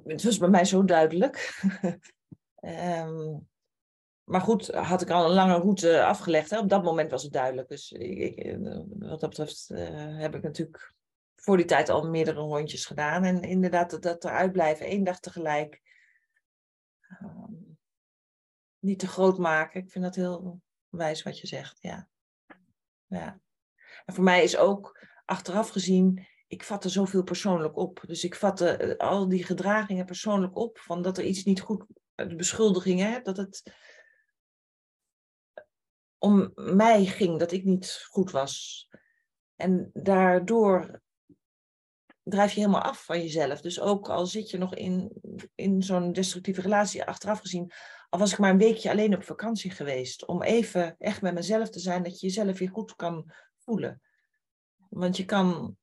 het 0.05 0.23
was 0.23 0.39
bij 0.39 0.49
mij 0.49 0.65
zo 0.65 0.85
duidelijk. 0.85 1.61
um, 2.61 3.49
maar 4.33 4.41
goed, 4.41 4.67
had 4.67 5.03
ik 5.03 5.11
al 5.11 5.25
een 5.25 5.35
lange 5.35 5.57
route 5.57 6.05
afgelegd. 6.05 6.51
Hè? 6.51 6.59
Op 6.59 6.69
dat 6.69 6.83
moment 6.83 7.11
was 7.11 7.23
het 7.23 7.33
duidelijk. 7.33 7.69
Dus 7.69 7.93
ik, 7.93 8.37
ik, 8.37 8.59
wat 8.99 9.21
dat 9.21 9.29
betreft 9.29 9.71
uh, 9.73 10.19
heb 10.19 10.35
ik 10.35 10.43
natuurlijk 10.43 10.95
voor 11.35 11.57
die 11.57 11.67
tijd 11.67 11.89
al 11.89 12.09
meerdere 12.09 12.41
rondjes 12.41 12.87
gedaan. 12.87 13.25
En 13.25 13.43
inderdaad, 13.43 13.91
dat, 13.91 14.03
dat 14.03 14.25
eruit 14.25 14.53
blijven, 14.53 14.87
één 14.87 15.05
dag 15.05 15.21
tegelijk. 15.21 15.81
Ehm, 17.01 17.53
niet 18.79 18.99
te 18.99 19.07
groot 19.07 19.39
maken. 19.39 19.81
Ik 19.81 19.91
vind 19.91 20.05
dat 20.05 20.15
heel 20.15 20.61
wijs 20.89 21.23
wat 21.23 21.39
je 21.39 21.47
zegt, 21.47 21.79
ja. 21.81 22.09
ja. 23.07 23.41
En 24.05 24.15
voor 24.15 24.25
mij 24.25 24.43
is 24.43 24.57
ook, 24.57 25.07
achteraf 25.25 25.69
gezien, 25.69 26.27
ik 26.47 26.65
vatte 26.65 26.89
zoveel 26.89 27.23
persoonlijk 27.23 27.77
op. 27.77 28.03
Dus 28.07 28.25
ik 28.25 28.35
vatte 28.35 28.77
eh, 28.77 29.09
al 29.09 29.29
die 29.29 29.45
gedragingen 29.45 30.07
persoonlijk 30.07 30.57
op. 30.57 30.79
Van 30.79 31.03
dat 31.03 31.19
er 31.19 31.25
iets 31.25 31.45
niet 31.45 31.61
goed, 31.61 31.85
de 32.15 32.35
beschuldigingen, 32.35 33.25
dat 33.25 33.37
het 33.37 33.73
om 36.23 36.53
mij 36.55 37.05
ging, 37.05 37.39
dat 37.39 37.53
ik 37.53 37.65
niet 37.65 38.07
goed 38.11 38.31
was. 38.31 38.89
En 39.57 39.91
daardoor 39.93 41.01
drijf 42.23 42.53
je 42.53 42.61
helemaal 42.61 42.83
af 42.83 43.05
van 43.05 43.21
jezelf. 43.21 43.61
Dus 43.61 43.81
ook 43.81 44.09
al 44.09 44.27
zit 44.27 44.51
je 44.51 44.59
nog 44.59 44.75
in, 44.75 45.13
in 45.55 45.83
zo'n 45.83 46.13
destructieve 46.13 46.61
relatie, 46.61 47.05
achteraf 47.05 47.41
gezien, 47.41 47.73
al 48.09 48.19
was 48.19 48.33
ik 48.33 48.39
maar 48.39 48.51
een 48.51 48.59
weekje 48.59 48.91
alleen 48.91 49.15
op 49.15 49.23
vakantie 49.23 49.71
geweest, 49.71 50.27
om 50.27 50.43
even 50.43 50.97
echt 50.99 51.23
met 51.23 51.35
mezelf 51.35 51.71
te 51.71 51.81
zijn, 51.81 52.03
dat 52.03 52.21
je 52.21 52.27
jezelf 52.27 52.59
weer 52.59 52.71
goed 52.71 52.95
kan 52.95 53.33
voelen. 53.57 54.03
Want 54.89 55.17
je 55.17 55.25
kan, 55.25 55.77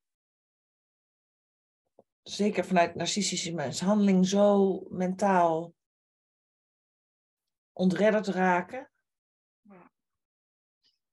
zeker 2.21 2.65
vanuit 2.65 2.95
narcistische 2.95 3.53
mishandeling, 3.53 4.27
zo 4.27 4.79
mentaal 4.89 5.73
ontredderd 7.73 8.27
raken. 8.27 8.91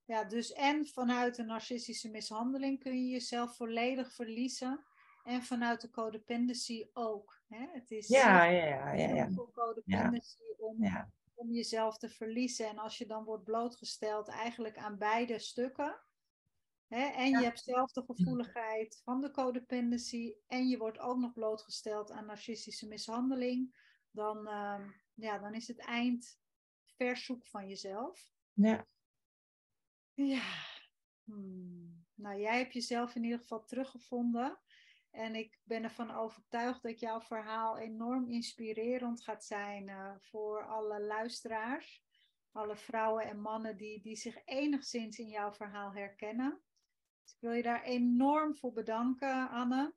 Ja, 0.06 0.24
dus 0.24 0.52
en 0.52 0.86
vanuit 0.86 1.38
een 1.38 1.46
narcistische 1.46 2.10
mishandeling 2.10 2.80
kun 2.80 3.04
je 3.04 3.10
jezelf 3.10 3.56
volledig 3.56 4.12
verliezen. 4.12 4.84
En 5.24 5.42
vanuit 5.42 5.80
de 5.80 5.90
codependency 5.90 6.88
ook. 6.92 7.40
Hè? 7.48 7.66
Het 7.72 7.90
is 7.90 8.08
ja, 8.08 8.44
ja, 8.44 8.64
ja, 8.64 8.92
ja, 8.92 9.14
ja. 9.14 9.30
codependency 9.52 10.42
om, 10.58 11.06
om 11.34 11.52
jezelf 11.52 11.98
te 11.98 12.08
verliezen. 12.08 12.68
En 12.68 12.78
als 12.78 12.98
je 12.98 13.06
dan 13.06 13.24
wordt 13.24 13.44
blootgesteld 13.44 14.28
eigenlijk 14.28 14.76
aan 14.78 14.98
beide 14.98 15.38
stukken. 15.38 16.00
Hè? 16.88 17.04
En 17.04 17.30
je 17.30 17.42
hebt 17.42 17.60
zelf 17.60 17.92
de 17.92 18.02
gevoeligheid 18.02 19.00
van 19.04 19.20
de 19.20 19.30
codependency. 19.30 20.34
En 20.46 20.68
je 20.68 20.78
wordt 20.78 20.98
ook 20.98 21.18
nog 21.18 21.32
blootgesteld 21.32 22.10
aan 22.10 22.26
narcistische 22.26 22.88
mishandeling. 22.88 23.76
Dan, 24.10 24.48
uh, 24.48 24.88
ja, 25.14 25.38
dan 25.38 25.54
is 25.54 25.68
het 25.68 25.78
eind 25.78 26.38
verzoek 26.84 27.46
van 27.46 27.68
jezelf. 27.68 28.32
Ja. 28.52 28.86
Ja. 30.16 30.42
Hmm. 31.24 32.04
Nou, 32.14 32.40
jij 32.40 32.58
hebt 32.58 32.72
jezelf 32.72 33.14
in 33.14 33.24
ieder 33.24 33.38
geval 33.38 33.64
teruggevonden. 33.64 34.58
En 35.10 35.34
ik 35.34 35.60
ben 35.64 35.82
ervan 35.82 36.10
overtuigd 36.10 36.82
dat 36.82 37.00
jouw 37.00 37.20
verhaal 37.20 37.78
enorm 37.78 38.28
inspirerend 38.28 39.22
gaat 39.22 39.44
zijn 39.44 39.88
uh, 39.88 40.14
voor 40.18 40.66
alle 40.66 41.00
luisteraars. 41.00 42.04
Alle 42.52 42.76
vrouwen 42.76 43.24
en 43.24 43.40
mannen 43.40 43.76
die, 43.76 44.02
die 44.02 44.16
zich 44.16 44.44
enigszins 44.44 45.18
in 45.18 45.28
jouw 45.28 45.52
verhaal 45.52 45.92
herkennen. 45.92 46.62
Dus 47.22 47.34
ik 47.34 47.40
wil 47.40 47.52
je 47.52 47.62
daar 47.62 47.82
enorm 47.82 48.56
voor 48.56 48.72
bedanken, 48.72 49.50
Anne. 49.50 49.94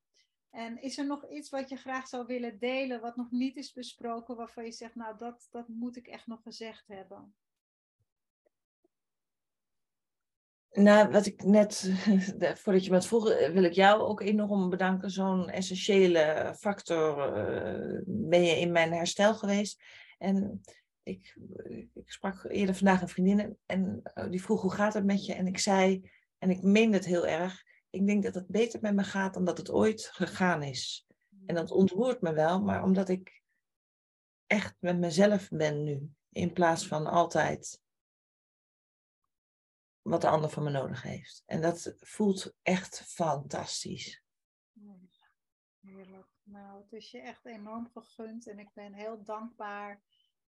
En 0.49 0.82
is 0.82 0.97
er 0.97 1.05
nog 1.05 1.30
iets 1.30 1.49
wat 1.49 1.70
je 1.70 1.76
graag 1.76 2.07
zou 2.07 2.26
willen 2.26 2.59
delen, 2.59 3.01
wat 3.01 3.15
nog 3.15 3.32
niet 3.32 3.55
is 3.55 3.72
besproken, 3.72 4.36
waarvan 4.36 4.65
je 4.65 4.72
zegt, 4.72 4.95
nou, 4.95 5.17
dat, 5.17 5.47
dat 5.51 5.67
moet 5.67 5.95
ik 5.95 6.07
echt 6.07 6.28
nog 6.28 6.41
gezegd 6.41 6.88
hebben? 6.88 7.36
Nou, 10.72 11.11
wat 11.11 11.26
ik 11.26 11.43
net, 11.43 11.91
voordat 12.61 12.84
je 12.84 12.89
me 12.89 12.95
het 12.95 13.05
vroeg, 13.05 13.30
eh, 13.30 13.51
wil 13.51 13.63
ik 13.63 13.74
jou 13.74 14.01
ook 14.01 14.22
enorm 14.22 14.70
bedanken. 14.70 15.11
Zo'n 15.11 15.49
essentiële 15.49 16.55
factor 16.59 17.38
uh, 17.38 18.01
ben 18.05 18.43
je 18.43 18.59
in 18.59 18.72
mijn 18.72 18.93
herstel 18.93 19.36
geweest. 19.36 19.84
En 20.17 20.61
ik, 21.03 21.38
ik 21.93 22.11
sprak 22.11 22.45
eerder 22.49 22.76
vandaag 22.76 23.01
een 23.01 23.07
vriendin 23.07 23.57
en 23.65 24.01
oh, 24.13 24.30
die 24.30 24.41
vroeg 24.41 24.61
hoe 24.61 24.74
gaat 24.74 24.93
het 24.93 25.05
met 25.05 25.26
je? 25.26 25.34
En 25.34 25.47
ik 25.47 25.57
zei, 25.57 26.09
en 26.38 26.49
ik 26.49 26.61
meen 26.61 26.93
het 26.93 27.05
heel 27.05 27.28
erg, 27.28 27.63
ik 27.89 28.07
denk 28.07 28.24
dat 28.24 28.34
het 28.34 28.47
beter 28.47 28.80
met 28.82 28.95
me 28.95 29.03
gaat 29.03 29.34
dan 29.34 29.45
dat 29.45 29.57
het 29.57 29.72
ooit 29.72 30.09
gegaan 30.13 30.63
is. 30.63 31.07
En 31.45 31.55
dat 31.55 31.72
ontroert 31.72 32.22
me 32.22 32.34
wel, 32.34 32.61
maar 32.61 32.84
omdat 32.84 33.09
ik 33.09 33.41
echt 34.47 34.76
met 34.80 34.99
mezelf 34.99 35.49
ben 35.49 35.84
nu, 35.84 36.09
in 36.32 36.53
plaats 36.53 36.88
van 36.88 37.07
altijd 37.07 37.82
wat 40.10 40.22
de 40.22 40.30
ander 40.30 40.49
van 40.49 40.64
me 40.64 40.70
nodig 40.70 41.01
heeft. 41.01 41.43
En 41.45 41.62
dat 41.62 41.95
voelt 41.99 42.53
echt 42.62 43.01
fantastisch. 43.01 44.24
Heerlijk. 45.80 46.28
Nou, 46.43 46.82
het 46.82 46.93
is 46.93 47.12
je 47.12 47.20
echt 47.20 47.45
enorm 47.45 47.89
gegund 47.89 48.47
en 48.47 48.60
ik 48.60 48.70
ben 48.74 48.93
heel 48.93 49.24
dankbaar 49.24 50.01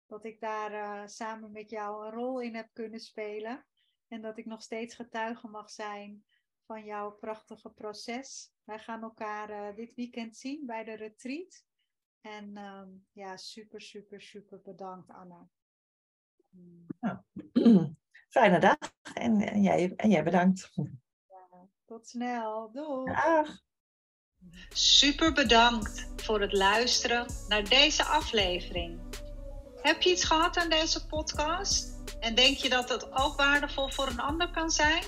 dat 0.06 0.24
ik 0.24 0.40
daar 0.40 0.72
uh, 0.72 1.06
samen 1.06 1.52
met 1.52 1.70
jou 1.70 2.06
een 2.06 2.12
rol 2.12 2.40
in 2.40 2.54
heb 2.54 2.68
kunnen 2.72 3.00
spelen. 3.00 3.66
En 4.08 4.22
dat 4.22 4.38
ik 4.38 4.46
nog 4.46 4.62
steeds 4.62 4.94
getuige 4.94 5.48
mag 5.48 5.70
zijn 5.70 6.24
van 6.66 6.84
jouw 6.84 7.10
prachtige 7.10 7.70
proces. 7.70 8.52
Wij 8.64 8.78
gaan 8.78 9.02
elkaar 9.02 9.50
uh, 9.50 9.76
dit 9.76 9.94
weekend 9.94 10.36
zien 10.36 10.66
bij 10.66 10.84
de 10.84 10.94
retreat. 10.94 11.64
En 12.20 12.56
um, 12.56 13.06
ja, 13.12 13.36
super, 13.36 13.80
super, 13.80 14.20
super 14.20 14.60
bedankt, 14.62 15.10
Anna. 15.10 15.48
Nou, 17.00 17.18
fijne 18.30 18.58
dag 18.58 18.78
en, 19.14 19.40
en, 19.40 19.62
jij, 19.62 19.92
en 19.96 20.10
jij 20.10 20.22
bedankt. 20.22 20.70
Ja, 20.74 21.68
tot 21.86 22.08
snel. 22.08 22.70
Doei. 22.72 23.12
Dag. 23.12 23.48
Super 24.68 25.32
bedankt 25.32 26.08
voor 26.16 26.40
het 26.40 26.52
luisteren 26.52 27.26
naar 27.48 27.68
deze 27.68 28.04
aflevering. 28.04 29.00
Heb 29.82 30.02
je 30.02 30.10
iets 30.10 30.24
gehad 30.24 30.56
aan 30.56 30.68
deze 30.68 31.06
podcast? 31.06 31.98
En 32.20 32.34
denk 32.34 32.56
je 32.56 32.68
dat 32.68 32.88
het 32.88 33.12
ook 33.12 33.36
waardevol 33.36 33.90
voor 33.90 34.06
een 34.06 34.20
ander 34.20 34.50
kan 34.50 34.70
zijn? 34.70 35.02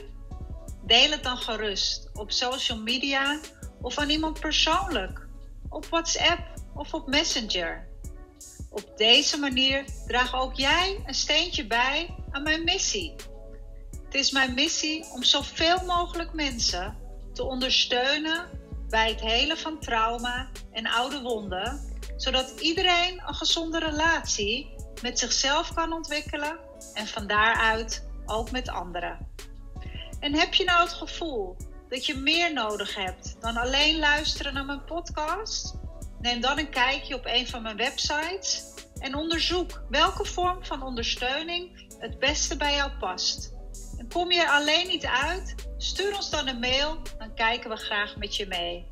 Deel 0.86 1.10
het 1.10 1.22
dan 1.22 1.36
gerust 1.36 2.10
op 2.12 2.30
social 2.30 2.78
media 2.78 3.40
of 3.80 3.98
aan 3.98 4.10
iemand 4.10 4.40
persoonlijk, 4.40 5.26
op 5.68 5.86
WhatsApp 5.86 6.40
of 6.74 6.94
op 6.94 7.06
Messenger. 7.06 7.88
Op 8.70 8.96
deze 8.96 9.38
manier 9.38 9.84
draag 10.06 10.34
ook 10.34 10.54
jij 10.54 11.02
een 11.06 11.14
steentje 11.14 11.66
bij 11.66 12.21
mijn 12.40 12.64
missie. 12.64 13.14
Het 14.04 14.14
is 14.14 14.30
mijn 14.30 14.54
missie 14.54 15.04
om 15.12 15.22
zoveel 15.22 15.84
mogelijk 15.86 16.32
mensen 16.32 16.96
te 17.32 17.44
ondersteunen 17.44 18.48
bij 18.88 19.08
het 19.08 19.20
helen 19.20 19.58
van 19.58 19.80
trauma 19.80 20.48
en 20.72 20.86
oude 20.86 21.20
wonden, 21.20 21.80
zodat 22.16 22.60
iedereen 22.60 23.22
een 23.26 23.34
gezonde 23.34 23.78
relatie 23.78 24.74
met 25.02 25.18
zichzelf 25.18 25.74
kan 25.74 25.92
ontwikkelen 25.92 26.58
en 26.94 27.06
van 27.06 27.26
daaruit 27.26 28.08
ook 28.26 28.50
met 28.50 28.68
anderen. 28.68 29.28
En 30.20 30.34
heb 30.34 30.54
je 30.54 30.64
nou 30.64 30.82
het 30.82 30.92
gevoel 30.92 31.56
dat 31.88 32.06
je 32.06 32.16
meer 32.16 32.52
nodig 32.52 32.94
hebt 32.94 33.36
dan 33.40 33.56
alleen 33.56 33.98
luisteren 33.98 34.54
naar 34.54 34.64
mijn 34.64 34.84
podcast? 34.84 35.74
Neem 36.20 36.40
dan 36.40 36.58
een 36.58 36.70
kijkje 36.70 37.14
op 37.14 37.26
een 37.26 37.48
van 37.48 37.62
mijn 37.62 37.76
websites 37.76 38.64
en 38.98 39.14
onderzoek 39.14 39.82
welke 39.88 40.24
vorm 40.24 40.64
van 40.64 40.82
ondersteuning 40.82 41.91
het 42.02 42.18
beste 42.18 42.56
bij 42.56 42.74
jou 42.74 42.90
past. 42.98 43.52
En 43.98 44.08
kom 44.08 44.32
je 44.32 44.40
er 44.40 44.48
alleen 44.48 44.86
niet 44.86 45.06
uit? 45.06 45.54
Stuur 45.76 46.16
ons 46.16 46.30
dan 46.30 46.48
een 46.48 46.58
mail, 46.58 46.98
dan 47.18 47.34
kijken 47.34 47.70
we 47.70 47.76
graag 47.76 48.16
met 48.16 48.36
je 48.36 48.46
mee. 48.46 48.90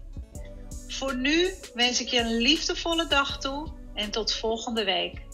Voor 0.88 1.16
nu 1.16 1.54
wens 1.74 2.00
ik 2.00 2.08
je 2.08 2.20
een 2.20 2.36
liefdevolle 2.36 3.06
dag 3.06 3.38
toe 3.38 3.72
en 3.94 4.10
tot 4.10 4.34
volgende 4.34 4.84
week. 4.84 5.29